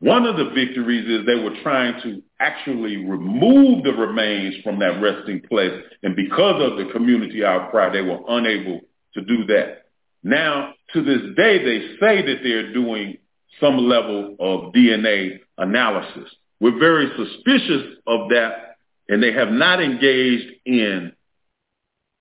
[0.00, 5.00] One of the victories is they were trying to actually remove the remains from that
[5.00, 5.80] resting place.
[6.02, 8.80] And because of the community outcry, they were unable
[9.14, 9.84] to do that.
[10.24, 13.18] Now, to this day, they say that they're doing
[13.60, 16.30] some level of DNA analysis.
[16.60, 18.76] We're very suspicious of that,
[19.08, 21.12] and they have not engaged in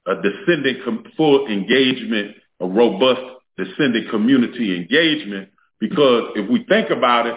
[0.08, 3.22] a descendant full engagement, a robust
[3.58, 5.50] descendant community engagement,
[5.80, 7.36] because if we think about it,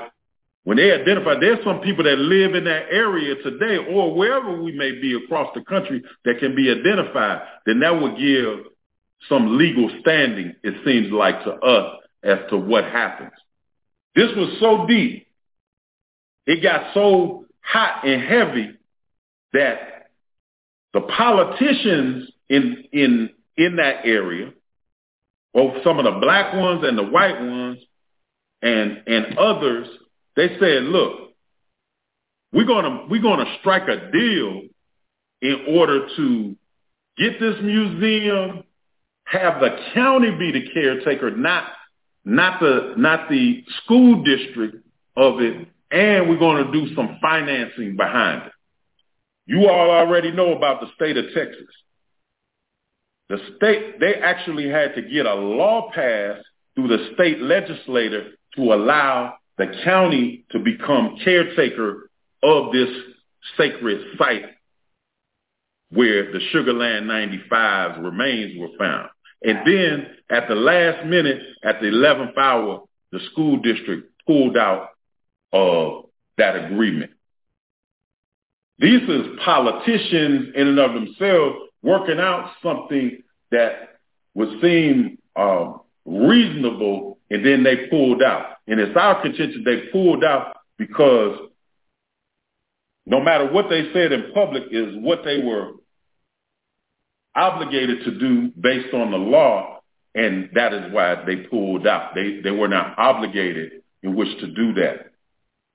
[0.64, 4.72] when they identify, there's some people that live in that area today or wherever we
[4.72, 8.64] may be across the country that can be identified, then that would give
[9.28, 13.32] some legal standing, it seems like to us, as to what happens.
[14.14, 15.26] This was so deep.
[16.46, 18.76] It got so hot and heavy
[19.52, 20.10] that
[20.92, 24.52] the politicians in in in that area,
[25.52, 27.78] both some of the black ones and the white ones,
[28.62, 29.88] and and others,
[30.36, 31.32] they said, look,
[32.52, 34.62] we're gonna we're gonna strike a deal
[35.42, 36.56] in order to
[37.16, 38.64] get this museum,
[39.24, 41.64] have the county be the caretaker, not
[42.24, 44.76] not the not the school district
[45.16, 48.52] of it, and we're going to do some financing behind it.
[49.46, 51.68] You all already know about the state of Texas.
[53.28, 56.44] The state, they actually had to get a law passed
[56.74, 62.10] through the state legislator to allow the county to become caretaker
[62.42, 62.88] of this
[63.56, 64.44] sacred site
[65.90, 69.08] where the Sugarland 95's remains were found.
[69.44, 74.88] And then at the last minute, at the 11th hour, the school district pulled out
[75.52, 76.06] of
[76.38, 77.12] that agreement.
[78.78, 83.98] These is politicians in and of themselves working out something that
[84.34, 88.56] would seem um, reasonable, and then they pulled out.
[88.66, 91.38] And it's our contention they pulled out because
[93.06, 95.72] no matter what they said in public is what they were
[97.36, 99.80] obligated to do based on the law,
[100.14, 102.14] and that is why they pulled out.
[102.14, 105.12] They they were not obligated in which to do that.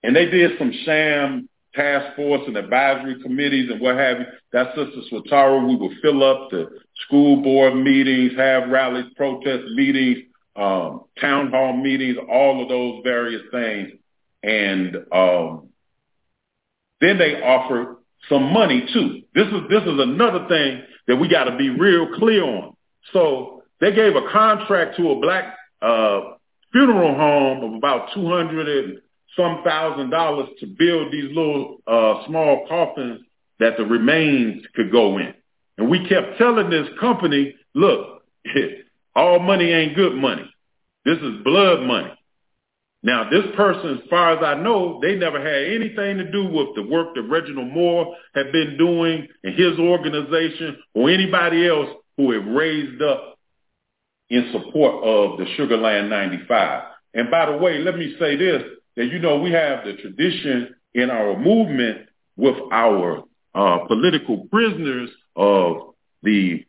[0.03, 4.25] And they did some sham task force and advisory committees and what have you.
[4.51, 5.67] That's Sister Swatara.
[5.67, 6.67] We will fill up the
[7.05, 10.19] school board meetings, have rallies, protest meetings,
[10.55, 13.91] um, town hall meetings, all of those various things.
[14.41, 15.69] And um,
[17.01, 17.97] then they offer
[18.29, 19.21] some money too.
[19.33, 22.75] This is this is another thing that we got to be real clear on.
[23.11, 26.21] So they gave a contract to a black uh,
[26.71, 28.99] funeral home of about two hundred and
[29.35, 33.21] some thousand dollars to build these little uh, small coffins
[33.59, 35.33] that the remains could go in.
[35.79, 38.21] And we kept telling this company, look,
[39.15, 40.47] all money ain't good money.
[41.05, 42.11] This is blood money.
[43.01, 46.75] Now, this person, as far as I know, they never had anything to do with
[46.75, 52.31] the work that Reginald Moore had been doing in his organization or anybody else who
[52.31, 53.37] had raised up
[54.29, 56.83] in support of the Sugarland 95.
[57.13, 58.63] And by the way, let me say this
[58.95, 63.23] that, you know, we have the tradition in our movement with our
[63.55, 66.65] uh, political prisoners of the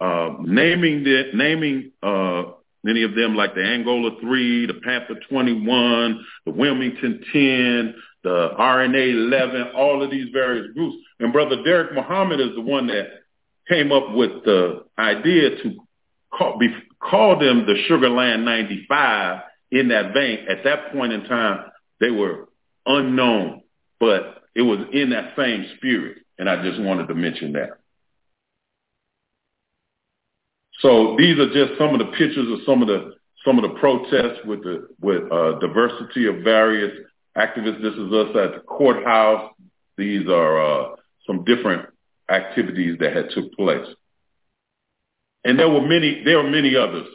[0.00, 2.44] uh, naming the, naming uh,
[2.84, 9.12] many of them like the Angola 3, the Panther 21, the Wilmington 10, the RNA
[9.12, 10.96] 11, all of these various groups.
[11.18, 13.08] And Brother Derek Muhammad is the one that
[13.68, 15.76] came up with the idea to
[16.32, 16.68] call, be,
[17.00, 19.40] call them the Sugarland 95
[19.70, 20.46] in that vein.
[20.48, 21.64] At that point in time,
[22.00, 22.48] they were
[22.86, 23.62] unknown,
[23.98, 26.18] but it was in that same spirit.
[26.38, 27.78] And I just wanted to mention that.
[30.84, 33.78] So these are just some of the pictures of some of the some of the
[33.80, 36.92] protests with the with uh, diversity of various
[37.38, 37.80] activists.
[37.80, 39.54] This is us at the courthouse.
[39.96, 40.96] These are uh,
[41.26, 41.88] some different
[42.28, 43.86] activities that had took place,
[45.42, 46.22] and there were many.
[46.22, 47.08] There were many others.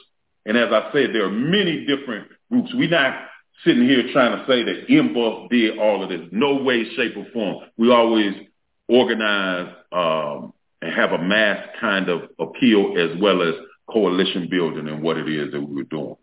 [0.47, 2.71] And as I said, there are many different groups.
[2.73, 3.27] We're not
[3.63, 6.27] sitting here trying to say that NBUF did all of this.
[6.31, 7.65] No way, shape, or form.
[7.77, 8.33] We always
[8.87, 13.55] organize um, and have a mass kind of appeal as well as
[13.89, 16.15] coalition building and what it is that we were doing.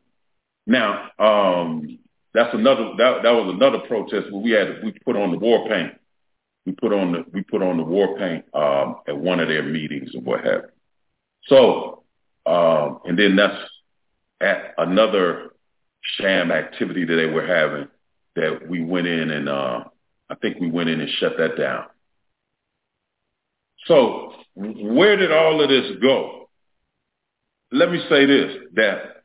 [0.66, 1.98] Now, um,
[2.34, 5.68] that's another that, that was another protest where we had we put on the war
[5.68, 5.94] paint.
[6.64, 9.62] We put on the we put on the war paint um, at one of their
[9.62, 10.70] meetings and what have you.
[11.46, 12.02] So,
[12.44, 13.56] um, and then that's
[14.40, 15.50] at another
[16.02, 17.88] sham activity that they were having
[18.34, 19.84] that we went in and uh,
[20.28, 21.86] I think we went in and shut that down.
[23.86, 26.48] So where did all of this go?
[27.70, 29.16] Let me say this, that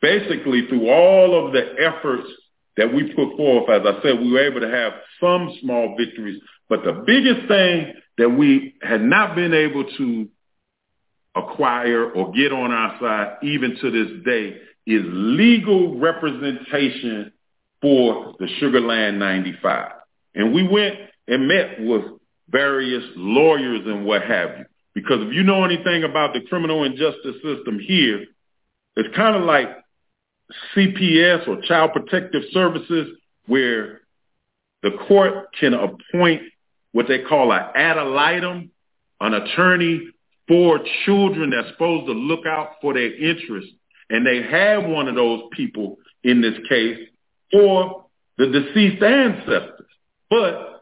[0.00, 2.28] basically through all of the efforts
[2.76, 6.40] that we put forth, as I said, we were able to have some small victories,
[6.68, 10.28] but the biggest thing that we had not been able to
[11.34, 17.32] acquire or get on our side, even to this day, is legal representation
[17.80, 19.92] for the Sugarland 95.
[20.34, 20.96] And we went
[21.26, 22.04] and met with
[22.48, 24.64] various lawyers and what have you.
[24.94, 28.26] Because if you know anything about the criminal and justice system here,
[28.96, 29.68] it's kind of like
[30.74, 33.16] CPS or Child Protective Services
[33.46, 34.02] where
[34.82, 36.42] the court can appoint
[36.92, 38.70] what they call an ad litem,
[39.20, 40.08] an attorney
[40.46, 43.72] for children that's supposed to look out for their interests.
[44.10, 46.98] And they have one of those people in this case
[47.50, 48.06] for
[48.36, 49.88] the deceased ancestors.
[50.28, 50.73] But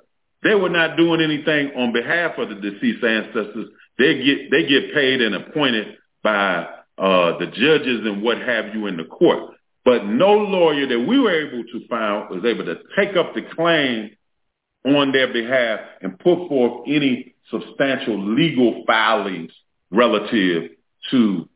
[0.43, 3.69] they were not doing anything on behalf of the deceased ancestors.
[3.99, 6.67] They get they get paid and appointed by
[6.99, 9.55] uh, the judges and what have you in the court.
[9.85, 13.43] But no lawyer that we were able to find was able to take up the
[13.55, 14.17] claim
[14.85, 19.53] on their behalf and put forth any substantial legal filings
[19.91, 20.71] relative
[21.11, 21.49] to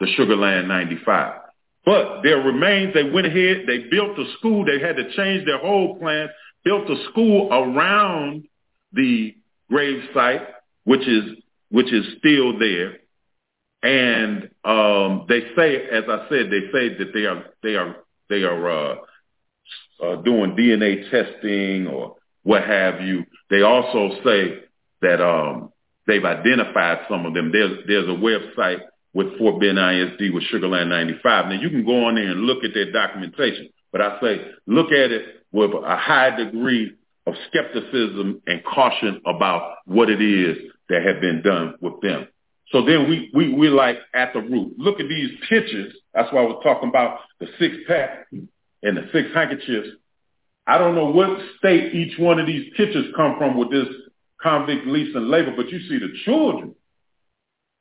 [0.00, 1.40] the Sugarland 95.
[1.84, 5.58] But there remains, they went ahead, they built a school, they had to change their
[5.58, 6.30] whole plans
[6.66, 8.44] built a school around
[8.92, 9.36] the
[9.70, 10.42] grave site,
[10.82, 11.38] which is
[11.70, 12.98] which is still there.
[13.82, 17.96] And um, they say, as I said, they say that they are they are
[18.28, 18.96] they are uh,
[20.02, 23.24] uh, doing DNA testing or what have you.
[23.48, 24.64] They also say
[25.02, 25.70] that um,
[26.08, 27.52] they've identified some of them.
[27.52, 28.80] There's there's a website
[29.14, 31.46] with Fort Bend ISD with Sugarland 95.
[31.46, 33.68] Now you can go on there and look at their documentation.
[33.92, 36.92] But I say look at it with a high degree
[37.26, 40.58] of skepticism and caution about what it is
[40.90, 42.28] that had been done with them.
[42.72, 44.74] So then we, we, we're like at the root.
[44.76, 45.94] Look at these pictures.
[46.12, 48.48] That's why I was talking about the six pack and
[48.82, 49.88] the six handkerchiefs.
[50.66, 53.88] I don't know what state each one of these pictures come from with this
[54.42, 56.74] convict lease and labor, but you see the children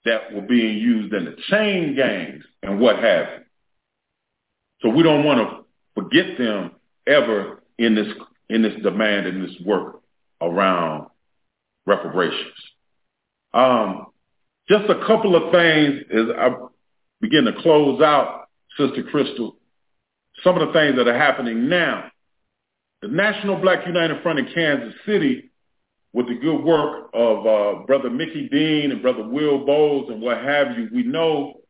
[0.06, 3.46] that were being used in the chain gangs and what have you.
[4.80, 6.72] So we don't want to forget them
[7.06, 8.08] ever in this
[8.50, 10.02] in this demand and this work
[10.42, 11.08] around
[11.86, 12.54] reparations.
[13.54, 14.08] Um,
[14.70, 16.56] just a couple of things as I
[17.22, 18.48] begin to close out,
[18.78, 19.54] Sister Krystal.
[20.44, 22.12] Some of the things that are happening now.
[23.02, 25.52] The National Black United Front in Kansas City,
[26.14, 30.38] with the good work of uh, Brother Mickey Dean and Brother Will Bowles and what
[30.38, 31.62] have you, we know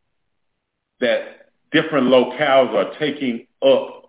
[0.99, 4.04] that different locales are taking up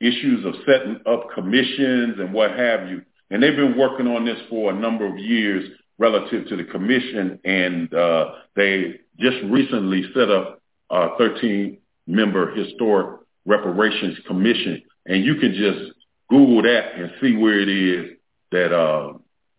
[0.00, 3.02] issues of setting up commissions and what have you.
[3.30, 7.38] And they've been working on this for a number of years relative to the commission,
[7.44, 10.60] and uh, they just recently set up
[10.90, 14.82] a 13-member historic reparations commission.
[15.06, 15.92] And you can just
[16.28, 18.16] Google that and see where it is
[18.50, 19.12] that uh,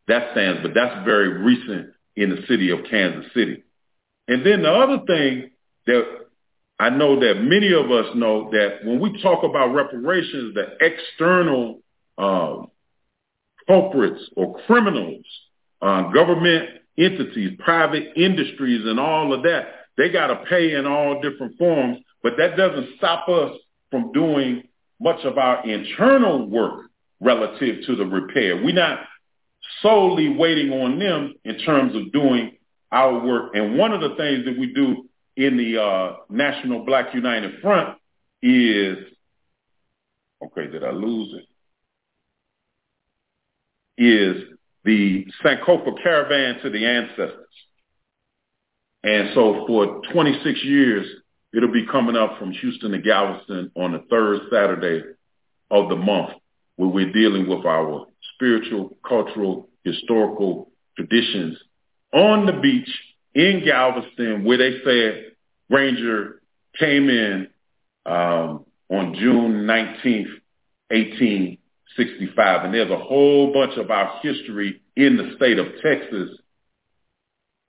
[0.08, 0.62] that stands.
[0.64, 3.64] But that's very recent in the city of Kansas City.
[4.28, 5.52] And then the other thing
[5.86, 6.21] that
[6.82, 11.80] I know that many of us know that when we talk about reparations, the external
[12.18, 12.72] um,
[13.68, 15.24] culprits or criminals,
[15.80, 19.68] uh, government entities, private industries and all of that.
[19.96, 23.52] They got to pay in all different forms, but that doesn't stop us
[23.92, 24.64] from doing
[25.00, 26.86] much of our internal work
[27.20, 28.56] relative to the repair.
[28.56, 29.02] We're not
[29.84, 32.58] solely waiting on them in terms of doing
[32.92, 33.52] our work.
[33.54, 37.98] And one of the things that we do in the uh, National Black United Front
[38.42, 38.98] is,
[40.44, 41.36] okay, did I lose
[43.98, 44.04] it?
[44.04, 44.52] Is
[44.84, 47.38] the Sankofa Caravan to the Ancestors.
[49.04, 51.08] And so for 26 years,
[51.54, 55.04] it'll be coming up from Houston to Galveston on the third Saturday
[55.70, 56.32] of the month
[56.76, 58.06] where we're dealing with our
[58.36, 61.58] spiritual, cultural, historical traditions
[62.14, 62.90] on the beach
[63.34, 65.32] in Galveston where they said
[65.70, 66.42] Ranger
[66.78, 67.48] came in
[68.06, 70.42] um, on June 19th,
[70.90, 72.66] 1865.
[72.66, 76.38] And there's a whole bunch of our history in the state of Texas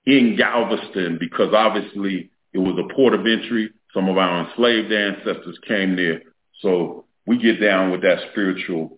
[0.05, 3.71] in Galveston because obviously it was a port of entry.
[3.93, 6.21] Some of our enslaved ancestors came there.
[6.61, 8.97] So we get down with that spiritual,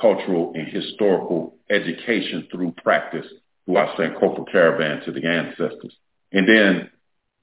[0.00, 3.26] cultural, and historical education through practice
[3.70, 5.94] through our Sankofa Caravan to the ancestors.
[6.32, 6.90] And then,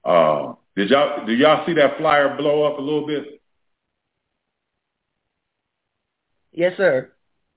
[0.04, 3.42] uh, did y'all, did y'all see that flyer blow up a little bit?
[6.52, 7.12] Yes, sir.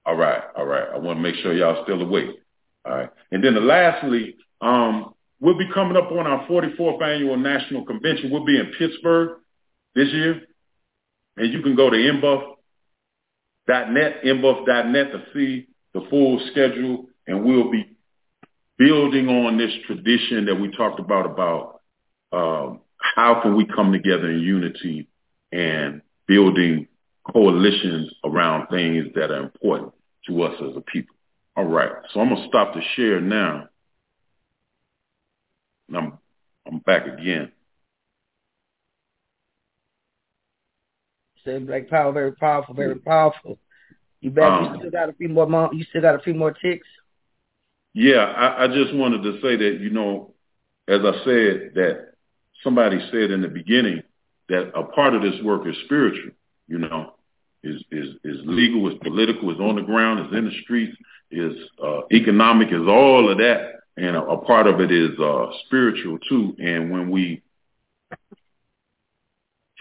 [0.06, 0.88] All right, all right.
[0.94, 2.30] I want to make sure y'all still awake.
[2.84, 3.10] All right.
[3.30, 8.30] And then the lastly, um, we'll be coming up on our 44th annual national convention.
[8.30, 9.38] We'll be in Pittsburgh
[9.94, 10.42] this year.
[11.36, 12.56] And you can go to mbuff.net,
[14.24, 17.06] mbuff.net to see the full schedule.
[17.26, 17.96] And we'll be
[18.80, 21.80] building on this tradition that we talked about, about
[22.32, 25.06] um, how can we come together in unity
[25.52, 26.88] and building
[27.30, 29.92] coalitions around things that are important
[30.26, 31.14] to us as a people.
[31.56, 31.90] All right.
[32.14, 33.68] So I'm going to stop the share now.
[35.88, 36.18] And I'm,
[36.66, 37.52] I'm back again.
[41.44, 43.58] Said Black Power, very powerful, very powerful.
[44.22, 44.52] You back?
[44.52, 45.46] Um, you still got a few more.
[45.46, 46.86] Mom, you still got a few more ticks.
[47.94, 50.34] Yeah, I, I just wanted to say that you know,
[50.88, 52.12] as I said, that
[52.62, 54.02] somebody said in the beginning
[54.48, 56.32] that a part of this work is spiritual.
[56.68, 57.14] You know,
[57.62, 60.96] is is is legal, is political, is on the ground, is in the streets,
[61.30, 65.46] is uh, economic, is all of that, and a, a part of it is uh,
[65.66, 66.54] spiritual too.
[66.58, 67.42] And when we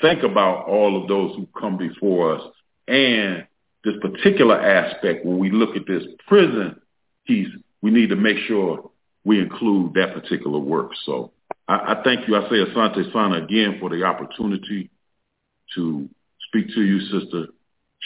[0.01, 2.41] think about all of those who come before us
[2.87, 3.45] and
[3.83, 6.79] this particular aspect, when we look at this prison
[7.25, 7.49] piece,
[7.81, 8.91] we need to make sure
[9.23, 10.91] we include that particular work.
[11.05, 11.31] So
[11.67, 12.35] I, I thank you.
[12.35, 14.89] I say Asante Sana again for the opportunity
[15.75, 16.09] to
[16.47, 17.47] speak to you, Sister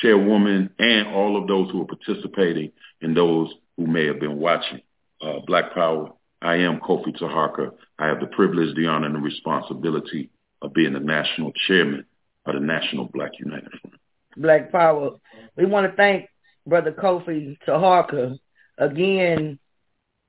[0.01, 2.71] Chairwoman, and all of those who are participating
[3.01, 4.81] and those who may have been watching.
[5.21, 7.71] Uh, Black Power, I am Kofi Taharka.
[7.97, 10.29] I have the privilege, the honor, and the responsibility
[10.61, 12.05] of being the national chairman
[12.45, 13.95] of the National Black United Front.
[14.35, 15.11] Black Power.
[15.55, 16.27] We want to thank
[16.67, 18.37] Brother Kofi Taharka
[18.77, 19.59] again.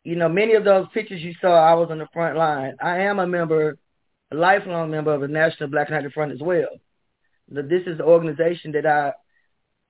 [0.05, 2.77] You know, many of those pictures you saw, I was on the front line.
[2.81, 3.79] I am a member,
[4.31, 6.69] a lifelong member of the National Black United Front as well.
[7.49, 9.13] This is the organization that I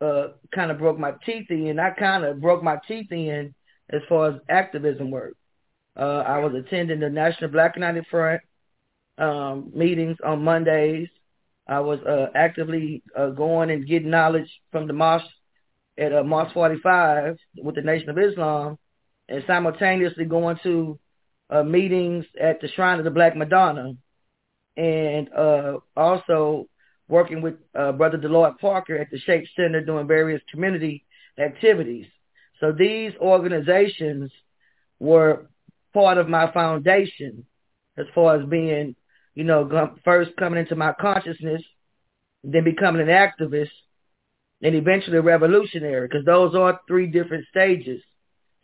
[0.05, 1.78] uh, kind of broke my teeth in.
[1.78, 3.55] I kind of broke my teeth in
[3.91, 5.35] as far as activism work.
[5.97, 8.41] Uh, I was attending the National Black United Front
[9.19, 11.09] um, meetings on Mondays.
[11.66, 15.27] I was uh, actively uh, going and getting knowledge from the mosque
[15.97, 18.78] at uh, Mosque 45 with the Nation of Islam,
[19.28, 20.98] and simultaneously going to
[21.51, 23.94] uh, meetings at the Shrine of the Black Madonna,
[24.76, 26.66] and uh, also
[27.09, 31.05] working with uh, Brother Deloyd Parker at the Shape Center doing various community
[31.38, 32.06] activities.
[32.60, 34.32] So these organizations
[34.98, 35.48] were
[35.92, 37.44] part of my foundation
[37.96, 38.96] as far as being,
[39.34, 41.62] you know, first coming into my consciousness,
[42.42, 43.70] then becoming an activist,
[44.62, 48.01] and eventually a revolutionary, because those are three different stages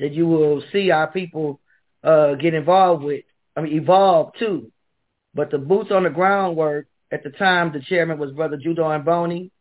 [0.01, 1.61] that you will see our people
[2.03, 3.23] uh, get involved with,
[3.57, 4.73] I mean, evolve too.
[5.35, 8.75] But the boots on the ground work at the time, the chairman was Brother Jew
[8.75, 9.53] Don Boney,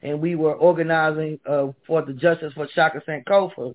[0.00, 3.74] and we were organizing uh, for the justice for Shaka Sankofa.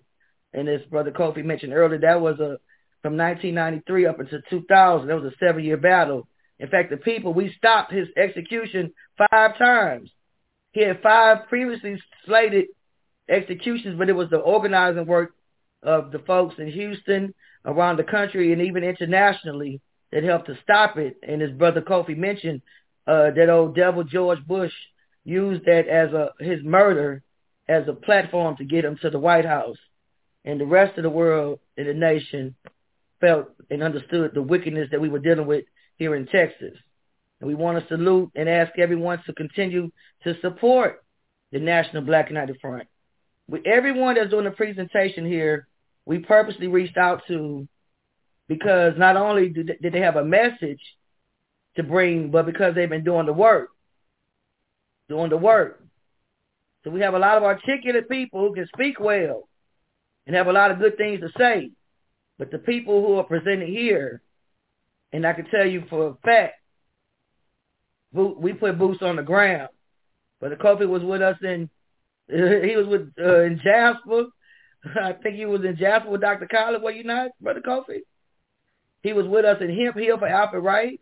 [0.53, 2.57] And as Brother Kofi mentioned earlier, that was a
[3.01, 5.07] from 1993 up until 2000.
[5.07, 6.27] That was a seven-year battle.
[6.57, 10.09] In fact, the people we stopped his execution five times.
[10.71, 12.65] He had five previously slated
[13.29, 15.33] executions, but it was the organizing work
[15.83, 17.33] of the folks in Houston,
[17.65, 19.81] around the country, and even internationally
[20.11, 21.17] that helped to stop it.
[21.27, 22.61] And as Brother Kofi mentioned,
[23.07, 24.73] uh, that old devil George Bush
[25.23, 27.21] used that as a his murder
[27.67, 29.77] as a platform to get him to the White House,
[30.43, 32.55] and the rest of the world and the nation
[33.19, 35.65] felt and understood the wickedness that we were dealing with
[35.97, 36.77] here in Texas.
[37.39, 39.91] And we want to salute and ask everyone to continue
[40.23, 41.03] to support
[41.51, 42.87] the National Black United Front.
[43.47, 45.67] With everyone that's doing the presentation here,
[46.05, 47.67] we purposely reached out to
[48.47, 50.81] because not only did they have a message
[51.75, 53.69] to bring, but because they've been doing the work,
[55.09, 55.83] doing the work.
[56.83, 59.49] So we have a lot of articulate people who can speak well
[60.27, 61.71] and have a lot of good things to say.
[62.37, 64.21] But the people who are presented here,
[65.11, 66.55] and I can tell you for a fact,
[68.11, 69.69] we put boots on the ground.
[70.39, 71.69] Brother Kofi was with us in,
[72.29, 74.25] he was with uh, in Jasper.
[75.01, 76.47] I think he was in Jasper with Dr.
[76.47, 78.01] Collins, were you not, Brother Kofi?
[79.01, 80.99] He was with us in Hemphill for Alfred Wright.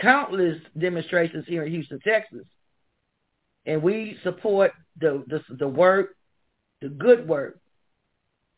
[0.00, 2.46] Countless demonstrations here in Houston, Texas.
[3.66, 6.14] And we support the, the, the work,
[6.80, 7.58] the good work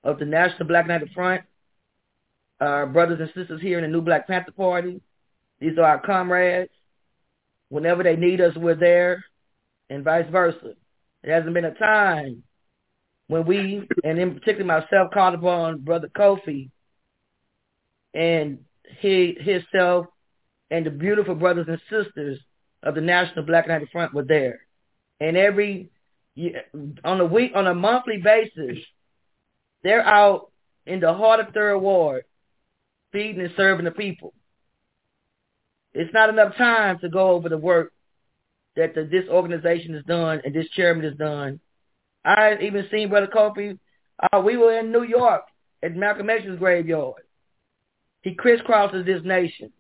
[0.05, 1.43] of the National Black United Front,
[2.61, 5.01] our brothers and sisters here in the New Black Panther Party.
[5.61, 6.71] These are our comrades.
[7.69, 9.25] Whenever they need us, we're there,
[9.89, 10.75] and vice versa.
[11.23, 12.43] There hasn't been a time
[13.29, 16.71] when we, and in particular myself, called upon Brother Kofi
[18.15, 18.59] and
[18.99, 20.07] he, himself
[20.71, 22.39] and the beautiful brothers and sisters
[22.83, 24.61] of the National Black United Front were there.
[25.21, 25.91] And every
[27.05, 28.79] on a week, on a monthly basis,
[29.83, 30.51] they're out
[30.87, 32.25] in the heart of Third Ward,
[33.13, 34.33] feeding and serving the people.
[35.93, 37.93] It's not enough time to go over the work
[38.77, 41.61] that the, this organization has done and this chairman has done.
[42.25, 43.79] I even seen Brother Kofi.
[44.33, 45.43] Uh, we were in New York
[45.83, 47.23] at Malcolm X's graveyard.
[48.23, 49.73] He crisscrosses this nation,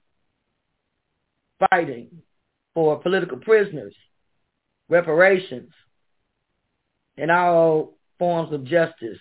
[1.71, 2.09] fighting
[2.75, 3.95] for political prisoners,
[4.89, 5.71] reparations,
[7.19, 9.19] and all forms of justice.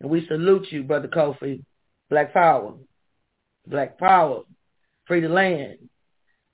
[0.00, 1.62] And we salute you, Brother Kofi.
[2.08, 2.74] Black Power.
[3.66, 4.42] Black Power.
[5.06, 5.90] Free the land.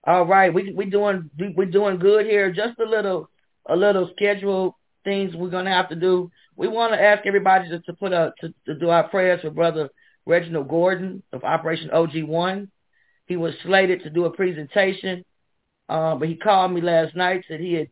[0.05, 2.51] All right, we we doing we doing good here.
[2.53, 3.29] Just a little
[3.67, 4.75] a little scheduled
[5.05, 6.31] things we're gonna have to do.
[6.57, 9.51] We want to ask everybody to, to put a to, to do our prayers for
[9.51, 9.91] Brother
[10.25, 12.71] Reginald Gordon of Operation OG One.
[13.27, 15.25] He was slated to do a presentation,
[15.89, 17.89] uh, but he called me last night said he had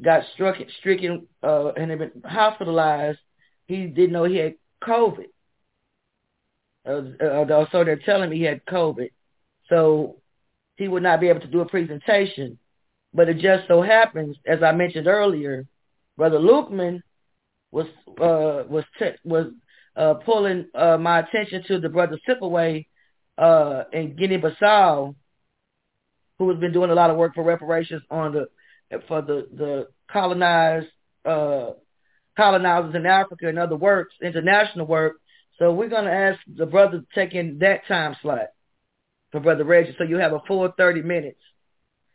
[0.00, 3.18] got struck stricken uh, and had been hospitalized.
[3.66, 5.26] He didn't know he had COVID.
[6.84, 9.10] Uh, uh, so they're telling me he had COVID.
[9.68, 10.21] So
[10.76, 12.58] he would not be able to do a presentation.
[13.14, 15.66] But it just so happens, as I mentioned earlier,
[16.16, 17.02] Brother Lukman
[17.70, 19.46] was uh, was t- was
[19.96, 22.86] uh, pulling uh, my attention to the brother Sipiwe
[23.36, 25.14] uh, in Guinea-Bissau,
[26.38, 29.88] who has been doing a lot of work for reparations on the for the the
[30.10, 30.88] colonized
[31.24, 31.70] uh,
[32.36, 35.16] colonizers in Africa and other works, international work.
[35.58, 38.48] So we're going to ask the brother to take in that time slot
[39.32, 41.40] for Brother Reggie, so you have a full 30 minutes.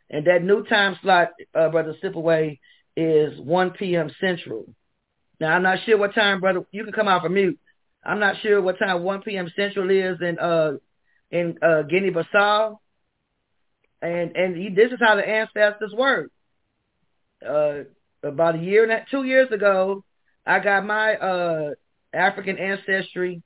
[0.08, 2.58] And that new time slot, uh, Brother Sipiwe,
[2.96, 4.10] is 1 p.m.
[4.20, 4.64] Central.
[5.40, 6.64] Now, I'm not sure what time, brother.
[6.72, 7.58] You can come out from mute.
[8.04, 9.50] I'm not sure what time 1 p.m.
[9.54, 10.72] Central is in uh
[11.30, 12.78] in uh Guinea-Bissau.
[14.00, 16.30] And and this is how the ancestors work.
[17.46, 17.84] Uh,
[18.24, 20.04] about a year and a, two years ago,
[20.44, 21.70] I got my uh
[22.12, 23.42] African ancestry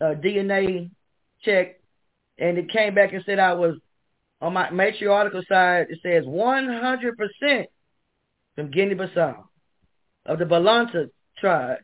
[0.00, 0.90] uh, DNA
[1.42, 1.80] check
[2.38, 3.76] and it came back and said I was
[4.40, 5.86] on my matriarchal side.
[5.90, 7.66] It says 100%
[8.54, 9.44] from Guinea-Bissau
[10.26, 11.78] of the Balanta tribe,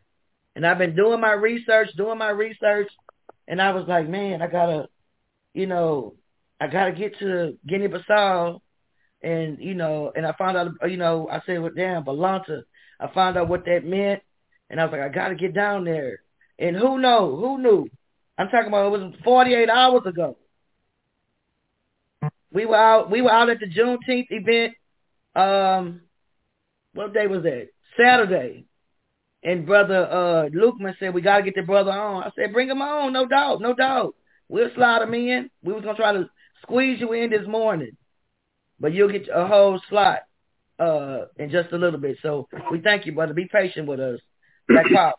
[0.55, 2.89] and I've been doing my research, doing my research,
[3.47, 4.87] and I was like, man, I gotta,
[5.53, 6.15] you know,
[6.59, 8.59] I gotta get to Guinea-Bissau,
[9.23, 12.63] and you know, and I found out, you know, I said, well, damn, Balanta.
[12.99, 14.21] I found out what that meant,
[14.69, 16.21] and I was like, I gotta get down there.
[16.59, 17.35] And who know?
[17.35, 17.87] Who knew?
[18.37, 20.37] I'm talking about it was 48 hours ago.
[22.51, 23.09] We were out.
[23.09, 24.73] We were out at the Juneteenth event.
[25.35, 26.01] Um,
[26.93, 27.69] what day was that?
[27.97, 28.65] Saturday.
[29.43, 32.23] And brother uh Lukman said we gotta get the brother on.
[32.23, 34.15] I said bring him on, no doubt, no doubt.
[34.49, 35.49] We'll slide him in.
[35.63, 36.29] We was gonna try to
[36.61, 37.97] squeeze you in this morning,
[38.79, 40.19] but you'll get a whole slot
[40.79, 42.17] uh in just a little bit.
[42.21, 43.33] So we thank you, brother.
[43.33, 44.19] Be patient with us.
[44.67, 45.13] Black Power.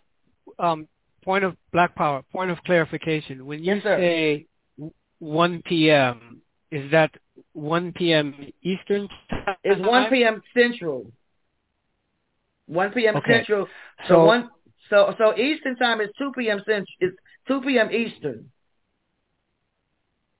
[0.59, 0.86] Um,
[1.24, 2.22] point of Black Power.
[2.32, 3.44] Point of clarification.
[3.44, 4.46] When you yes, say
[5.18, 7.10] 1 p.m., is that
[7.54, 8.34] 1 p.m.
[8.62, 9.56] Eastern time?
[9.64, 10.42] It's 1 p.m.
[10.56, 11.06] Central.
[12.66, 13.16] 1 p.m.
[13.16, 13.38] Okay.
[13.38, 13.66] Central.
[14.08, 14.50] So, So- one
[14.90, 16.58] so so Eastern time is 2 p.m.
[16.58, 16.86] Central.
[17.00, 17.16] It's
[17.48, 17.90] 2 p.m.
[17.90, 18.50] Eastern.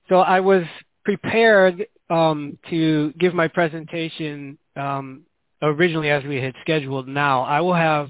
[0.09, 0.63] So I was
[1.05, 5.23] prepared um, to give my presentation um,
[5.61, 7.07] originally as we had scheduled.
[7.07, 8.09] Now I will have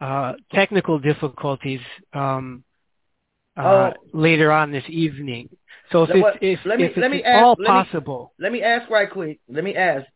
[0.00, 1.80] uh, technical difficulties
[2.12, 2.64] um,
[3.56, 3.92] uh, oh.
[4.12, 5.48] later on this evening.
[5.92, 8.32] So if let, it's, if, let me, if let me ask, all let possible.
[8.38, 9.40] Me, let me ask right quick.
[9.48, 10.06] Let me ask.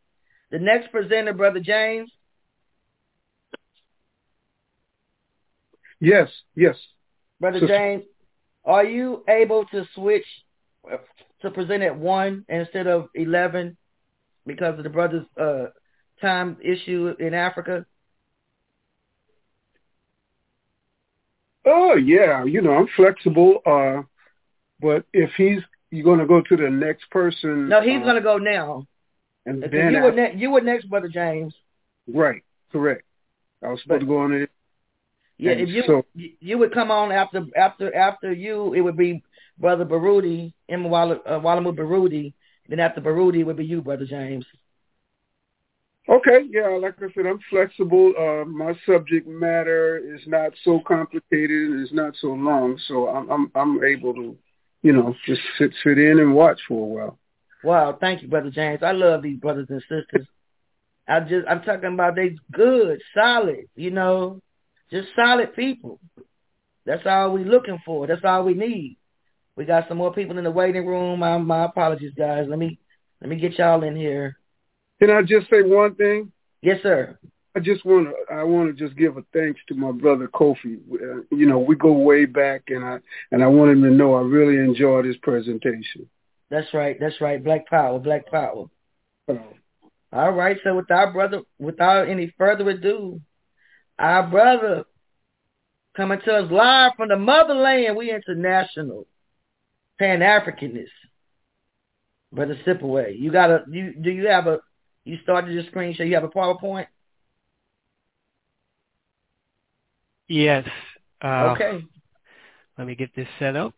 [0.50, 2.10] The next presenter, Brother James.
[6.00, 6.76] Yes, yes.
[7.40, 8.04] Brother James,
[8.64, 10.24] are you able to switch
[10.90, 10.96] uh,
[11.42, 13.76] to present at one instead of eleven
[14.46, 15.66] because of the brother's uh,
[16.20, 17.84] time issue in Africa?
[21.68, 23.60] Oh yeah, you know I'm flexible.
[23.66, 24.02] Uh,
[24.80, 27.68] but if he's you're going to go to the next person.
[27.68, 28.86] No, he's uh, going to go now.
[29.46, 31.54] And then you were, after- ne- you were next, Brother James.
[32.12, 33.04] right, correct.
[33.62, 34.50] I was supposed But- to go on it.
[35.40, 38.96] Yeah, And if you so- you- would come on after after after you, it would
[38.96, 39.22] be
[39.56, 42.32] Brother Baruti, Imawala uh, Mwalimu Baruti.
[42.68, 44.44] Then after Baruti, it would be you, Brother James.
[46.08, 48.14] Okay, yeah, like I said, I'm flexible.
[48.18, 53.30] Uh, my subject matter is not so complicated and it's not so long, so I'm
[53.30, 54.36] I'm I'm able to,
[54.82, 57.18] you know, just sit sit in and watch for a while.
[57.62, 58.82] Wow, thank you, Brother James.
[58.82, 60.26] I love these brothers and sisters.
[61.06, 64.40] I just I'm talking about they good, solid, you know,
[64.90, 66.00] just solid people.
[66.86, 68.06] That's all we looking for.
[68.06, 68.96] That's all we need.
[69.56, 71.20] We got some more people in the waiting room.
[71.20, 72.46] My my apologies, guys.
[72.48, 72.78] Let me
[73.20, 74.38] let me get y'all in here.
[75.00, 76.32] Can I just say one thing?
[76.62, 77.18] Yes, sir.
[77.54, 80.78] I just want to I want to just give a thanks to my brother Kofi.
[80.92, 82.98] Uh, you know, we go way back, and I
[83.32, 86.08] and I want him to know I really enjoyed his presentation.
[86.50, 86.96] That's right.
[87.00, 87.42] That's right.
[87.42, 87.98] Black power.
[87.98, 88.66] Black power.
[89.28, 89.34] Uh,
[90.12, 90.56] All right.
[90.62, 93.20] So without brother, without any further ado,
[93.98, 94.84] our brother
[95.96, 97.96] coming to us live from the motherland.
[97.96, 99.06] We international,
[99.98, 100.86] Pan Africanist.
[102.30, 104.60] Brother Sipiwe, you got a you do you have a
[105.08, 106.02] you started your screen show?
[106.02, 106.86] You have a PowerPoint?
[110.28, 110.68] Yes.
[111.22, 111.82] Uh, okay.
[112.76, 113.74] Let me get this set up.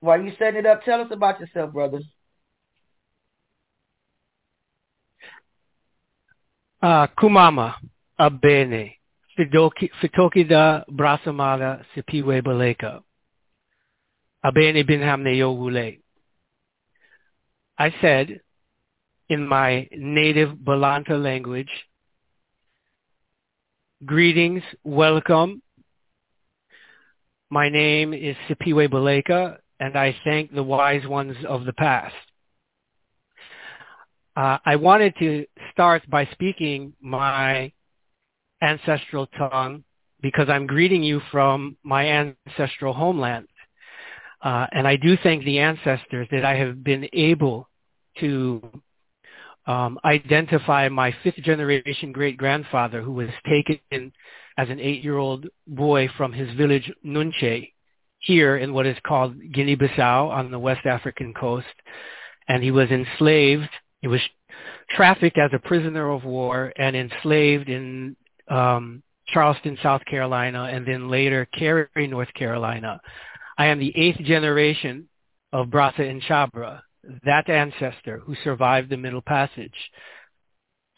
[0.00, 2.00] While you're setting it up, tell us about yourself, brother.
[6.82, 7.74] Uh, kumama,
[8.18, 8.96] abene,
[9.38, 13.02] fitoki, fitoki da brasamada sipiwe baleka.
[14.44, 16.00] Abene bin hamne wule.
[17.78, 18.40] I said,
[19.28, 21.70] in my native Balanta language,
[24.04, 25.62] greetings, welcome.
[27.50, 32.14] My name is Sipiwe Baleka, and I thank the wise ones of the past.
[34.36, 37.72] Uh, I wanted to start by speaking my
[38.60, 39.84] ancestral tongue
[40.20, 43.46] because I'm greeting you from my ancestral homeland.
[44.42, 47.68] Uh, and I do thank the ancestors that I have been able
[48.20, 48.82] to
[49.66, 54.12] um, identify my fifth generation great grandfather who was taken
[54.58, 57.70] as an eight year old boy from his village Nunche
[58.18, 61.66] here in what is called Guinea-Bissau on the West African coast.
[62.48, 63.68] And he was enslaved.
[64.00, 64.20] He was
[64.90, 68.16] trafficked as a prisoner of war and enslaved in
[68.48, 73.00] um, Charleston, South Carolina, and then later Cary, North Carolina.
[73.56, 75.08] I am the eighth generation
[75.52, 76.82] of Brasa and Chabra,
[77.24, 79.74] that ancestor who survived the Middle Passage.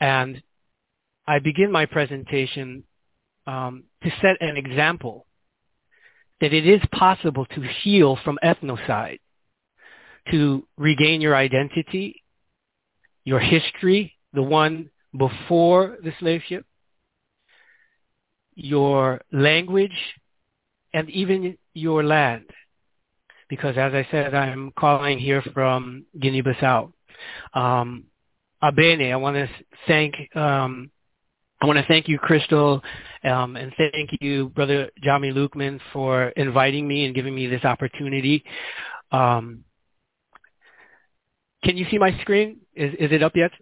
[0.01, 0.43] And
[1.27, 2.85] I begin my presentation
[3.47, 5.27] um, to set an example
[6.41, 9.21] that it is possible to heal from ethnocide,
[10.31, 12.23] to regain your identity,
[13.25, 16.67] your history, the one before the slave ship,
[18.55, 19.97] your language,
[20.93, 22.45] and even your land.
[23.49, 26.93] Because as I said, I'm calling here from Guinea-Bissau.
[27.55, 28.05] Um,
[28.63, 29.49] Abene, I want to
[29.87, 30.91] thank um,
[31.61, 32.83] I want to thank you, Krystal,
[33.25, 38.45] um, and thank you, Brother Jami Lukman, for inviting me and giving me this opportunity.
[39.11, 39.65] Um,
[41.65, 42.59] can you see my screen?
[42.75, 43.53] Is is it up yet?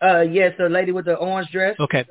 [0.00, 1.76] Uh, yes, the lady with the orange dress.
[1.80, 2.04] Okay.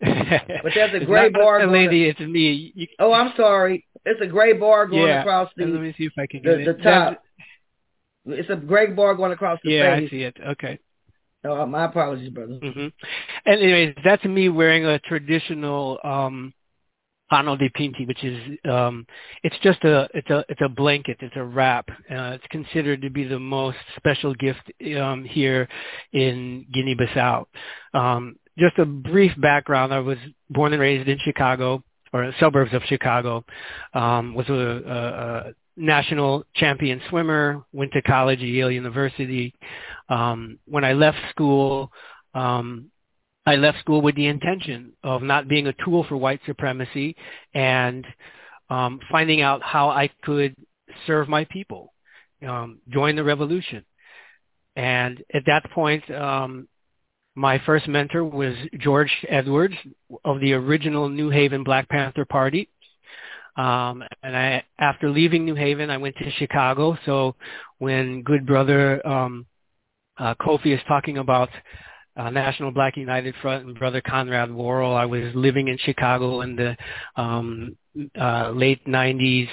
[0.00, 1.64] But there's a gray bar.
[1.64, 2.72] the lady, it's me.
[2.74, 3.86] You, Oh, I'm sorry.
[4.04, 5.20] It's a gray bar going yeah.
[5.20, 6.82] across the Let me see if I can the, get the it.
[6.82, 7.22] top.
[8.26, 10.36] It's a gray bar going across the Yeah, I see it.
[10.46, 10.78] Okay.
[11.44, 12.58] Oh, my apologies, brother.
[12.60, 12.88] hmm
[13.46, 16.54] And anyways, that's me wearing a traditional um
[17.30, 19.06] pano de pinti, which is um
[19.42, 21.88] it's just a it's a it's a blanket, it's a wrap.
[22.10, 25.68] Uh, it's considered to be the most special gift um here
[26.12, 27.44] in Guinea-Bissau.
[27.92, 30.18] Um just a brief background, I was
[30.48, 31.82] born and raised in Chicago
[32.14, 33.44] or suburbs of Chicago.
[33.92, 39.54] Um was a, a, national champion swimmer, went to college at Yale University.
[40.08, 41.90] Um, when I left school,
[42.34, 42.90] um,
[43.46, 47.16] I left school with the intention of not being a tool for white supremacy
[47.52, 48.06] and
[48.70, 50.54] um, finding out how I could
[51.06, 51.92] serve my people,
[52.46, 53.84] um, join the revolution.
[54.76, 56.68] And at that point, um,
[57.34, 59.74] my first mentor was George Edwards
[60.24, 62.68] of the original New Haven Black Panther Party.
[63.56, 66.96] Um, and I, after leaving New Haven, I went to Chicago.
[67.06, 67.34] So
[67.78, 69.46] when good brother um,
[70.18, 71.48] uh, Kofi is talking about
[72.16, 76.54] uh, National Black United Front and brother Conrad Worrill, I was living in Chicago in
[76.54, 76.76] the
[77.16, 77.76] um,
[78.20, 79.48] uh, late 90s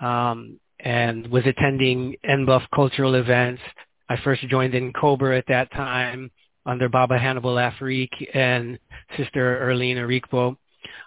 [0.00, 3.60] um, and was attending NBUF cultural events.
[4.08, 6.30] I first joined N'COBRA at that time
[6.66, 8.78] under Baba Hannibal Afrik and
[9.16, 10.56] Sister Erlene Arikpo.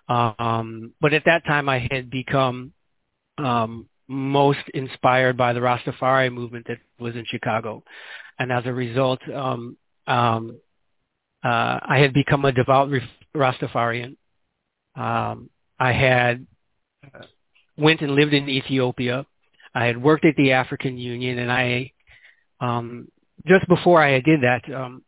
[0.08, 2.74] Um, but at that time, I had become
[3.38, 7.84] um, most inspired by the Rastafari movement that was in Chicago,
[8.40, 9.78] and as a result, um,
[10.08, 10.60] um,
[11.44, 12.90] uh, I had become a devout
[13.36, 14.18] Rastafarian.
[14.96, 15.50] Um,
[15.80, 16.46] I had
[17.04, 17.24] uh,
[17.78, 19.26] went and lived in Ethiopia.
[19.74, 21.92] I had worked at the African Union, and I
[22.60, 23.08] um,
[23.48, 25.04] just before I did that, um,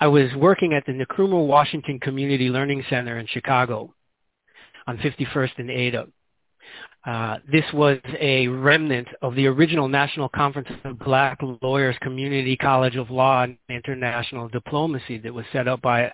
[0.00, 3.94] I was working at the Nkrumah Washington Community Learning Center in Chicago
[4.86, 6.06] on 51st and Ada.
[7.06, 12.96] Uh, this was a remnant of the original National Conference of Black Lawyers Community College
[12.96, 16.10] of Law and International Diplomacy that was set up by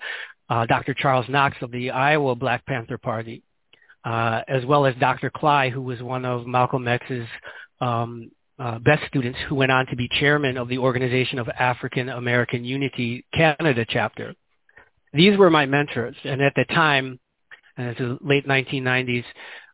[0.49, 0.95] uh, Dr.
[0.95, 3.45] Charles Knox of the Iowa Black Panther Party,
[4.05, 5.31] uh, as well as Dr.
[5.31, 7.29] Cly, who was one of Malcolm X's
[7.81, 12.11] um, uh, best students who went on to be chairman of the Organization of African
[12.11, 14.35] American Unity Canada chapter.
[15.15, 17.19] These were my mentors, and at the time,
[17.77, 19.25] and the late 1990s,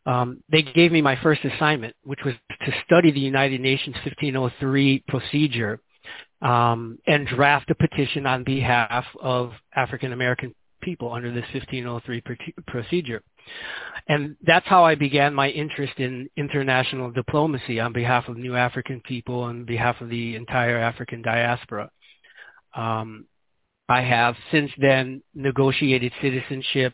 [0.06, 2.34] um, they gave me my first assignment, which was
[2.64, 5.80] to study the United Nations 1503 procedure
[6.40, 12.22] um, and draft a petition on behalf of African American people under this 1503
[12.68, 13.22] procedure.
[14.08, 19.00] And that's how I began my interest in international diplomacy on behalf of new African
[19.00, 21.90] people on behalf of the entire African diaspora.
[22.74, 23.26] Um,
[23.88, 26.92] I have since then negotiated citizenship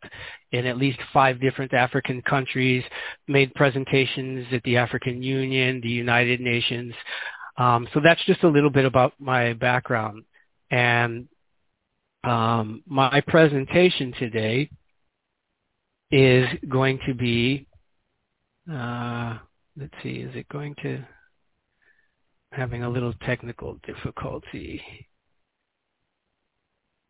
[0.52, 2.84] in at least five different African countries,
[3.28, 6.94] made presentations at the African Union, the United Nations.
[7.56, 10.24] Um, so that's just a little bit about my background.
[10.70, 11.28] And
[12.24, 14.70] um, my presentation today
[16.12, 17.66] is going to be,
[18.70, 19.38] uh,
[19.76, 21.04] let's see, is it going to,
[22.52, 24.80] having a little technical difficulty.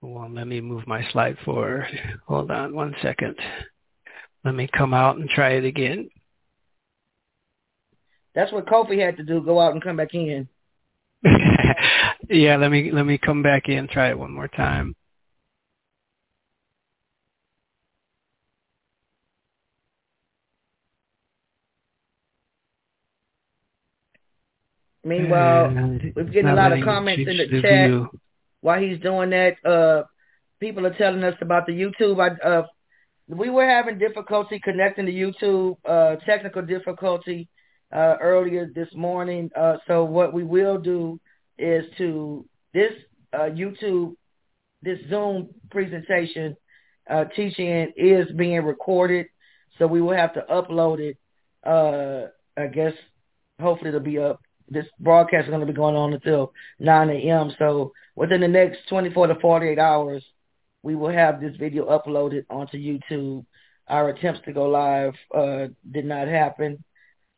[0.00, 1.86] Well, let me move my slide forward.
[2.26, 3.36] Hold on one second.
[4.44, 6.08] Let me come out and try it again.
[8.34, 10.48] That's what Kofi had to do, go out and come back in.
[12.28, 14.96] yeah, let me let me come back in, try it one more time.
[25.04, 25.70] Meanwhile,
[26.14, 28.20] we're getting a lot of comments in the chat
[28.60, 29.56] while he's doing that.
[29.64, 30.04] Uh,
[30.60, 32.20] people are telling us about the YouTube.
[32.20, 32.66] I, uh,
[33.26, 37.48] we were having difficulty connecting to YouTube, uh, technical difficulty
[37.92, 39.50] uh, earlier this morning.
[39.56, 41.20] Uh, so what we will do
[41.58, 42.92] is to this
[43.32, 44.14] uh, YouTube,
[44.82, 46.56] this Zoom presentation
[47.10, 49.26] uh, teaching is being recorded.
[49.78, 51.16] So we will have to upload it.
[51.64, 52.92] Uh, I guess
[53.60, 57.52] hopefully it'll be up this broadcast is going to be going on until 9 a.m.
[57.58, 60.24] So within the next 24 to 48 hours,
[60.82, 63.44] we will have this video uploaded onto YouTube.
[63.88, 66.82] Our attempts to go live uh, did not happen.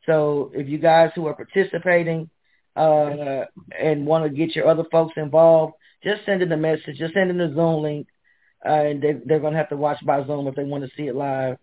[0.05, 2.29] So if you guys who are participating
[2.75, 3.45] uh,
[3.79, 5.73] and want to get your other folks involved,
[6.03, 6.97] just send in the message.
[6.97, 8.07] Just send in the Zoom link,
[8.65, 10.89] uh, and they, they're going to have to watch by Zoom if they want to
[10.95, 11.57] see it live.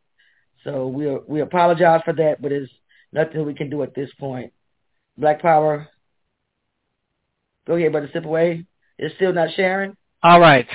[0.64, 2.70] So we we apologize for that, but there's
[3.12, 4.52] nothing we can do at this point.
[5.16, 5.88] Black Power.
[7.66, 8.08] Go ahead, brother.
[8.08, 8.66] Step away.
[8.98, 9.96] It's still not sharing.
[10.22, 10.66] All right.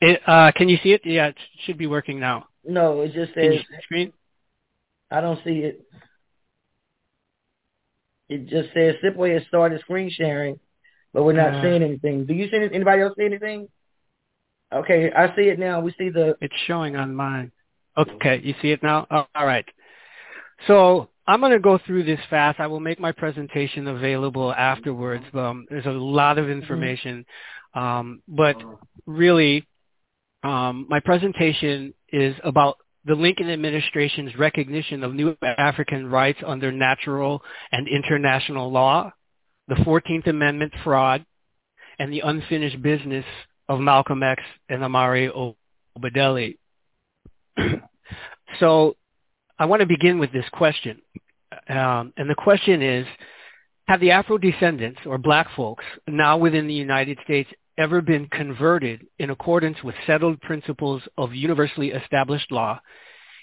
[0.00, 1.02] It, uh, can you see it?
[1.04, 2.46] Yeah, it should be working now.
[2.64, 4.12] No, it just says screen.
[5.10, 5.86] I don't see it.
[8.28, 10.58] It just says Sipiwe has started screen sharing,
[11.12, 12.26] but we're not uh, seeing anything.
[12.26, 13.68] Do you see anybody else see anything?
[14.72, 15.80] Okay, I see it now.
[15.80, 16.36] We see the.
[16.40, 17.52] It's showing on mine.
[17.96, 19.06] Okay, you see it now.
[19.10, 19.66] Oh, all right.
[20.66, 22.60] So I'm going to go through this fast.
[22.60, 25.24] I will make my presentation available afterwards.
[25.32, 27.24] Um, there's a lot of information,
[27.74, 28.56] um, but
[29.06, 29.66] really,
[30.42, 32.76] um, my presentation is about
[33.06, 37.42] the Lincoln administration's recognition of new African rights under natural
[37.72, 39.10] and international law,
[39.68, 41.24] the 14th Amendment fraud,
[41.98, 43.24] and the unfinished business
[43.68, 45.54] of Malcolm X and Imari
[45.98, 46.56] Obadele.
[48.60, 48.96] so
[49.58, 51.00] I want to begin with this question.
[51.68, 53.06] Um, and the question is,
[53.86, 59.06] have the Afro descendants or black folks now within the United States ever been converted
[59.18, 62.80] in accordance with settled principles of universally established law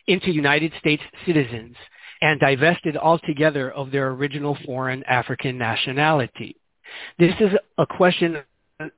[0.07, 1.75] into United States citizens
[2.21, 6.55] and divested altogether of their original foreign African nationality?
[7.19, 8.37] This is a question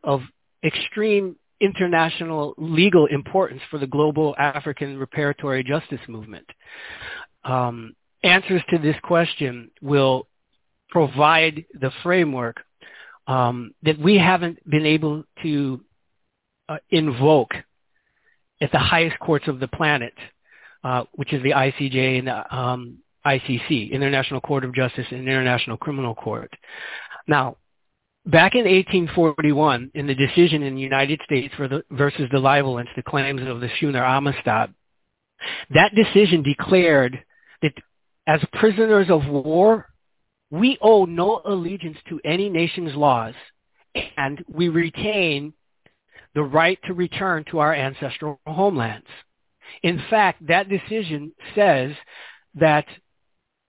[0.04, 0.22] of
[0.64, 6.46] extreme international legal importance for the global African reparatory justice movement.
[7.44, 10.28] Um, answers to this question will
[10.90, 12.58] provide the framework
[13.28, 15.82] um, that we haven't been able to
[16.70, 17.54] uh, invoke
[18.62, 20.14] at the highest courts of the planet,
[20.84, 25.78] uh, which is the ICJ and the um, ICC, International Court of Justice and International
[25.78, 26.52] Criminal Court.
[27.28, 27.58] Now,
[28.26, 33.04] back in 1841, in the decision in the United States the, versus the Libellants, the
[33.04, 34.74] claims of the Schooner Amistad,
[35.72, 37.24] that decision declared
[37.62, 37.74] that
[38.28, 39.90] as prisoners of war,
[40.50, 43.34] we owe no allegiance to any nation's laws,
[44.18, 45.54] and we retain
[46.36, 49.08] the right to return to our ancestral homelands.
[49.82, 51.94] In fact, that decision says
[52.56, 52.86] that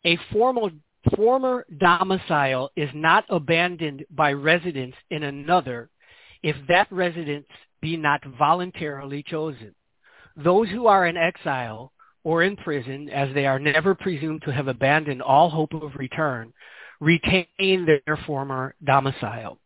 [0.04, 0.70] a formal,
[1.16, 5.90] former domicile is not abandoned by residents in another
[6.42, 7.46] if that residence
[7.80, 9.74] be not voluntarily chosen.
[10.36, 11.92] Those who are in exile
[12.24, 16.52] or in prison, as they are never presumed to have abandoned all hope of return,
[17.00, 17.46] retain
[17.86, 19.58] their former domicile.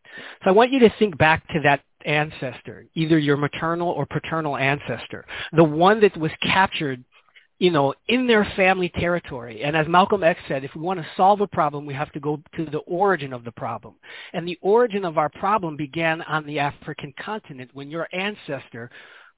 [0.42, 4.56] So I want you to think back to that ancestor, either your maternal or paternal
[4.56, 7.04] ancestor, the one that was captured,
[7.58, 9.62] you know, in their family territory.
[9.64, 12.20] And as Malcolm X said, if we want to solve a problem, we have to
[12.20, 13.94] go to the origin of the problem.
[14.32, 18.90] And the origin of our problem began on the African continent when your ancestor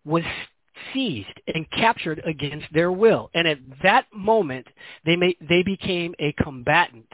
[0.05, 0.23] was
[0.93, 3.31] seized and captured against their will.
[3.35, 4.67] And at that moment,
[5.07, 7.07] they, may, they became a combatant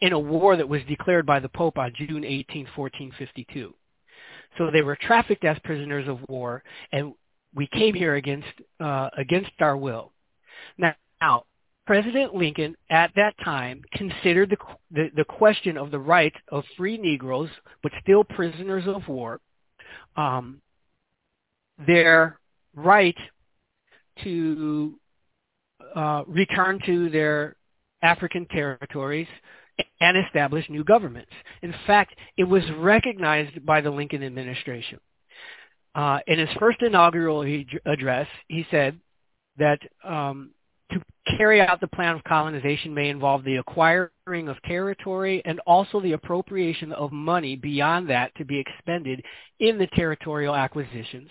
[0.00, 3.74] in a war that was declared by the Pope on June 18, 1452.
[4.58, 6.62] So they were trafficked as prisoners of war,
[6.92, 7.14] and
[7.54, 8.48] we came here against
[8.80, 10.11] uh, against our will.
[10.78, 11.44] Now,
[11.86, 14.56] President Lincoln at that time considered the,
[14.90, 17.50] the, the question of the rights of free Negroes,
[17.82, 19.40] but still prisoners of war,
[20.16, 20.60] um,
[21.86, 22.38] their
[22.74, 23.16] right
[24.22, 24.98] to
[25.94, 27.56] uh, return to their
[28.02, 29.28] African territories
[30.00, 31.32] and establish new governments.
[31.62, 35.00] In fact, it was recognized by the Lincoln administration.
[35.94, 37.42] Uh, in his first inaugural
[37.84, 38.98] address, he said
[39.58, 40.50] that um,
[40.92, 41.02] to
[41.36, 46.12] carry out the plan of colonization may involve the acquiring of territory and also the
[46.12, 49.22] appropriation of money beyond that to be expended
[49.60, 51.30] in the territorial acquisitions.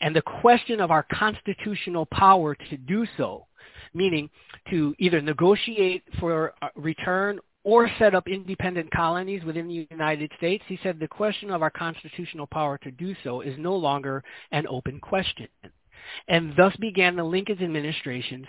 [0.00, 3.46] And the question of our constitutional power to do so,
[3.94, 4.28] meaning
[4.70, 10.78] to either negotiate for return or set up independent colonies within the United States, he
[10.82, 14.22] said the question of our constitutional power to do so is no longer
[14.52, 15.48] an open question.
[16.28, 18.46] And thus began the Lincoln administrations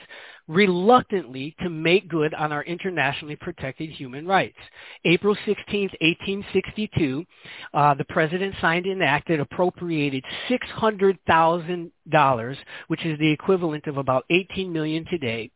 [0.47, 4.57] reluctantly to make good on our internationally protected human rights.
[5.05, 7.25] April 16, 1862,
[7.73, 12.57] uh, the president signed an act that appropriated $600,000,
[12.87, 15.51] which is the equivalent of about 18 million today,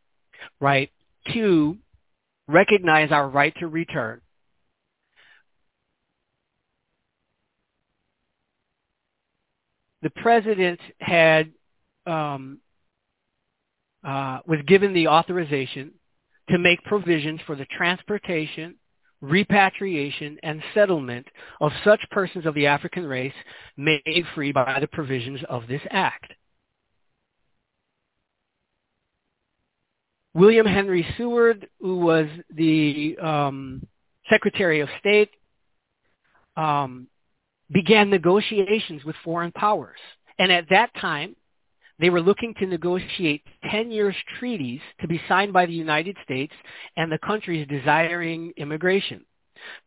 [0.59, 0.89] right,
[1.33, 1.77] to
[2.47, 4.21] recognize our right to return.
[10.01, 11.51] The president had
[12.09, 12.59] um,
[14.03, 15.91] uh, was given the authorization
[16.49, 18.75] to make provisions for the transportation,
[19.21, 21.27] repatriation, and settlement
[21.61, 23.33] of such persons of the African race
[23.77, 26.33] made free by the provisions of this act.
[30.33, 33.85] William Henry Seward, who was the um,
[34.29, 35.31] Secretary of State,
[36.55, 37.07] um,
[37.71, 39.99] began negotiations with foreign powers.
[40.37, 41.35] And at that time,
[41.99, 46.53] they were looking to negotiate 10 years treaties to be signed by the United States
[46.97, 49.25] and the countries desiring immigration.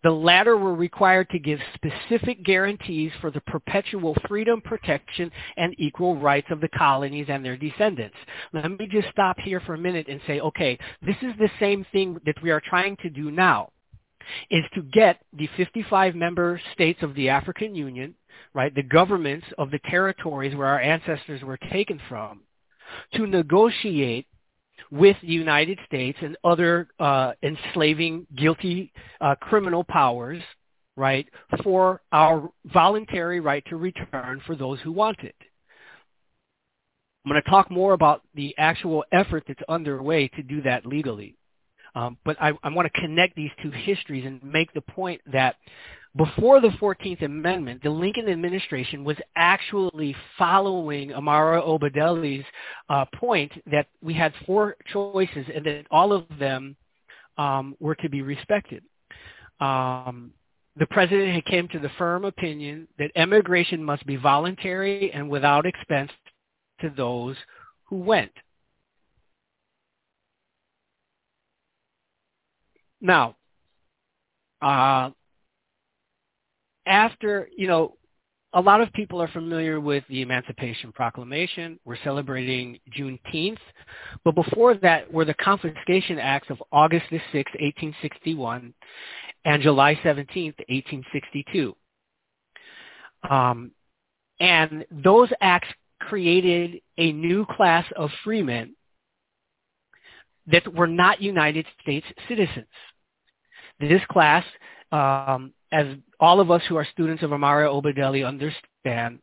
[0.03, 6.17] The latter were required to give specific guarantees for the perpetual freedom, protection, and equal
[6.17, 8.17] rights of the colonies and their descendants.
[8.53, 11.87] Let me just stop here for a minute and say, okay, this is the same
[11.93, 13.71] thing that we are trying to do now,
[14.51, 18.15] is to get the 55 member states of the African Union,
[18.55, 22.41] right, the governments of the territories where our ancestors were taken from,
[23.15, 24.27] to negotiate
[24.91, 30.43] with the United States and other uh, enslaving guilty uh, criminal powers,
[30.97, 31.27] right,
[31.63, 35.37] for our voluntary right to return for those who want it.
[37.25, 41.37] I'm going to talk more about the actual effort that's underway to do that legally.
[41.95, 45.57] Um, but I, I want to connect these two histories and make the point that
[46.17, 52.45] before the 14th Amendment, the Lincoln administration was actually following Imari Obadele's
[52.91, 56.77] uh, point that we had four choices and that all of them
[57.39, 58.83] um, were to be respected.
[59.61, 60.33] Um,
[60.77, 65.65] the president had came to the firm opinion that emigration must be voluntary and without
[65.65, 66.11] expense
[66.81, 67.37] to those
[67.85, 68.33] who went.
[73.01, 73.37] Now,
[74.61, 75.11] uh,
[76.87, 77.97] after, you know,
[78.55, 81.79] a lot of people are familiar with the Emancipation Proclamation.
[81.85, 83.59] We're celebrating Juneteenth.
[84.25, 88.75] But before that were the Confiscation Acts of August the 6th, 1861
[89.45, 91.75] and July 17th, 1862.
[93.29, 93.71] Um,
[94.39, 95.69] and those acts
[96.01, 98.75] created a new class of freemen
[100.47, 102.67] that were not United States citizens.
[103.81, 104.45] This class
[104.91, 105.87] um, as
[106.21, 109.19] all of us who are students of Imari Obadele understand,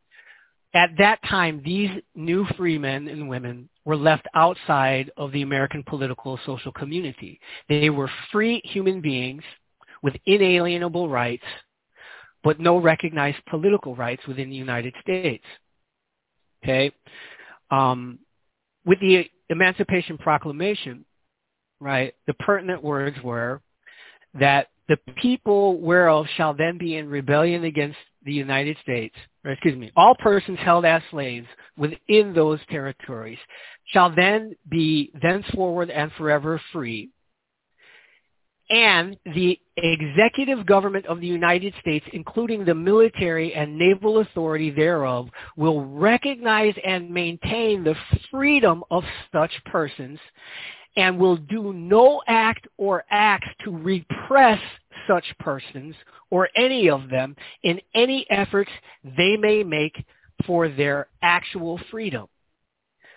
[0.73, 5.83] at that time, these new free men and women were left outside of the American
[5.83, 7.39] political social community.
[7.69, 9.43] They were free human beings
[10.03, 11.45] with inalienable rights,
[12.43, 15.43] but no recognized political rights within the United States.
[16.63, 16.91] Okay?
[17.71, 18.19] Um,
[18.85, 21.05] with the Emancipation Proclamation,
[21.79, 23.61] right, the pertinent words were
[24.35, 29.77] that the people whereof shall then be in rebellion against the United States, or excuse
[29.77, 31.47] me, all persons held as slaves
[31.77, 33.37] within those territories
[33.85, 37.09] shall then be thenceforward and forever free.
[38.71, 45.29] And the executive government of the United States, including the military and naval authority thereof,
[45.55, 47.95] will recognize and maintain the
[48.29, 50.19] freedom of such persons
[50.95, 54.59] and will do no act or acts to repress
[55.07, 55.95] such persons
[56.29, 58.71] or any of them in any efforts
[59.17, 60.03] they may make
[60.45, 62.27] for their actual freedom.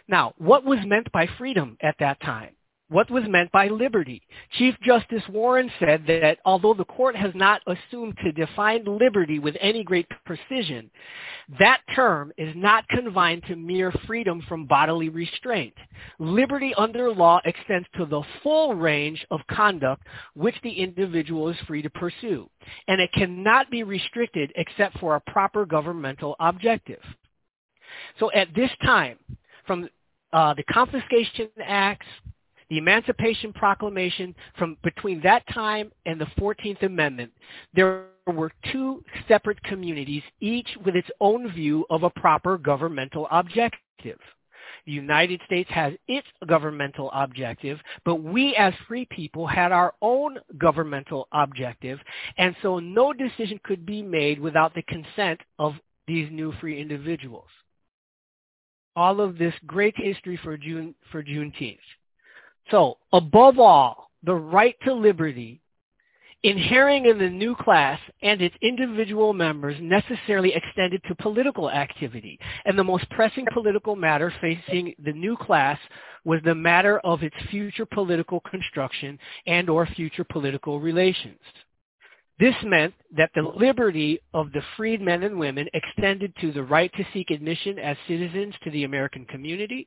[0.09, 2.51] Now, what was meant by freedom at that time?
[2.93, 4.23] What was meant by liberty.
[4.59, 9.57] Chief Justice Warren said that although the court has not assumed to define liberty with
[9.61, 10.91] any great precision,
[11.59, 15.75] that term is not confined to mere freedom from bodily restraint.
[16.19, 20.03] Liberty under law extends to the full range of conduct
[20.35, 22.49] which the individual is free to pursue,
[22.89, 27.01] and it cannot be restricted except for a proper governmental objective.
[28.19, 29.19] So at this time,
[29.67, 29.89] from
[30.33, 32.07] uh, the Confiscation Acts,
[32.73, 37.31] the Emancipation Proclamation from between that time and the 14th Amendment,
[37.75, 44.19] there were two separate communities, each with its own view of a proper governmental objective.
[44.87, 50.39] The United States has its governmental objective, but we as free people had our own
[50.57, 51.99] governmental objective,
[52.39, 55.75] and so no decision could be made without the consent of
[56.07, 57.51] these new free individuals.
[58.97, 61.77] All of this great history for June for Juneteenth.
[62.71, 65.63] So, above all, the right to liberty
[66.43, 72.39] inhering in the new class and its individual members necessarily extended to political activity.
[72.65, 75.79] And the most pressing political matter facing the new class
[76.25, 81.39] was the matter of its future political construction and or future political relations.
[82.43, 86.93] This meant that the liberty of the freed men and women extended to the right
[86.95, 89.87] to seek admission as citizens to the American community,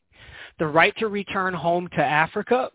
[0.57, 2.69] the right to return home to Africa.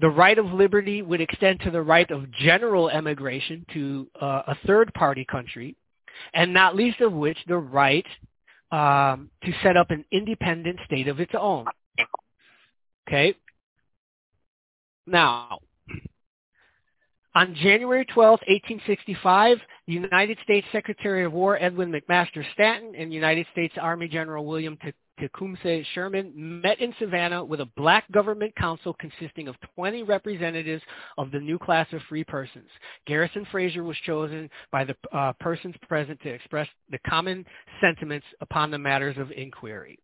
[0.00, 4.56] The right of liberty would extend to the right of general emigration to uh, a
[4.66, 5.76] third party country,
[6.32, 8.06] and not least of which the right
[8.72, 11.66] um, to set up an independent state of its own.
[13.06, 13.34] Okay?
[15.06, 15.58] Now,
[17.34, 23.46] on January 12, 1865, the United States Secretary of War Edwin McMaster Stanton and United
[23.52, 24.78] States Army General William
[25.18, 30.82] Tecumseh Sherman met in Savannah with a black government council consisting of 20 representatives
[31.18, 32.68] of the new class of free persons.
[33.06, 37.44] Garrison Frazier was chosen by the uh, persons present to express the common
[37.80, 39.98] sentiments upon the matters of inquiry.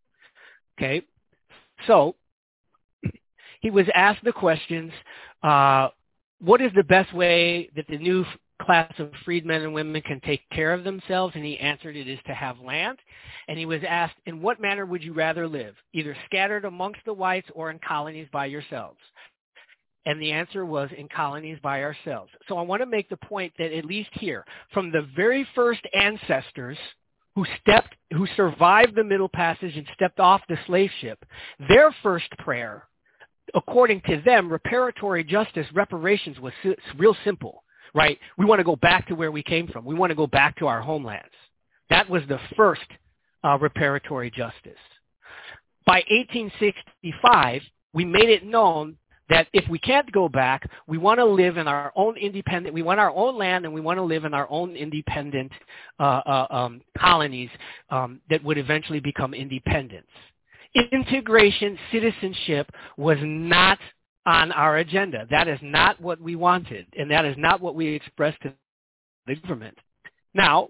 [0.78, 1.02] Okay,
[1.86, 2.16] so
[3.60, 4.92] he was asked the questions.
[5.42, 5.88] Uh,
[6.40, 8.24] what is the best way that the new
[8.62, 11.34] class of freedmen and women can take care of themselves?
[11.36, 12.98] And he answered, it is to have land.
[13.48, 17.12] And he was asked, in what manner would you rather live, either scattered amongst the
[17.12, 18.98] whites or in colonies by yourselves?
[20.06, 22.30] And the answer was in colonies by ourselves.
[22.48, 25.82] So I want to make the point that at least here, from the very first
[25.94, 26.78] ancestors
[27.34, 31.22] who stepped, who survived the Middle Passage and stepped off the slave ship,
[31.68, 32.84] their first prayer
[33.54, 36.52] according to them, reparatory justice, reparations was
[36.96, 37.64] real simple,
[37.94, 38.18] right?
[38.38, 39.84] We want to go back to where we came from.
[39.84, 41.32] We want to go back to our homelands.
[41.88, 42.86] That was the first
[43.42, 44.78] uh, reparatory justice.
[45.86, 47.62] By 1865,
[47.92, 48.96] we made it known
[49.30, 52.82] that if we can't go back, we want to live in our own independent, we
[52.82, 55.52] want our own land and we want to live in our own independent
[55.98, 57.48] uh, uh, um, colonies
[57.90, 60.08] um, that would eventually become independence.
[60.74, 63.78] Integration, citizenship was not
[64.26, 65.26] on our agenda.
[65.30, 68.52] That is not what we wanted, and that is not what we expressed to
[69.26, 69.76] the government.
[70.34, 70.68] Now,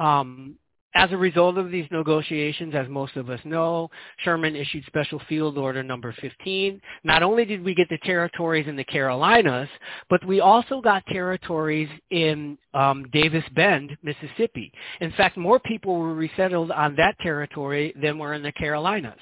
[0.00, 0.56] um,
[0.94, 5.56] as a result of these negotiations, as most of us know, Sherman issued Special Field
[5.56, 6.80] Order number 15.
[7.04, 9.68] Not only did we get the territories in the Carolinas,
[10.10, 14.72] but we also got territories in um, Davis Bend, Mississippi.
[15.00, 19.18] In fact, more people were resettled on that territory than were in the Carolinas.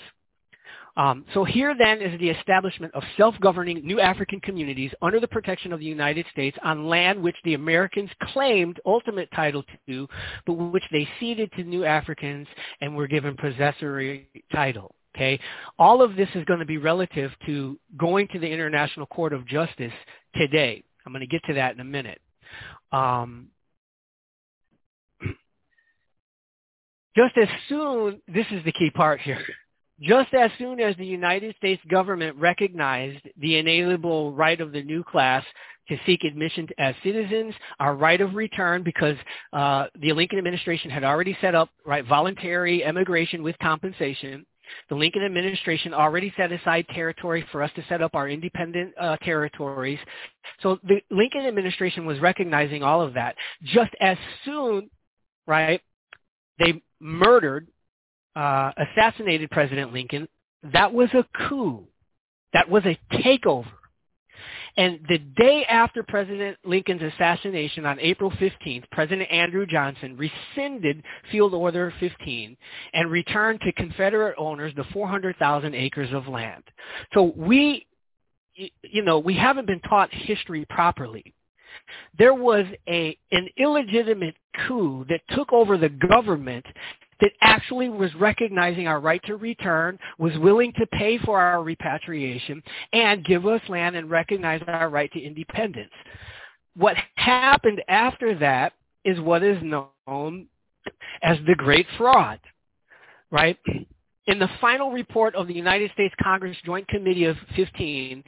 [1.01, 5.73] Um, so here then is the establishment of self-governing new African communities under the protection
[5.73, 10.07] of the United States on land which the Americans claimed ultimate title to,
[10.45, 12.47] but which they ceded to new Africans
[12.83, 14.95] and were given possessory title.
[15.17, 15.41] Okay,
[15.79, 19.47] all of this is going to be relative to going to the International Court of
[19.47, 19.95] Justice
[20.35, 20.85] today.
[21.07, 22.21] I'm going to get to that in a minute.
[22.93, 23.49] Um,
[27.17, 29.43] just as soon, this is the key part here.
[30.01, 35.05] Just as soon as the United States government recognized the inalienable right of the new
[35.05, 35.45] class
[35.89, 39.17] to seek admission as citizens, our right of return, because
[39.53, 44.47] uh, the Lincoln administration had already set up right voluntary emigration with compensation.
[44.89, 49.17] The Lincoln administration already set aside territory for us to set up our independent uh,
[49.19, 49.99] territories.
[50.63, 53.35] So the Lincoln administration was recognizing all of that.
[53.65, 54.89] Just as soon,
[55.47, 55.81] right,
[56.59, 57.67] they murdered
[58.37, 60.29] uh, assassinated President Lincoln,
[60.73, 61.87] that was a coup.
[62.53, 63.67] That was a takeover.
[64.77, 71.55] And the day after President Lincoln's assassination on April 15th, President Andrew Johnson rescinded Field
[71.55, 72.57] Order 15
[72.95, 76.63] and returned to Confederate owners the 400,000 acres of land.
[77.13, 77.87] So we,
[78.55, 81.35] you know, we haven't been taught history properly.
[82.19, 84.37] There was a, an illegitimate
[84.67, 86.67] coup that took over the government
[87.21, 92.63] that actually was recognizing our right to return, was willing to pay for our repatriation,
[92.93, 95.93] and give us land and recognize our right to independence.
[96.77, 98.73] What happened after that
[99.05, 100.47] is what is known
[101.23, 102.41] as the Great Fraud,
[103.31, 103.59] right?
[104.27, 108.23] In the final report of the United States Congress Joint Committee of 15,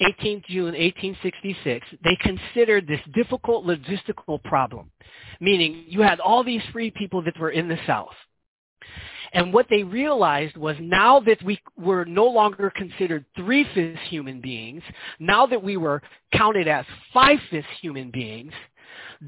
[0.00, 4.90] 18 June 1866, they considered this difficult logistical problem,
[5.40, 8.14] meaning you had all these free people that were in the South.
[9.32, 14.82] And what they realized was now that we were no longer considered three-fifths human beings,
[15.18, 16.02] now that we were
[16.32, 18.52] counted as five-fifths human beings,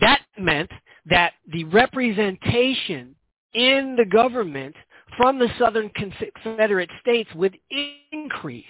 [0.01, 0.71] that meant
[1.07, 3.15] that the representation
[3.55, 4.75] in the government
[5.17, 7.59] from the Southern Confederate States would
[8.13, 8.65] increase.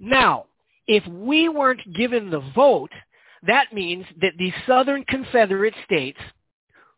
[0.00, 0.46] Now,
[0.86, 2.90] if we weren't given the vote,
[3.46, 6.18] that means that the Southern Confederate States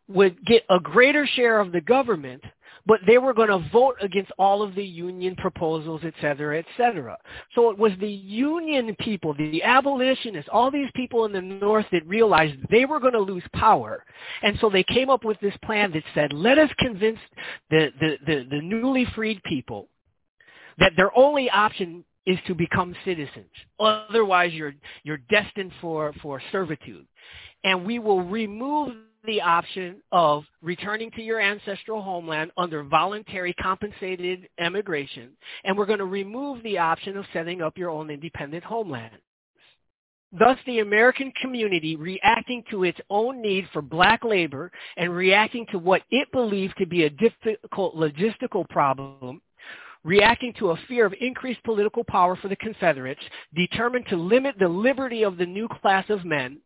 [0.07, 2.43] would get a greater share of the government
[2.85, 6.65] but they were going to vote against all of the union proposals, et cetera, et
[6.77, 7.17] cetera.
[7.55, 12.05] So it was the union people, the abolitionists, all these people in the North that
[12.07, 14.03] realized they were going to lose power.
[14.43, 17.19] And so they came up with this plan that said, let us convince
[17.69, 19.87] the, the, the, the newly freed people
[20.77, 23.49] that their only option is to become citizens.
[23.79, 27.07] Otherwise, you're, you're destined for, for servitude.
[27.63, 28.93] And we will remove
[29.25, 35.31] the option of returning to your ancestral homeland under voluntary compensated emigration,
[35.63, 39.11] and we're going to remove the option of setting up your own independent homeland.
[40.37, 45.79] Thus, the American community, reacting to its own need for black labor and reacting to
[45.79, 49.41] what it believed to be a difficult logistical problem,
[50.03, 53.21] reacting to a fear of increased political power for the Confederates,
[53.55, 56.59] determined to limit the liberty of the new class of men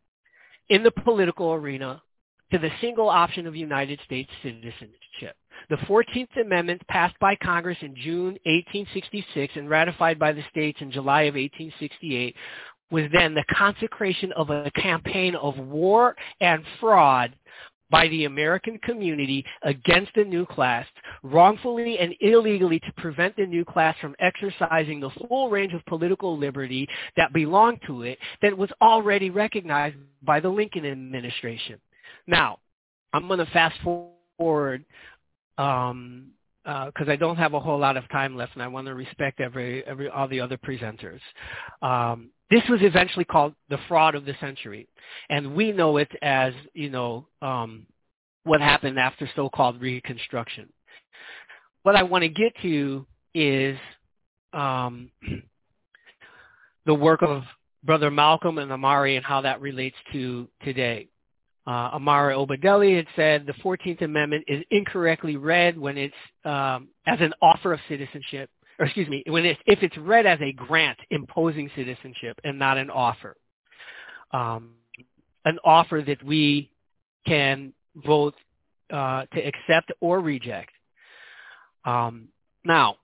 [0.69, 2.01] in the political arena
[2.51, 5.35] to the single option of United States citizenship.
[5.69, 10.91] The 14th Amendment passed by Congress in June 1866 and ratified by the states in
[10.91, 12.35] July of 1868
[12.91, 17.35] was then the consecration of a campaign of war and fraud
[17.91, 20.85] by the American community against the new class,
[21.23, 26.37] wrongfully and illegally to prevent the new class from exercising the full range of political
[26.37, 31.79] liberty that belonged to it that was already recognized by the Lincoln administration.
[32.27, 32.59] Now,
[33.13, 34.85] I'm going to fast forward
[35.57, 36.31] um,
[36.63, 38.93] because uh, I don't have a whole lot of time left, and I want to
[38.93, 41.19] respect every every all the other presenters.
[41.81, 44.87] Um, this was eventually called the fraud of the century,
[45.29, 47.85] and we know it as you know um,
[48.43, 50.69] what happened after so-called Reconstruction.
[51.83, 53.77] What I want to get to is
[54.53, 55.11] um,
[56.85, 57.43] the work of
[57.83, 61.07] Brother Malcolm and Imari and how that relates to today.
[61.69, 67.19] Uh, Imari Obadele had said the 14th Amendment is incorrectly read when it's um, as
[67.21, 70.97] an offer of citizenship, or excuse me, when it's, if it's read as a grant
[71.11, 73.35] imposing citizenship and not an offer.
[74.31, 74.71] Um,
[75.45, 76.71] an offer that we
[77.27, 78.33] can vote
[78.91, 80.71] uh, to accept or reject.
[81.85, 82.29] Um,
[82.65, 82.95] now,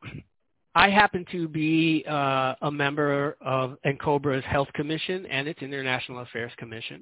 [0.77, 6.51] I happen to be uh, a member of N'COBRA's Health Commission and its International Affairs
[6.57, 7.01] Commission.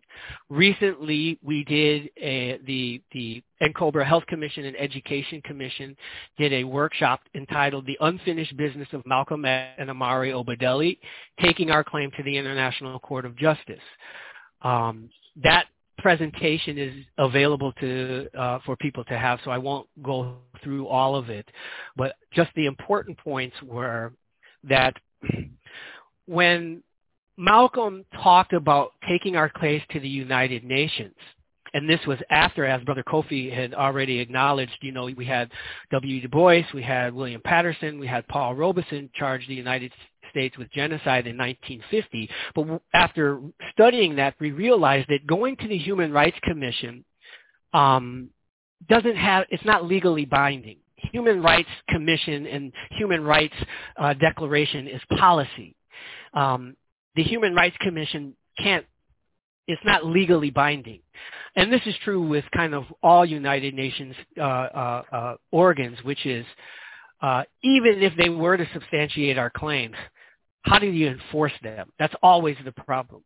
[0.50, 5.98] Recently, we did a, the the NCOBRA Health Commission and Education Commission
[6.38, 11.00] did a workshop entitled "The Unfinished Business of Malcolm and Imari Obadele:
[11.42, 13.80] Taking Our Claim to the International Court of Justice."
[14.62, 15.10] Um,
[15.44, 15.66] that
[15.98, 21.16] presentation is available to uh, for people to have, so I won't go through all
[21.16, 21.48] of it.
[21.96, 24.14] But just the important points were
[24.64, 24.96] that
[26.26, 26.84] when
[27.38, 31.16] Malcolm talked about taking our case to the United Nations,
[31.74, 35.52] and this was after, as Brother Kofi had already acknowledged, you know, we had
[35.92, 36.22] W.
[36.22, 39.92] Du Bois, we had William Patterson, we had Paul Robeson charged the United
[40.34, 42.30] States with genocide in 1950.
[42.56, 43.40] But after
[43.72, 47.06] studying that, we realized that going to the Human Rights Commission
[47.74, 48.30] um,
[48.90, 50.78] doesn't have, it's not legally binding.
[51.12, 53.56] Human Rights Commission and Human Rights
[53.98, 55.76] uh, Declaration is policy.
[56.34, 56.76] Um,
[57.16, 58.86] the Human Rights Commission can't
[59.68, 61.00] it's not legally binding.
[61.56, 66.26] And this is true with kind of all United Nations uh, uh, uh, organs, which
[66.26, 66.46] is
[67.22, 69.96] uh, even if they were to substantiate our claims,
[70.64, 71.92] how do you enforce them?
[72.00, 73.24] That's always the problem.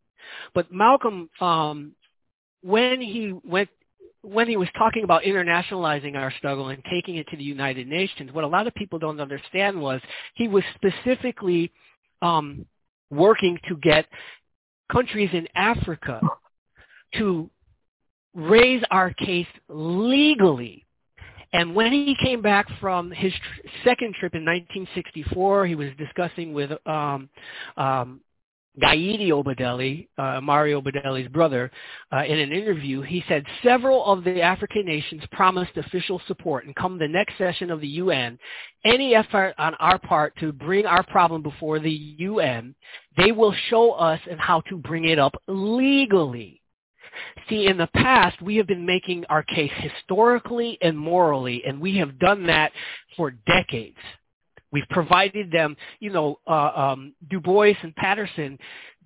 [0.54, 1.92] But Malcolm, um,
[2.62, 3.68] when he went,
[4.22, 8.32] when he was talking about internationalizing our struggle and taking it to the United Nations,
[8.32, 10.00] what a lot of people don't understand was
[10.34, 11.72] he was specifically
[12.20, 12.66] um,
[13.10, 14.06] working to get
[14.90, 16.20] countries in Africa
[17.14, 17.48] to
[18.34, 20.84] raise our case legally
[21.52, 26.52] and when he came back from his tr- second trip in 1964, he was discussing
[26.52, 27.28] with um,
[27.76, 28.20] um,
[28.80, 31.70] Gaidi Obadele, uh, Imari Obadele's brother,
[32.12, 36.76] uh, in an interview, he said several of the African nations promised official support and
[36.76, 38.38] come the next session of the UN,
[38.84, 42.74] any effort on our part to bring our problem before the UN,
[43.16, 46.60] they will show us and how to bring it up legally.
[47.48, 51.96] See, in the past, we have been making our case historically and morally, and we
[51.98, 52.72] have done that
[53.16, 53.96] for decades.
[54.70, 58.58] We've provided them, you know, uh, um, Du Bois and Patterson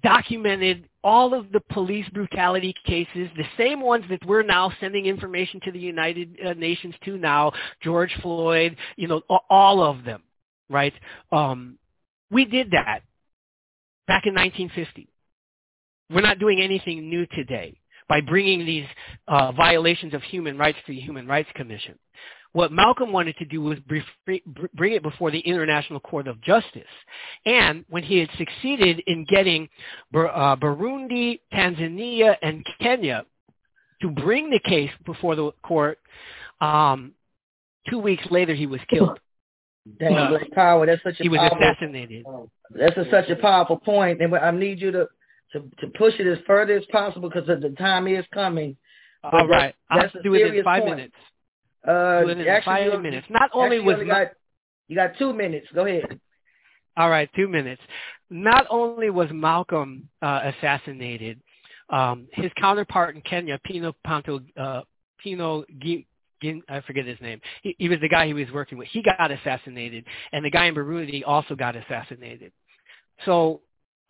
[0.03, 5.61] documented all of the police brutality cases, the same ones that we're now sending information
[5.65, 7.53] to the United uh, Nations to now,
[7.83, 10.23] George Floyd, you know, all of them,
[10.69, 10.93] right?
[11.31, 11.79] Um,
[12.31, 13.03] we did that
[14.09, 15.09] back in 1950.
[16.11, 17.79] We're not doing anything new today
[18.13, 18.85] by bringing these
[19.27, 21.99] uh, violations of human rights to the Human Rights Commission.
[22.53, 26.83] What Malcolm wanted to do was bring it before the International Court of Justice.
[27.47, 29.67] And when he had succeeded in getting
[30.15, 33.25] uh, Burundi, Tanzania, and Kenya
[34.03, 35.99] to bring the case before the court,
[36.61, 37.13] um,
[37.89, 39.19] two weeks later he was killed.
[39.99, 40.85] Dang, uh, power.
[40.85, 42.27] That's such a he was powerful, assassinated.
[42.79, 45.09] That's a, such a powerful point, and I need you to
[45.53, 48.77] to to push it as further as possible because the time is coming.
[49.23, 50.97] But All right, I'll do it in five point.
[50.97, 51.15] minutes.
[51.87, 53.27] Uh, do it in actually, five minutes.
[53.31, 54.29] Not only was you got,
[54.89, 55.67] you got two minutes.
[55.75, 56.21] Go ahead.
[56.97, 57.81] All right, two minutes.
[58.31, 61.41] Not only was Malcolm uh, assassinated,
[61.91, 64.83] um, his counterpart in Kenya, Pino Panto, uh,
[65.23, 67.41] Pino Gin, I forget his name.
[67.63, 68.89] He, he was the guy he was working with.
[68.89, 72.53] He got assassinated, and the guy in Burundi also got assassinated.
[73.25, 73.61] So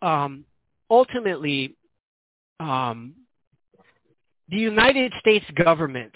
[0.01, 0.45] um,
[0.93, 1.75] ultimately,
[2.59, 3.15] um,
[4.49, 6.13] the United States government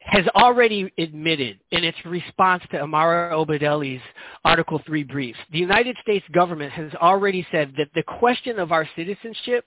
[0.00, 4.02] has already admitted in its response to Imari Obadele's
[4.44, 8.88] Article 3 briefs, the United States government has already said that the question of our
[8.96, 9.64] citizenship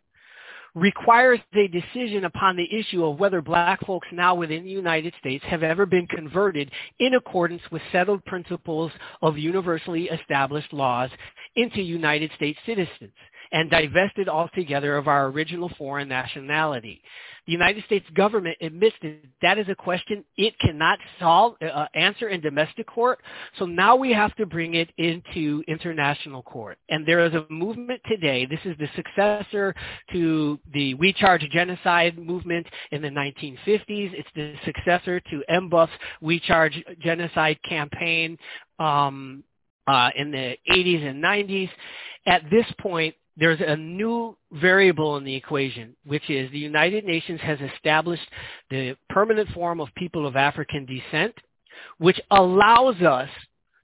[0.75, 5.43] requires a decision upon the issue of whether black folks now within the United States
[5.45, 6.69] have ever been converted
[6.99, 8.91] in accordance with settled principles
[9.21, 11.09] of universally established laws
[11.55, 13.11] into United States citizens.
[13.51, 17.01] And divested altogether of our original foreign nationality.
[17.49, 22.29] The United States government admits that that is a question it cannot solve, uh, answer
[22.29, 23.21] in domestic court.
[23.57, 26.77] So now we have to bring it into international court.
[26.89, 28.45] And there is a movement today.
[28.45, 29.73] This is the successor
[30.11, 33.87] to the We Charge Genocide movement in the 1950s.
[34.13, 38.37] It's the successor to NBUF's We Charge Genocide campaign
[38.77, 39.43] um,
[39.87, 41.69] uh, in the 80s and 90s.
[42.27, 47.39] At this point, there's a new variable in the equation, which is the United Nations
[47.41, 48.27] has established
[48.69, 51.33] the permanent forum of people of African descent,
[51.97, 53.29] which allows us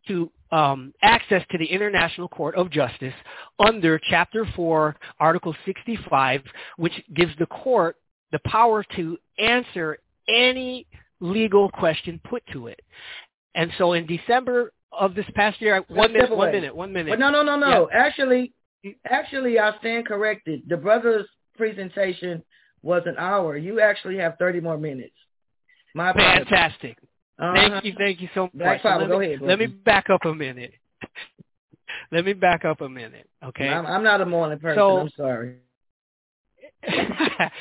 [0.07, 3.13] to um, access to the International Court of Justice
[3.59, 6.41] under Chapter 4, Article 65,
[6.77, 7.95] which gives the court
[8.31, 10.85] the power to answer any
[11.21, 12.81] legal question put to it.
[13.55, 17.11] And so in December of this past year, one minute, one minute, one minute.
[17.11, 17.89] But no, no, no, no.
[17.89, 17.97] Yeah.
[17.97, 18.53] Actually,
[19.09, 20.63] actually, I stand corrected.
[20.67, 22.43] The brother's presentation
[22.81, 23.57] was an hour.
[23.57, 25.15] You actually have 30 more minutes.
[25.93, 26.97] My Fantastic.
[27.39, 27.53] Uh-huh.
[27.53, 28.81] Thank you, thank you so much.
[28.81, 30.73] So let, go me, ahead, let me back up a minute.
[32.11, 33.67] let me back up a minute, okay?
[33.67, 34.79] I'm, I'm not a morning person.
[34.79, 35.55] So, I'm sorry.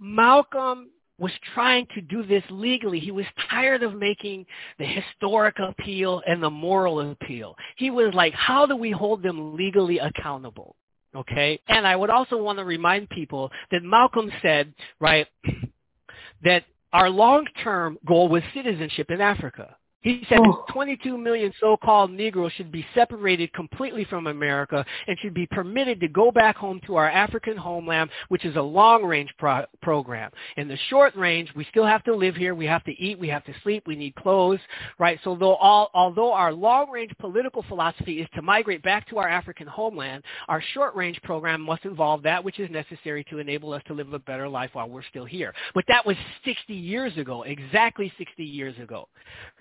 [0.00, 3.00] Malcolm was trying to do this legally.
[3.00, 4.46] He was tired of making
[4.78, 7.56] the historic appeal and the moral appeal.
[7.76, 10.76] He was like, how do we hold them legally accountable?
[11.14, 11.58] Okay?
[11.68, 15.26] And I would also want to remind people that Malcolm said, right,
[16.44, 19.76] that our long-term goal was citizenship in Africa.
[20.02, 20.64] He said oh.
[20.70, 26.08] 22 million so-called Negroes should be separated completely from America and should be permitted to
[26.08, 30.30] go back home to our African homeland, which is a long-range pro- program.
[30.56, 32.54] In the short range, we still have to live here.
[32.54, 33.18] We have to eat.
[33.18, 33.82] We have to sleep.
[33.86, 34.60] We need clothes,
[35.00, 35.18] right?
[35.24, 39.66] So though all, although our long-range political philosophy is to migrate back to our African
[39.66, 44.12] homeland, our short-range program must involve that which is necessary to enable us to live
[44.12, 45.52] a better life while we're still here.
[45.74, 49.08] But that was 60 years ago, exactly 60 years ago.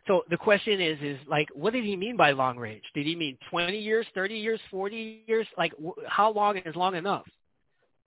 [0.08, 2.84] So the question is, is like, what did he mean by long range?
[2.94, 5.48] Did he mean 20 years, 30 years, 40 years?
[5.58, 5.74] Like,
[6.08, 7.26] how long is long enough?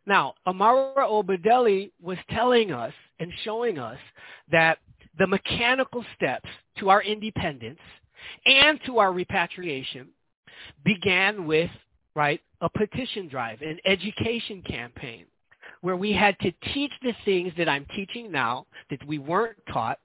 [0.06, 3.98] Now, Imari Obadele was telling us and showing us
[4.50, 4.78] that
[5.18, 6.48] the mechanical steps
[6.78, 7.80] to our independence
[8.46, 10.08] and to our repatriation
[10.84, 11.70] began with,
[12.14, 15.26] right, a petition drive, an education campaign,
[15.80, 19.98] where we had to teach the things that I'm teaching now that we weren't taught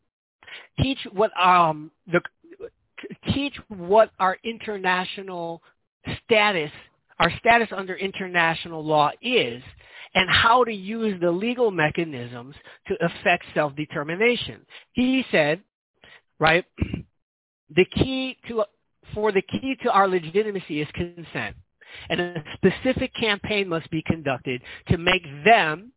[0.82, 2.22] teach what um the
[3.34, 5.62] teach what our international
[6.24, 6.72] status
[7.20, 9.62] our status under international law is
[10.16, 12.56] and how to use the legal mechanisms
[12.88, 14.66] to affect self-determination.
[14.94, 15.62] He said,
[16.40, 16.66] right,
[17.76, 18.66] the key to
[19.14, 21.56] for the key to our legitimacy is consent.
[22.10, 25.92] And a specific campaign must be conducted to make them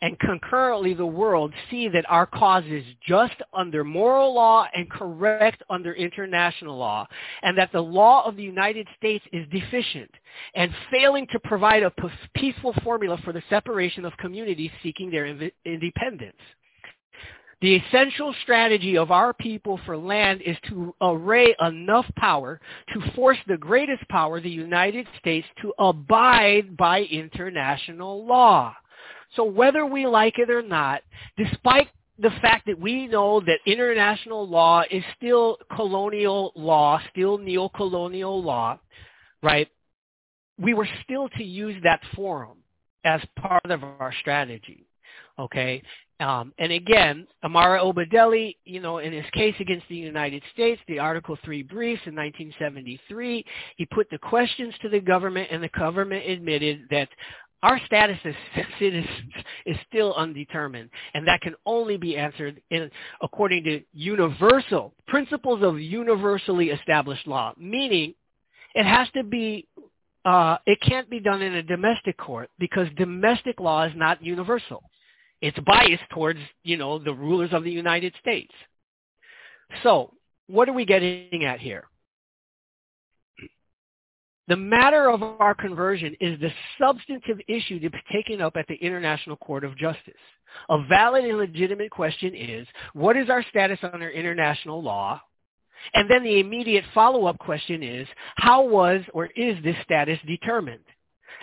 [0.00, 5.62] and concurrently the world see that our cause is just under moral law and correct
[5.70, 7.06] under international law,
[7.42, 10.10] and that the law of the United States is deficient
[10.54, 11.92] and failing to provide a
[12.34, 15.26] peaceful formula for the separation of communities seeking their
[15.64, 16.36] independence.
[17.60, 22.60] The essential strategy of our people for land is to array enough power
[22.92, 28.76] to force the greatest power, the United States, to abide by international law.
[29.36, 31.02] So whether we like it or not,
[31.36, 31.88] despite
[32.18, 38.78] the fact that we know that international law is still colonial law, still neo-colonial law,
[39.42, 39.68] right?
[40.58, 42.58] We were still to use that forum
[43.04, 44.86] as part of our strategy.
[45.38, 45.82] Okay.
[46.20, 50.98] Um, and again, Imari Obadele, you know, in his case against the United States, the
[50.98, 53.44] Article 3 briefs in 1973,
[53.76, 57.08] he put the questions to the government and the government admitted that
[57.62, 58.34] our status as
[58.78, 59.06] citizens
[59.66, 62.90] is still undetermined, and that can only be answered in,
[63.22, 68.14] according to universal principles of universally established law, meaning
[68.74, 69.66] it has to be,
[70.24, 74.82] uh, it can't be done in a domestic court because domestic law is not universal.
[75.40, 78.52] It's biased towards, you know, the rulers of the United States.
[79.82, 80.12] So,
[80.48, 81.84] what are we getting at here?
[84.48, 86.50] The matter of our conversion is the
[86.80, 90.14] substantive issue to be taken up at the International Court of Justice.
[90.70, 95.20] A valid and legitimate question is, what is our status under international law?
[95.92, 100.84] And then the immediate follow-up question is, how was or is this status determined?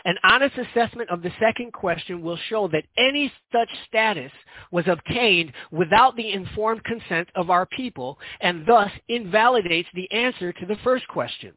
[0.06, 4.32] An honest assessment of the second question will show that any such status
[4.72, 10.65] was obtained without the informed consent of our people and thus invalidates the answer to
[10.65, 11.53] the first question.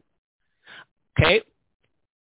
[1.20, 1.42] Okay?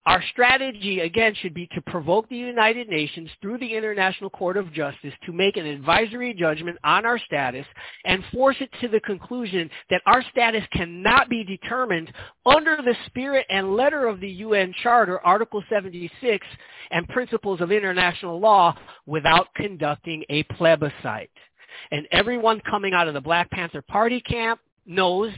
[0.06, 4.72] Our strategy, again, should be to provoke the United Nations through the International Court of
[4.72, 7.66] Justice to make an advisory judgment on our status
[8.06, 12.14] and force it to the conclusion that our status cannot be determined
[12.46, 16.46] under the spirit and letter of the UN Charter, Article 76,
[16.92, 18.78] and principles of international law
[19.08, 21.32] without conducting a plebiscite.
[21.90, 25.32] And everyone coming out of the Black Panther Party camp knows